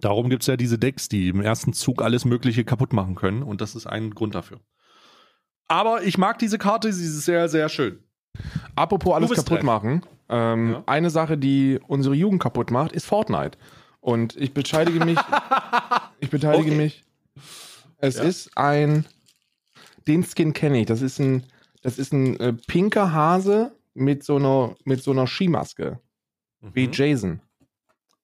[0.00, 3.42] Darum gibt's ja diese Decks, die im ersten Zug alles Mögliche kaputt machen können.
[3.42, 4.60] Und das ist ein Grund dafür.
[5.68, 7.98] Aber ich mag diese Karte, sie ist sehr, sehr schön.
[8.76, 9.66] Apropos alles kaputt dran.
[9.66, 10.02] machen.
[10.28, 10.82] Ähm, Ja.
[10.86, 13.58] Eine Sache, die unsere Jugend kaputt macht, ist Fortnite.
[14.00, 15.18] Und ich beteilige mich.
[16.20, 16.76] ich beteilige Okay.
[16.76, 17.04] mich.
[18.02, 18.24] Es Ja.
[18.24, 19.06] ist ein.
[20.06, 20.86] Den Skin kenne ich.
[20.86, 21.44] Das ist ein,
[21.82, 26.00] das ist ein äh, pinker Hase mit so einer, mit so einer Skimaske.
[26.60, 26.92] Wie Mhm.
[26.92, 27.40] Jason.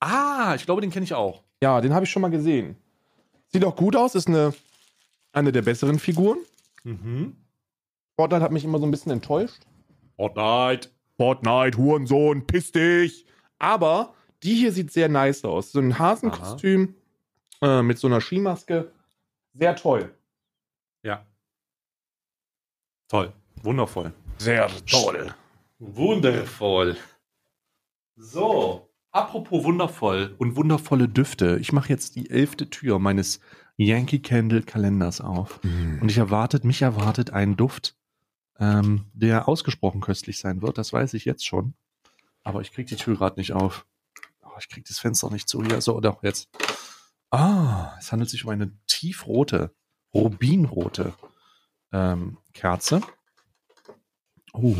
[0.00, 1.44] Ah, ich glaube, den kenne ich auch.
[1.62, 2.76] Ja, den habe ich schon mal gesehen.
[3.52, 4.52] Sieht auch gut aus, ist eine,
[5.32, 6.38] eine der besseren Figuren.
[6.84, 7.36] Mhm.
[8.16, 9.62] Fortnite hat mich immer so ein bisschen enttäuscht.
[10.16, 10.90] Fortnite.
[11.16, 13.26] Fortnite, Hurensohn, piss dich.
[13.58, 15.70] Aber die hier sieht sehr nice aus.
[15.72, 16.94] So ein Hasenkostüm
[17.62, 18.92] äh, mit so einer Skimaske.
[19.58, 20.14] Sehr toll.
[21.02, 21.26] Ja.
[23.08, 23.32] Toll.
[23.62, 24.12] Wundervoll.
[24.38, 25.34] Sehr toll.
[25.80, 26.96] Wundervoll.
[28.14, 31.58] So, apropos wundervoll und wundervolle Düfte.
[31.60, 33.40] Ich mache jetzt die elfte Tür meines
[33.76, 35.60] Yankee Candle Kalenders auf.
[35.64, 37.96] Und ich erwartet, mich erwartet ein Duft,
[38.58, 40.78] ähm, der ausgesprochen köstlich sein wird.
[40.78, 41.74] Das weiß ich jetzt schon.
[42.44, 43.86] Aber ich kriege die Tür gerade nicht auf.
[44.42, 45.80] Oh, ich kriege das Fenster nicht zu hier.
[45.80, 46.48] So, doch, jetzt.
[47.30, 49.74] Ah, es handelt sich um eine tiefrote,
[50.14, 51.14] rubinrote
[51.92, 53.02] ähm, Kerze.
[54.52, 54.76] Oh.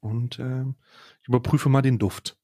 [0.00, 0.76] Und ähm,
[1.22, 2.38] ich überprüfe mal den Duft.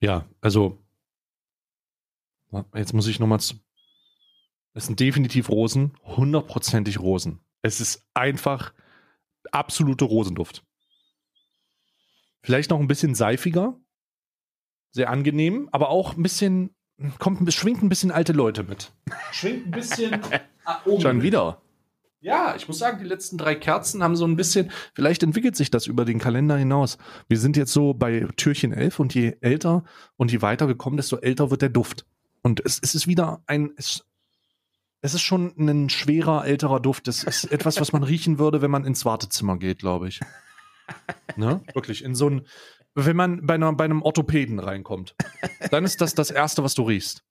[0.00, 0.78] Ja, also
[2.74, 3.56] jetzt muss ich nochmal zu.
[4.74, 7.40] Es sind definitiv Rosen, hundertprozentig Rosen.
[7.62, 8.72] Es ist einfach
[9.50, 10.64] absolute Rosenduft.
[12.42, 13.80] Vielleicht noch ein bisschen seifiger,
[14.98, 16.70] sehr angenehm, aber auch ein bisschen,
[17.18, 18.92] kommt, schwingt ein bisschen alte Leute mit.
[19.32, 20.20] Schwingt ein bisschen.
[21.00, 21.62] Schon wieder.
[22.20, 25.70] Ja, ich muss sagen, die letzten drei Kerzen haben so ein bisschen, vielleicht entwickelt sich
[25.70, 26.98] das über den Kalender hinaus.
[27.28, 29.84] Wir sind jetzt so bei Türchen 11 und je älter
[30.16, 32.04] und je weiter wir kommen, desto älter wird der Duft.
[32.42, 34.04] Und es, es ist wieder ein, es,
[35.00, 37.06] es ist schon ein schwerer, älterer Duft.
[37.06, 40.20] Das ist etwas, was man riechen würde, wenn man ins Wartezimmer geht, glaube ich.
[41.36, 41.60] Ne?
[41.72, 42.46] Wirklich, in so ein,
[43.04, 45.14] wenn man bei, einer, bei einem Orthopäden reinkommt,
[45.70, 47.24] dann ist das das Erste, was du riechst.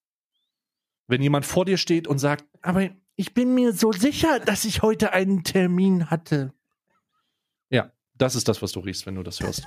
[1.07, 4.81] Wenn jemand vor dir steht und sagt, aber ich bin mir so sicher, dass ich
[4.81, 6.53] heute einen Termin hatte.
[7.69, 9.63] Ja, das ist das, was du riechst, wenn du das hörst.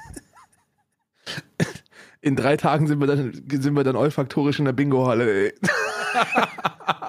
[2.23, 5.55] In drei Tagen sind wir dann, sind wir dann olfaktorisch in der Bingo-Halle.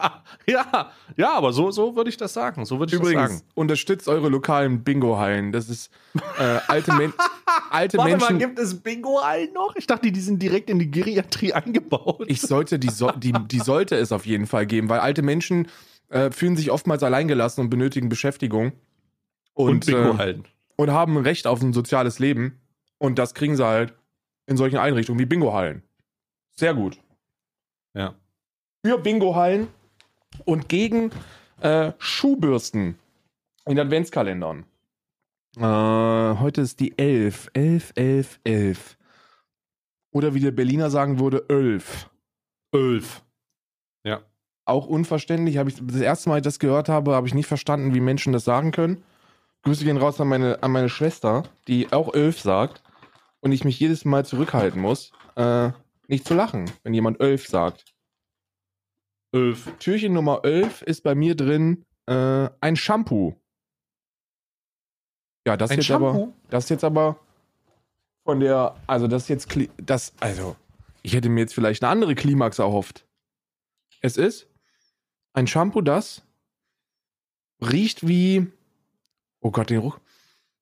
[0.51, 2.65] ja, ja, aber so, so würde ich das sagen.
[2.65, 3.43] So würde ich das Übrigens, sagen.
[3.55, 5.51] unterstützt eure lokalen Bingo-Hallen.
[5.51, 5.91] Das ist
[6.39, 7.13] äh, alte, Men
[7.69, 8.39] alte Menschen.
[8.39, 9.75] gibt es Bingo-Hallen noch?
[9.75, 12.25] Ich dachte, die sind direkt in die Geriatrie eingebaut.
[12.27, 15.67] Ich sollte, die, so die, die sollte es auf jeden Fall geben, weil alte Menschen
[16.09, 18.73] äh, fühlen sich oftmals alleingelassen und benötigen Beschäftigung.
[19.53, 20.47] Und, äh, Bingo-Hallen.
[20.77, 22.59] und haben ein Recht auf ein soziales Leben.
[22.97, 23.93] Und das kriegen sie halt
[24.45, 25.83] in solchen Einrichtungen wie Bingo-Hallen.
[26.55, 26.99] Sehr gut.
[27.93, 28.15] Ja.
[28.85, 29.67] Für Bingo-Hallen
[30.45, 31.11] und gegen
[31.61, 32.97] äh, Schuhbürsten
[33.65, 34.65] in Adventskalendern.
[35.57, 37.51] Äh, heute ist die 11.
[37.53, 38.97] 11, 11, 11.
[40.11, 42.09] Oder wie der Berliner sagen würde, 11.
[42.71, 43.21] Elf.
[44.03, 44.21] Ja.
[44.65, 45.57] Auch unverständlich.
[45.57, 47.99] Habe ich das erste Mal, als ich das gehört habe, habe ich nicht verstanden, wie
[47.99, 49.03] Menschen das sagen können.
[49.63, 52.81] Grüße gehen raus an meine, an meine Schwester, die auch 11 sagt
[53.41, 55.69] und ich mich jedes Mal zurückhalten muss, äh,
[56.07, 57.85] nicht zu lachen, wenn jemand 11 sagt.
[59.31, 59.71] Elf.
[59.79, 63.35] Türchen Nummer 11 ist bei mir drin äh, ein Shampoo.
[65.47, 66.33] Ja, das Ein jetzt aber, Shampoo?
[66.49, 67.19] das jetzt aber
[68.23, 70.55] von der, also das jetzt, das, also,
[71.01, 73.07] ich hätte mir jetzt vielleicht eine andere Klimax erhofft.
[74.01, 74.47] Es ist
[75.33, 76.21] ein Shampoo, das
[77.61, 78.47] riecht wie,
[79.39, 79.99] oh Gott, den Ruch,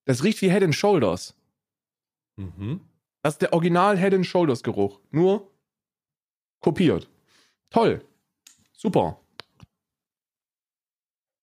[0.06, 1.36] das riecht wie Head and Shoulders.
[2.38, 2.82] Mhm.
[3.22, 5.02] Das ist der Original Head and Shoulders Geruch.
[5.12, 5.52] Nur
[6.62, 7.10] kopiert.
[7.70, 8.06] Toll.
[8.80, 9.20] Super.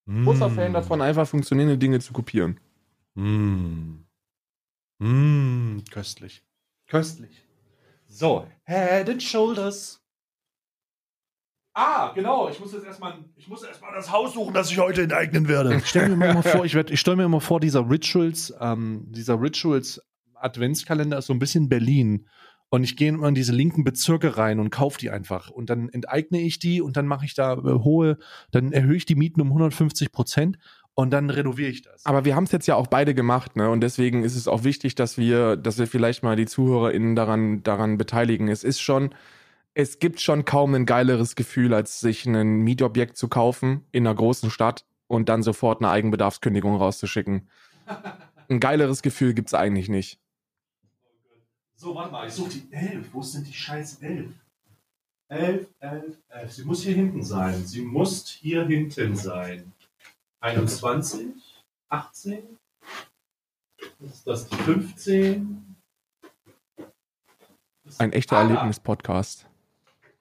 [0.09, 2.59] Großer Fan davon, einfach funktionierende Dinge zu kopieren.
[3.15, 4.05] Mm.
[4.99, 6.43] Mm, köstlich.
[6.87, 7.45] Köstlich.
[8.07, 10.01] So, Head and Shoulders.
[11.75, 12.49] Ah, genau.
[12.49, 15.77] Ich muss jetzt erstmal, ich muss erstmal das Haus suchen, das ich heute enteignen werde.
[15.77, 19.05] Ich stelle mir immer vor, ich, werd- ich stelle mir immer vor, dieser Rituals, ähm,
[19.13, 20.01] dieser Rituals
[20.37, 22.29] Adventskalender ist so ein bisschen Berlin.
[22.69, 25.51] Und ich gehe immer in diese linken Bezirke rein und kaufe die einfach.
[25.51, 28.19] Und dann enteigne ich die und dann mache ich da äh, hohe,
[28.51, 30.59] dann erhöhe ich die Mieten um 150 Prozent
[30.95, 32.05] und dann renoviere ich das.
[32.07, 33.71] Aber wir haben es jetzt ja auch beide gemacht, ne?
[33.71, 37.63] Und deswegen ist es auch wichtig, dass wir, dass wir vielleicht mal die ZuhörerInnen daran,
[37.63, 38.49] daran beteiligen.
[38.49, 39.15] Es ist schon,
[39.75, 44.17] es gibt schon kaum ein geileres Gefühl, als sich ein Mietobjekt zu kaufen in einer
[44.17, 47.49] großen Stadt und dann sofort eine Eigenbedarfskündigung rauszuschicken.
[48.49, 50.19] Ein geileres Gefühl gibt's eigentlich nicht.
[51.79, 53.09] So, warte mal, ich suche die 11.
[53.13, 54.31] Wo sind die scheiß 11?
[55.29, 56.53] 11, 11, 11.
[56.53, 57.67] Sie muss hier hinten sein.
[57.67, 59.73] Sie muss hier hinten sein.
[60.41, 61.27] 21,
[61.91, 62.39] 18.
[64.01, 65.77] Ist das die 15?
[67.99, 68.43] Ein echter Ah.
[68.43, 69.47] Erlebnis-Podcast.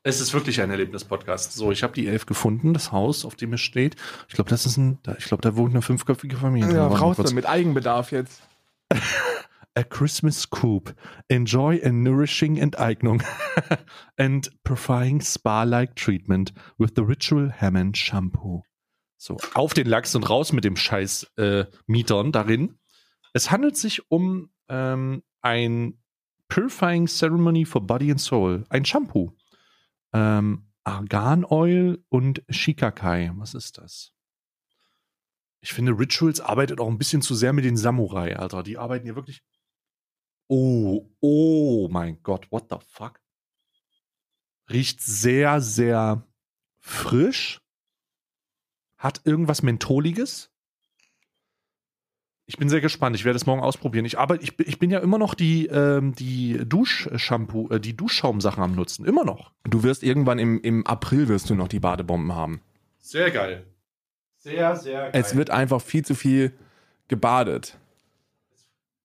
[0.04, 1.54] Es ist wirklich ein Erlebnis-Podcast.
[1.54, 3.96] So, ich habe die 11 gefunden, das Haus, auf dem es steht.
[4.28, 6.76] Ich glaube, das ist ein, da, ich glaube, da wohnt eine fünfköpfige Familie.
[6.76, 8.42] Ja, raus mit Eigenbedarf jetzt.
[9.76, 10.96] a Christmas scoop.
[11.30, 13.24] Enjoy a nourishing Enteignung
[14.18, 18.64] and providing spa-like treatment with the Ritual Hammond Shampoo.
[19.18, 22.78] So, auf den Lachs und raus mit dem Scheiß äh, Mietern darin.
[23.34, 26.00] Es handelt sich um ähm, ein
[26.48, 28.66] Purifying Ceremony for Body and Soul.
[28.70, 29.36] Ein Shampoo.
[30.14, 33.32] Ähm, Argan Oil und Shikakai.
[33.36, 34.12] Was ist das?
[35.62, 38.62] Ich finde, Rituals arbeitet auch ein bisschen zu sehr mit den Samurai, Alter.
[38.62, 39.42] Die arbeiten hier wirklich.
[40.48, 43.20] Oh, oh mein Gott, what the fuck?
[44.70, 46.24] Riecht sehr, sehr
[46.80, 47.60] frisch.
[48.98, 50.52] Hat irgendwas Mentholiges.
[52.48, 53.16] Ich bin sehr gespannt.
[53.16, 54.06] Ich werde es morgen ausprobieren.
[54.06, 57.96] Ich, arbeite, ich, bin- ich bin ja immer noch die, ähm, die Duschshampoo, äh, die
[57.96, 59.04] Duschschaumsachen am Nutzen.
[59.06, 59.52] Immer noch.
[59.64, 62.62] Du wirst irgendwann im, im April wirst du noch die Badebomben haben.
[63.00, 63.66] Sehr geil.
[64.38, 65.12] Sehr, sehr geil.
[65.14, 66.56] Es wird einfach viel zu viel
[67.08, 67.80] gebadet.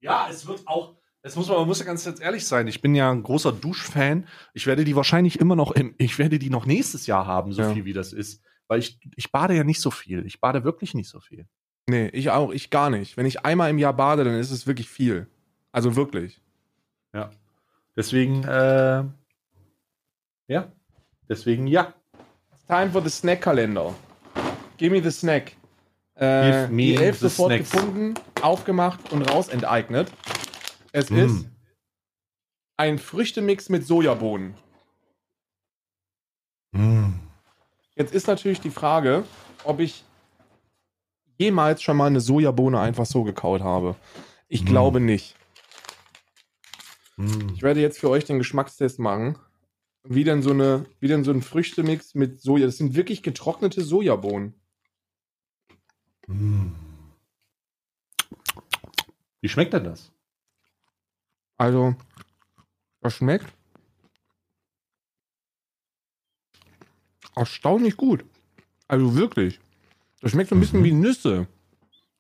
[0.01, 0.97] Ja, es wird auch.
[1.23, 2.67] Es muss man, man muss ja ganz ehrlich sein.
[2.67, 4.27] Ich bin ja ein großer Duschfan.
[4.55, 7.63] Ich werde die wahrscheinlich immer noch im, ich werde die noch nächstes Jahr haben, so
[7.63, 7.73] Ja.
[7.75, 8.43] viel wie das ist.
[8.69, 10.25] Weil ich, ich bade ja nicht so viel.
[10.25, 11.47] Ich bade wirklich nicht so viel.
[11.89, 13.17] Nee, ich auch, ich gar nicht.
[13.17, 15.27] Wenn ich einmal im Jahr bade, dann ist es wirklich viel.
[15.73, 16.41] Also wirklich.
[17.13, 17.31] Ja.
[17.97, 19.05] Deswegen, äh,
[20.49, 20.73] ja.
[21.29, 21.93] Deswegen, ja.
[22.69, 23.93] Time for the Snack-Kalender.
[24.79, 25.53] Give me the snack.
[26.15, 27.71] Äh, Give me die elf sofort snacks.
[27.73, 30.11] gefunden, aufgemacht und raus enteignet.
[30.93, 31.17] Es Mm.
[31.17, 31.49] ist
[32.77, 34.55] ein Früchtemix mit Sojabohnen.
[37.97, 39.25] Jetzt ist natürlich die Frage,
[39.65, 40.05] ob ich
[41.39, 43.97] jemals schon mal eine Sojabohne einfach so gekaut habe.
[44.49, 44.67] Ich Mm.
[44.67, 45.37] glaube nicht.
[47.17, 47.51] Mm.
[47.55, 49.39] Ich werde jetzt für euch den Geschmackstest machen.
[50.05, 52.65] Wie denn so eine, wie denn so ein Früchtemix mit Soja.
[52.67, 54.55] Das sind wirklich getrocknete Sojabohnen.
[56.27, 56.69] Mm.
[59.43, 60.13] Wie schmeckt denn das?
[61.61, 61.95] Also,
[63.03, 63.53] das schmeckt
[67.37, 68.25] erstaunlich gut.
[68.89, 69.61] Also wirklich.
[70.23, 70.85] Das schmeckt so ein bisschen Mhm.
[70.85, 71.47] wie Nüsse.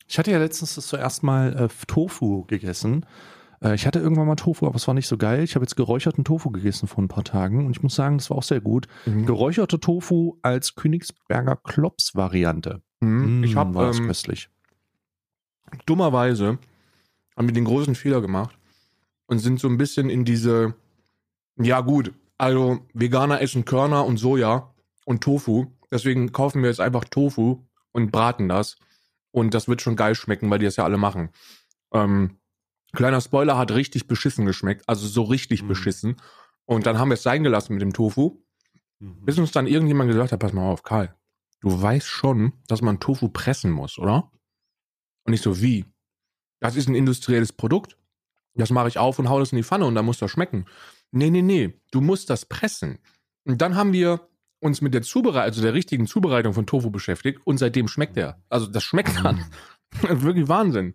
[0.07, 3.07] Ich hatte ja letztens das zuerst mal äh, Tofu gegessen.
[3.62, 5.43] Äh, ich hatte irgendwann mal Tofu, aber es war nicht so geil.
[5.43, 8.28] Ich habe jetzt geräucherten Tofu gegessen vor ein paar Tagen und ich muss sagen, das
[8.28, 8.88] war auch sehr gut.
[9.07, 12.82] Geräucherte Tofu als Königsberger Klops-Variante.
[13.01, 13.43] Mhm.
[13.43, 14.51] Ich Mm, habe war das ähm, köstlich.
[15.86, 16.59] dummerweise
[17.36, 18.57] haben wir den großen Fehler gemacht
[19.31, 20.74] und sind so ein bisschen in diese,
[21.57, 24.74] ja gut, also Veganer essen Körner und Soja
[25.05, 25.66] und Tofu.
[25.93, 28.76] Deswegen kaufen wir jetzt einfach Tofu und braten das.
[29.31, 31.31] Und das wird schon geil schmecken, weil die das ja alle machen.
[31.93, 32.39] Ähm,
[32.93, 35.68] kleiner Spoiler hat richtig beschissen geschmeckt, also so richtig Mhm.
[35.68, 36.16] beschissen.
[36.64, 38.43] Und dann haben wir es sein gelassen mit dem Tofu,
[38.99, 39.24] Mhm.
[39.24, 41.14] bis uns dann irgendjemand gesagt hat, pass mal auf, Karl,
[41.61, 44.33] du weißt schon, dass man Tofu pressen muss, oder?
[45.24, 45.85] Und ich so, wie?
[46.59, 47.97] Das ist ein industrielles Produkt.
[48.55, 50.66] Das mache ich auf und hau das in die Pfanne und dann muss das schmecken.
[51.12, 52.98] Nee, nee, nee, du musst das pressen.
[53.44, 54.28] Und dann haben wir
[54.61, 58.42] uns mit der Zubereitung, also der richtigen Zubereitung von Tofu beschäftigt und seitdem schmeckt er.
[58.48, 59.44] Also das schmeckt dann.
[60.02, 60.94] Das ist wirklich Wahnsinn.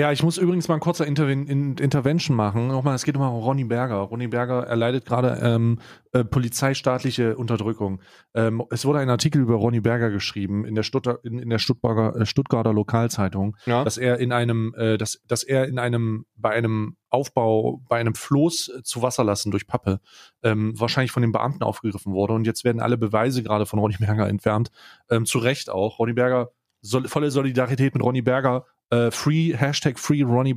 [0.00, 2.68] Ja, ich muss übrigens mal ein kurzer Interven in Intervention machen.
[2.68, 3.96] Nochmal, es geht um Ronny Berger.
[3.96, 5.78] Ronny Berger erleidet gerade ähm,
[6.12, 8.00] äh, polizeistaatliche Unterdrückung.
[8.32, 11.58] Ähm, es wurde ein Artikel über Ronny Berger geschrieben in der, Stutter, in, in der
[11.58, 13.84] Stuttgarter, äh, Stuttgarter Lokalzeitung, Ja.
[13.84, 18.14] dass er in einem, äh, dass, dass er in einem, bei einem Aufbau, bei einem
[18.14, 20.00] Floß zu Wasser lassen durch Pappe,
[20.42, 22.32] ähm, wahrscheinlich von den Beamten aufgegriffen wurde.
[22.32, 24.70] Und jetzt werden alle Beweise gerade von Ronny Berger entfernt.
[25.10, 25.98] Ähm, zu Recht auch.
[25.98, 28.64] Ronny Berger, sol volle Solidarität mit Ronny Berger.
[28.90, 30.54] Äh, free, Hashtag Free Ronny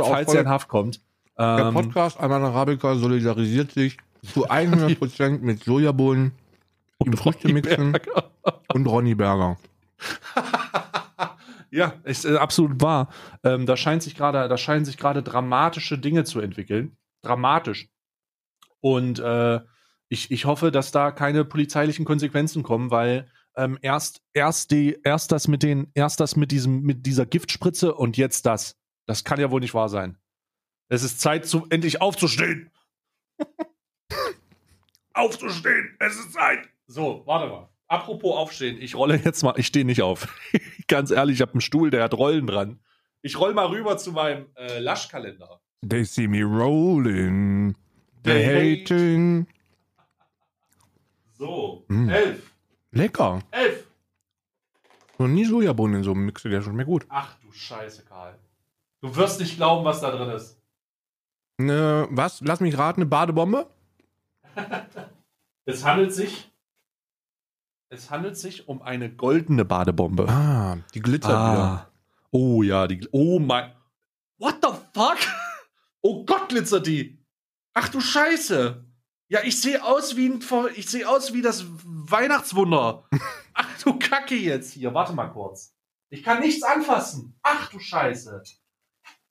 [0.00, 1.00] auch falls er in Haft kommt.
[1.38, 6.32] der Ähm, Podcast Einmal Arabica solidarisiert sich zu 100% mit Sojabohnen
[7.04, 8.30] im Früchtemixen Berger.
[8.72, 9.56] und Ronny Berger.
[11.70, 13.08] ja, ist äh, absolut wahr.
[13.42, 16.96] Ähm, da scheint sich gerade, da scheinen sich gerade dramatische Dinge zu entwickeln.
[17.22, 17.88] Dramatisch.
[18.80, 19.60] Und äh,
[20.08, 25.32] ich, ich hoffe, dass da keine polizeilichen Konsequenzen kommen, weil ähm, erst, erst die, erst
[25.32, 28.76] das mit den, erst das mit diesem, mit dieser Giftspritze und jetzt das.
[29.06, 30.16] Das kann ja wohl nicht wahr sein.
[30.88, 32.70] Es ist Zeit, zu, endlich aufzustehen.
[35.12, 36.68] aufzustehen, es ist Zeit.
[36.86, 37.68] So, warte mal.
[37.86, 40.26] Apropos aufstehen, ich rolle jetzt mal, ich stehe nicht auf.
[40.88, 42.80] Ganz ehrlich, ich habe einen Stuhl, der hat Rollen dran.
[43.22, 45.60] Ich roll mal rüber zu meinem äh, Laschkalender.
[45.86, 47.74] They see me rolling.
[48.22, 49.46] They They hating.
[51.38, 52.08] So, Mm.
[52.08, 52.53] elf,
[52.94, 53.40] Lecker.
[53.50, 53.86] elf.
[55.18, 57.06] Noch nie Sojabohnen in so einem Mix, der schmeckt gut.
[57.08, 58.36] Ach du Scheiße, Karl.
[59.00, 60.58] Du wirst nicht glauben, was da drin ist.
[61.58, 62.40] Ne, was?
[62.40, 63.66] Lass mich raten, eine Badebombe?
[65.66, 66.52] Es handelt sich,
[67.88, 70.28] es handelt sich um eine goldene Badebombe.
[70.28, 71.62] Ah, die glitzert wieder.
[71.62, 71.90] Ah.
[72.32, 73.08] Oh ja, die.
[73.12, 73.72] Oh mein.
[74.38, 75.16] What the fuck?
[76.06, 77.18] Oh Gott, glitzert die.
[77.72, 78.84] Ach du Scheiße.
[79.30, 80.40] Ja, ich sehe aus wie ein.
[80.74, 81.64] Ich sehe aus wie das
[82.10, 83.04] Weihnachtswunder.
[83.54, 84.94] Ach du Kacke jetzt hier.
[84.94, 85.74] Warte mal kurz.
[86.10, 87.38] Ich kann nichts anfassen.
[87.42, 88.42] Ach du Scheiße.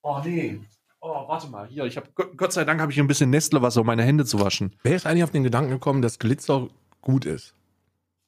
[0.02, 0.60] Oh nee.
[1.00, 1.68] Oh, warte mal.
[1.68, 4.40] Hier, ich habe Gott sei Dank habe ich ein bisschen Nestlewasser, um meine Hände zu
[4.40, 4.76] waschen.
[4.84, 6.70] Wer ist eigentlich auf den Gedanken gekommen, dass Glitzer
[7.02, 7.56] gut ist?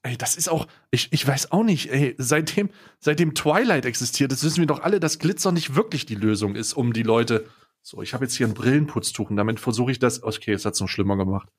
[0.04, 2.70] Ey, das ist auch, ich, ich weiß auch nicht, ey, seitdem,
[3.00, 6.74] seitdem Twilight existiert, das wissen wir doch alle, dass Glitzer nicht wirklich die Lösung ist,
[6.74, 7.50] um die Leute.
[7.82, 10.22] So, ich habe jetzt hier ein Brillenputztuch und damit versuche ich das.
[10.22, 11.50] Okay, es hat's noch schlimmer gemacht.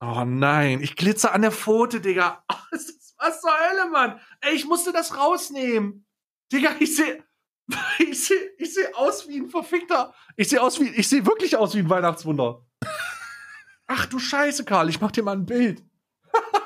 [0.00, 2.44] Oh nein, ich glitzer an der Pfote, Digga.
[2.52, 4.20] Oh, was, zur Hölle, Mann?
[4.42, 6.04] Ey, ich musste das rausnehmen.
[6.52, 7.24] Digga, ich sehe.
[7.98, 10.14] Ich sehe ich seh aus wie ein verfickter.
[10.36, 10.88] Ich sehe aus wie.
[10.88, 12.64] Ich sehe wirklich aus wie ein Weihnachtswunder.
[13.86, 15.82] Ach du Scheiße, Karl, ich mach dir mal ein Bild.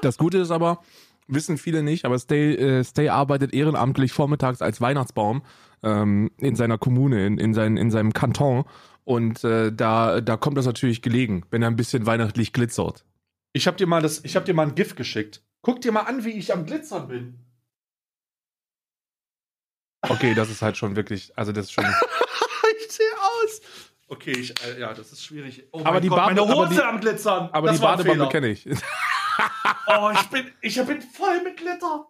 [0.02, 0.82] Das Gute ist aber,
[1.28, 5.42] wissen viele nicht, aber Stay, äh, Stay arbeitet ehrenamtlich vormittags als Weihnachtsbaum
[5.82, 8.64] ähm, in seiner Kommune, in, in, sein, in seinem Kanton.
[9.04, 13.04] Und äh, da, da kommt das natürlich gelegen, wenn er ein bisschen weihnachtlich glitzert.
[13.52, 15.44] Ich hab dir mal das, ich hab dir mal ein GIF geschickt.
[15.62, 17.44] Guck dir mal an, wie ich am Glitzern bin.
[20.02, 21.84] Okay, das ist halt schon wirklich, also das ist schon.
[22.80, 23.60] ich sehe aus.
[24.08, 25.68] Okay, ich, äh, ja, das ist schwierig.
[25.72, 27.48] Oh Aber die Gott, Bade- meine aber Hose die- am Glitzern.
[27.52, 28.28] Aber das die Fehler.
[28.28, 28.68] kenne ich.
[29.86, 32.06] Oh, ich bin, ich bin voll mit Glitter.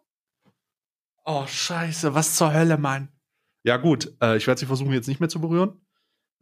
[1.24, 3.08] Oh, scheiße, was zur Hölle, Mann.
[3.62, 5.80] Ja, gut, äh, ich werde sie versuchen, jetzt nicht mehr zu berühren.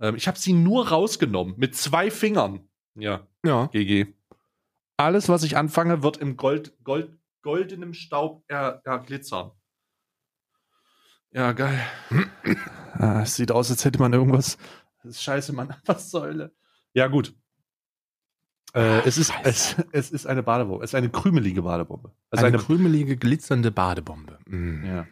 [0.01, 2.69] Ähm, ich habe sie nur rausgenommen, mit zwei Fingern.
[2.97, 3.67] Ja, Ja.
[3.67, 4.15] GG.
[4.99, 9.53] Alles, was ich anfange, wird im Gold, Gold, goldenem Staub er, erglitzern.
[11.31, 11.81] Ja, geil.
[12.95, 14.59] ah, es sieht aus, als hätte man irgendwas.
[15.03, 15.75] Das ist scheiße, Mann.
[15.87, 16.53] Was Hölle?
[16.95, 17.33] Ja, gut.
[18.75, 20.83] Äh, es, ist, es, es ist eine Badebombe.
[20.83, 22.13] Es ist eine krümelige Badebombe.
[22.31, 24.39] Also eine, eine, krümelige, glitzernde Badebombe.
[24.47, 24.85] Mm.
[24.85, 25.07] ja,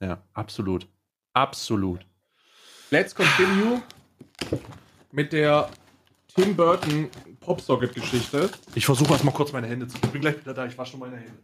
[0.00, 0.88] ja, absolut.
[1.32, 2.04] Absolut.
[2.90, 3.82] Let's continue
[5.12, 5.70] mit der
[6.34, 7.08] Tim Burton
[7.48, 8.50] Popsocket-Geschichte.
[8.74, 9.96] Ich versuche erstmal kurz meine Hände zu.
[10.02, 10.66] Ich bin gleich wieder da.
[10.66, 11.38] Ich wasche meine Hände.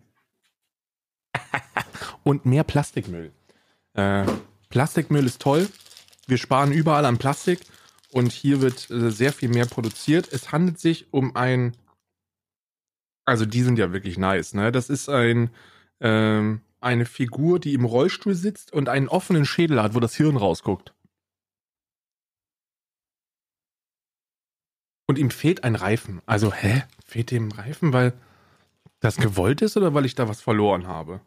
[2.24, 3.32] Und mehr Plastikmüll.
[3.94, 4.26] Äh,
[4.68, 5.66] Plastikmüll ist toll.
[6.26, 7.60] Wir sparen überall an Plastik
[8.10, 10.28] und hier wird äh, sehr viel mehr produziert.
[10.32, 11.76] Es handelt sich um ein,
[13.24, 14.72] also die sind ja wirklich nice, ne?
[14.72, 15.51] Das ist ein
[16.01, 20.36] ähm, eine Figur, die im Rollstuhl sitzt und einen offenen Schädel hat, wo das Hirn
[20.36, 20.94] rausguckt.
[25.06, 26.22] Und ihm fehlt ein Reifen.
[26.26, 26.82] Also, hä?
[27.05, 28.14] Fehlt dem Reifen, weil
[29.01, 31.20] das gewollt ist oder weil ich da was verloren habe?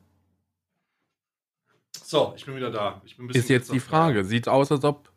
[2.03, 3.01] So, ich bin wieder da.
[3.05, 3.79] Ich bin ein bisschen Ist jetzt die.
[3.79, 4.23] Frage.
[4.25, 5.11] Sieht aus, als ob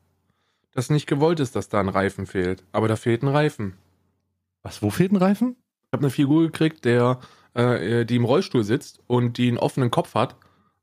[0.73, 2.65] das nicht gewollt ist, dass da ein Reifen fehlt.
[2.73, 3.77] Aber da fehlt ein Reifen.
[4.63, 5.57] Was, wo fehlt ein Reifen?
[5.87, 7.21] Ich habe eine Figur gekriegt, der,
[7.55, 10.37] äh, die im Rollstuhl sitzt und die einen offenen Kopf hat,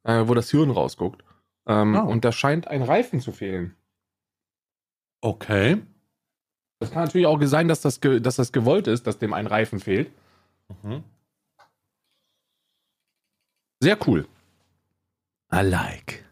[0.03, 1.23] äh, wo das Hirn rausguckt.
[1.67, 1.99] Ähm, Ah.
[2.01, 3.75] Und da scheint ein Reifen zu fehlen.
[5.21, 5.77] Okay.
[6.79, 9.79] Das kann natürlich auch sein, dass das, dass das gewollt ist, dass dem ein Reifen
[9.79, 10.11] fehlt.
[10.83, 11.03] Mhm.
[13.79, 14.27] Sehr cool.
[15.51, 16.25] I like.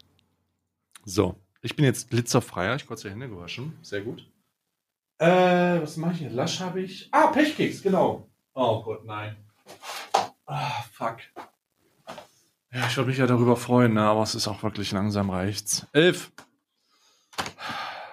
[1.04, 2.76] So, ich bin jetzt glitzerfreier.
[2.76, 3.78] Ich kurz die Hände gewaschen.
[3.82, 4.28] Sehr gut.
[5.18, 6.30] Äh, was mache ich hier?
[6.30, 7.08] Lasch habe ich.
[7.12, 8.28] Ah, Pechkeks, genau.
[8.54, 9.36] Oh Gott, nein.
[10.44, 11.18] Ah, fuck.
[12.72, 15.86] Ja, ich würde mich ja darüber freuen, ne, aber es ist auch wirklich langsam reicht's.
[15.92, 16.30] Elf.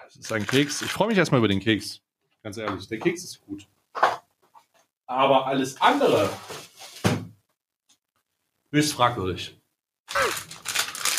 [0.07, 0.81] Es ist ein Keks.
[0.81, 2.01] Ich freue mich erstmal über den Keks.
[2.43, 3.67] Ganz ehrlich, der Keks ist gut.
[5.05, 6.29] Aber alles andere
[8.71, 9.57] höchst fragwürdig.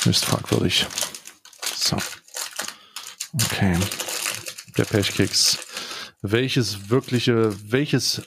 [0.02, 0.86] Höchst fragwürdig.
[1.62, 1.96] So.
[3.32, 3.78] Okay.
[4.76, 5.58] Der Pechkeks.
[6.20, 8.22] Welches wirkliche, welches,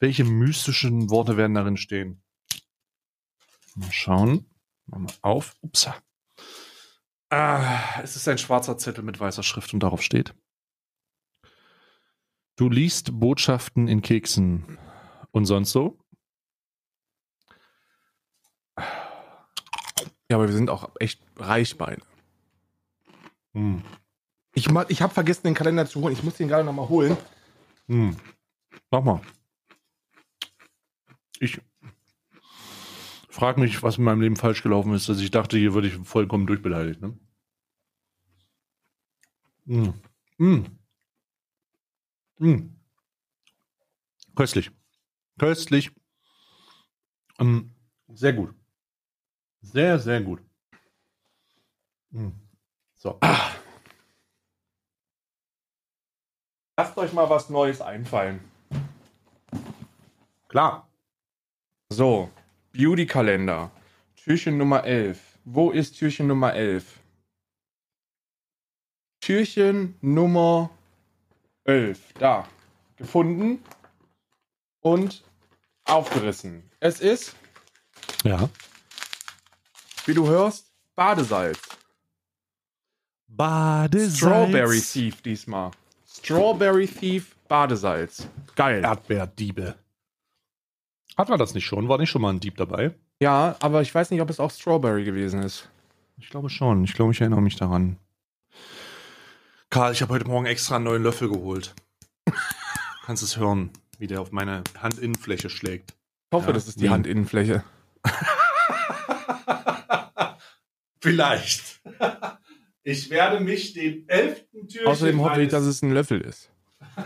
[0.00, 2.22] welche mystischen Worte werden darin stehen?
[3.74, 4.50] Mal schauen.
[4.86, 5.54] Machen wir auf.
[5.60, 5.88] Ups.
[7.30, 10.34] Ah, es ist ein schwarzer Zettel mit weißer Schrift und darauf steht.
[12.56, 14.78] Du liest Botschaften in Keksen
[15.30, 15.98] und sonst so?
[18.76, 22.02] Ja, aber wir sind auch echt reich beide.
[23.54, 23.82] Hm.
[24.54, 26.12] Ich, ich habe vergessen, den Kalender zu holen.
[26.12, 27.16] Ich muss den gerade nochmal holen.
[27.86, 28.16] Hm.
[28.90, 29.20] Mach mal.
[31.40, 31.60] Ich
[33.28, 35.94] frage mich, was in meinem Leben falsch gelaufen ist, dass ich dachte, hier würde ich
[36.06, 37.00] vollkommen durchbeleidigt.
[37.00, 37.18] Ne?
[39.66, 39.94] Hm.
[40.38, 40.78] Hm.
[42.42, 42.74] Hm.
[44.34, 44.72] Köstlich.
[45.38, 45.92] Köstlich.
[47.38, 47.72] Ähm,
[48.08, 48.52] sehr gut.
[49.60, 50.40] Sehr, sehr gut.
[52.10, 52.32] Hm.
[52.96, 53.20] So.
[56.76, 58.40] Lasst euch mal was Neues einfallen.
[60.48, 60.88] Klar.
[61.90, 62.28] So,
[62.72, 63.70] Beauty-Kalender.
[64.16, 65.38] Türchen Nummer 11.
[65.44, 66.98] Wo ist Türchen Nummer 11?
[69.20, 70.70] Türchen Nummer
[71.64, 72.00] 11.
[72.18, 72.46] Da.
[72.96, 73.62] Gefunden
[74.80, 75.22] und
[75.84, 76.70] aufgerissen.
[76.80, 77.34] Es ist,
[78.24, 78.48] Ja.
[80.06, 81.58] wie du hörst, Badesalz.
[83.28, 84.16] Badesalz.
[84.18, 85.70] Strawberry Thief diesmal.
[86.06, 88.28] Strawberry Thief Badesalz.
[88.56, 88.82] Geil.
[88.84, 89.74] Erdbeerdiebe.
[91.16, 91.88] Hat man das nicht schon?
[91.88, 92.94] War nicht schon mal ein Dieb dabei?
[93.20, 95.68] Ja, aber ich weiß nicht, ob es auch Strawberry gewesen ist.
[96.18, 96.84] Ich glaube schon.
[96.84, 97.96] Ich glaube, ich erinnere mich daran.
[99.72, 101.74] Karl, ich habe heute Morgen extra einen neuen Löffel geholt.
[103.06, 105.92] Kannst es hören, wie der auf meine Handinnenfläche schlägt.
[105.92, 107.64] Ich hoffe, Ja, das ist die Handinnenfläche.
[111.00, 111.80] Vielleicht.
[112.82, 116.50] Ich werde mich dem elften Türchen Außerdem hoffe ich, dass es ein Löffel ist.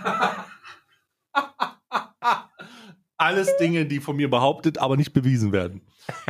[3.16, 5.82] alles Dinge, die von mir behauptet, aber nicht bewiesen werden.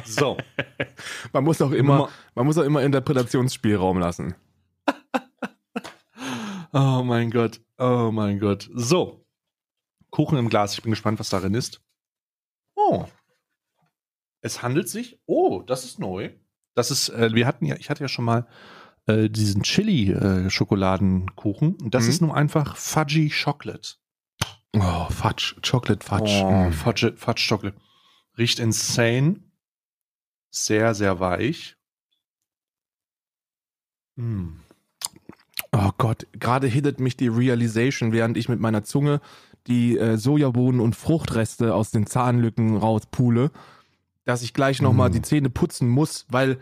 [0.05, 0.37] So.
[1.33, 4.35] Man muss auch immer, man muss auch immer Interpretationsspielraum lassen.
[6.79, 7.63] Oh mein Gott.
[7.79, 8.69] Oh mein Gott.
[8.75, 9.27] So.
[10.11, 10.75] Kuchen im Glas.
[10.75, 11.81] Ich bin gespannt, was darin ist.
[12.75, 13.07] Oh.
[14.43, 15.19] Es handelt sich.
[15.25, 16.35] Oh, das ist neu.
[16.75, 18.47] Das ist, äh, wir hatten ja, ich hatte ja schon mal
[19.07, 21.77] äh, diesen Chili-Schokoladenkuchen.
[21.77, 22.11] Und das Mhm.
[22.11, 23.95] ist nun einfach Fudgy Chocolate.
[24.75, 26.43] Oh, Fudge, Chocolate Fudge.
[26.45, 26.73] Oh, Mm.
[26.73, 27.79] Fudge, Fudge Chocolate.
[28.37, 29.41] Riecht insane.
[30.51, 31.79] Sehr, sehr weich.
[34.17, 34.59] Mm.
[35.79, 39.21] Oh Gott, gerade hittet mich die Realization, während ich mit meiner Zunge
[39.67, 43.51] die äh, Sojabohnen und Fruchtreste aus den Zahnlücken rauspule,
[44.25, 45.13] dass ich gleich nochmal Mm.
[45.13, 46.59] die Zähne putzen muss, weil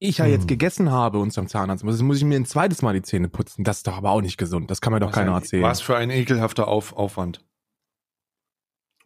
[0.00, 0.30] ich ja Mm.
[0.30, 1.94] jetzt gegessen habe und zum Zahnarzt muss.
[1.94, 3.64] Jetzt muss ich mir ein zweites Mal die Zähne putzen.
[3.64, 4.70] Das ist doch aber auch nicht gesund.
[4.70, 5.62] Das kann mir doch Was keiner ein- erzählen.
[5.62, 7.44] Was für ein ekelhafter Auf Aufwand.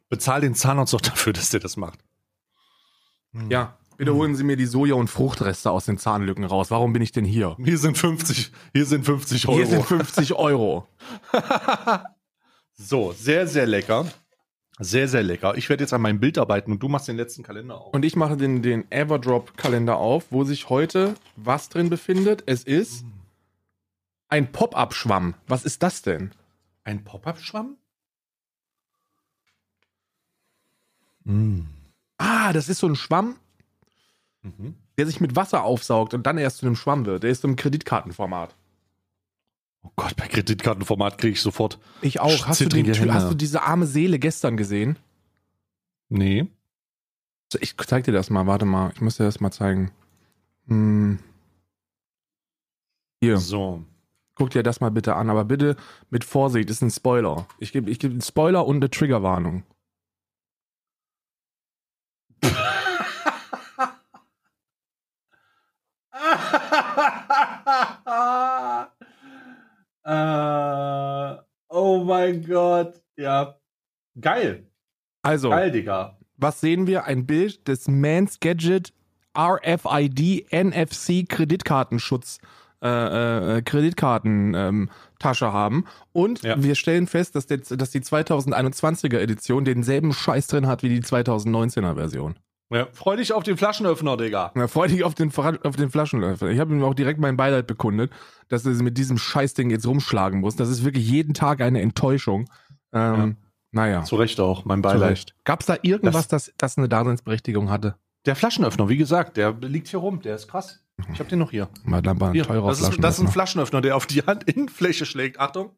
[0.08, 2.00] Bezahl den Zahnarzt doch dafür, dass der das macht.
[3.48, 6.70] Ja, bitte holen Sie mir die Soja- und Fruchtreste aus den Zahnlücken raus.
[6.70, 7.56] Warum bin ich denn hier?
[7.62, 9.56] Hier sind 50, hier sind 50 Euro.
[9.56, 10.86] Hier sind 50 Euro.
[12.74, 14.06] so, sehr, sehr lecker.
[14.78, 15.56] Sehr, sehr lecker.
[15.56, 17.94] Ich werde jetzt an meinem Bild arbeiten und du machst den letzten Kalender auf.
[17.94, 22.42] Und ich mache den, den Everdrop-Kalender auf, wo sich heute was drin befindet.
[22.46, 23.04] Es ist
[24.28, 25.34] ein Pop-Up-Schwamm.
[25.46, 26.32] Was ist das denn?
[26.84, 27.76] ein Pop-Up-Schwamm?
[31.24, 31.60] Mm.
[32.18, 33.36] Ah, das ist so ein Schwamm,
[34.42, 34.74] Mhm.
[34.98, 37.22] der sich mit Wasser aufsaugt und dann erst zu einem Schwamm wird.
[37.22, 38.56] Der ist im Kreditkartenformat.
[39.84, 41.78] Oh Gott, bei Kreditkartenformat kriege ich sofort.
[42.00, 42.46] Ich auch.
[42.46, 43.14] Hast du, den, Hände.
[43.14, 44.98] hast du diese arme Seele gestern gesehen?
[46.08, 46.46] Nee.
[47.60, 48.46] Ich zeig dir das mal.
[48.46, 48.90] Warte mal.
[48.94, 49.90] Ich muss dir das mal zeigen.
[50.66, 51.18] Hm.
[53.20, 53.38] Hier.
[53.38, 53.84] So.
[54.34, 55.76] Guck dir das mal bitte an, aber bitte
[56.10, 57.46] mit Vorsicht, ist ein Spoiler.
[57.58, 59.62] Ich gebe ich geb einen Spoiler und eine Triggerwarnung.
[70.04, 71.36] Äh,
[71.68, 73.00] oh mein Gott.
[73.16, 73.56] Ja.
[74.20, 74.66] Geil.
[75.22, 76.18] Also, Geil, Digga.
[76.36, 77.04] was sehen wir?
[77.04, 78.92] Ein Bild des Mans Gadget
[79.38, 82.38] RFID NFC Kreditkartenschutz
[82.82, 84.90] äh, äh, Kreditkarten ähm,
[85.22, 86.60] haben und Ja.
[86.60, 91.00] wir stellen fest, dass, der, dass die 2021er Edition denselben Scheiß drin hat wie die
[91.00, 92.34] 2019er Version.
[92.72, 94.50] Ja, freu dich auf den Flaschenöffner, Digga.
[94.54, 96.48] Na, freu dich auf den, auf den Flaschenläufer.
[96.48, 98.12] Ich habe ihm auch direkt mein Beileid bekundet,
[98.48, 100.56] dass er mit diesem Scheißding jetzt rumschlagen muss.
[100.56, 102.48] Das ist wirklich jeden Tag eine Enttäuschung.
[102.92, 103.36] Ähm,
[103.72, 104.04] Naja.
[104.04, 105.10] Zu Recht auch, mein Beileid.
[105.10, 105.34] Recht.
[105.44, 107.96] Gab's da irgendwas, das, das eine Daseinsberechtigung hatte?
[108.24, 110.80] Der Flaschenöffner, wie gesagt, der liegt hier rum, der ist krass.
[111.12, 111.68] Ich hab den noch hier.
[111.84, 113.32] Mal dann mal ein teurer das, ist, das ist ein Flaschenöffner.
[113.32, 115.40] Flaschenöffner, der auf die Handinnenfläche schlägt.
[115.40, 115.70] Achtung.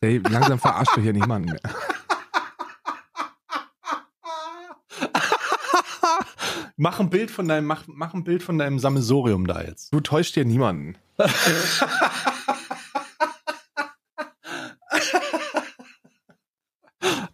[0.00, 1.60] Ey, langsam verarscht du hier niemanden mehr.
[6.82, 9.94] mach ein Bild von deinem, mach, mach ein Bild von deinem Sammelsorium da jetzt.
[9.94, 10.98] Du täuscht hier niemanden.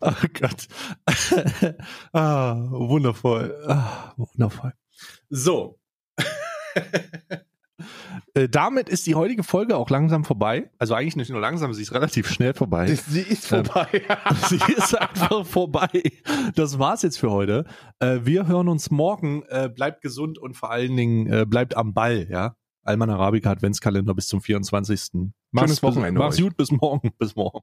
[0.01, 0.69] Oh Gott.
[2.12, 3.65] ah, wundervoll.
[3.66, 4.73] Ah, wundervoll.
[5.29, 5.81] So.
[8.35, 10.71] Äh, Damit ist die heutige Folge auch langsam vorbei.
[10.79, 12.95] Also eigentlich nicht nur langsam, sie ist relativ schnell vorbei.
[12.95, 13.87] Sie ist vorbei.
[14.49, 15.89] Sie ist einfach vorbei.
[16.55, 17.65] Das war's jetzt für heute.
[18.01, 19.43] Äh, wir hören uns morgen.
[19.49, 22.55] Äh, bleibt gesund und vor allen Dingen bleibt am Ball, ja.
[22.83, 25.31] Alman Arabica Adventskalender bis zum 24.
[25.51, 26.43] Mach's, Wochenende Mach's euch.
[26.45, 27.13] gut, bis morgen.
[27.19, 27.61] Bis morgen.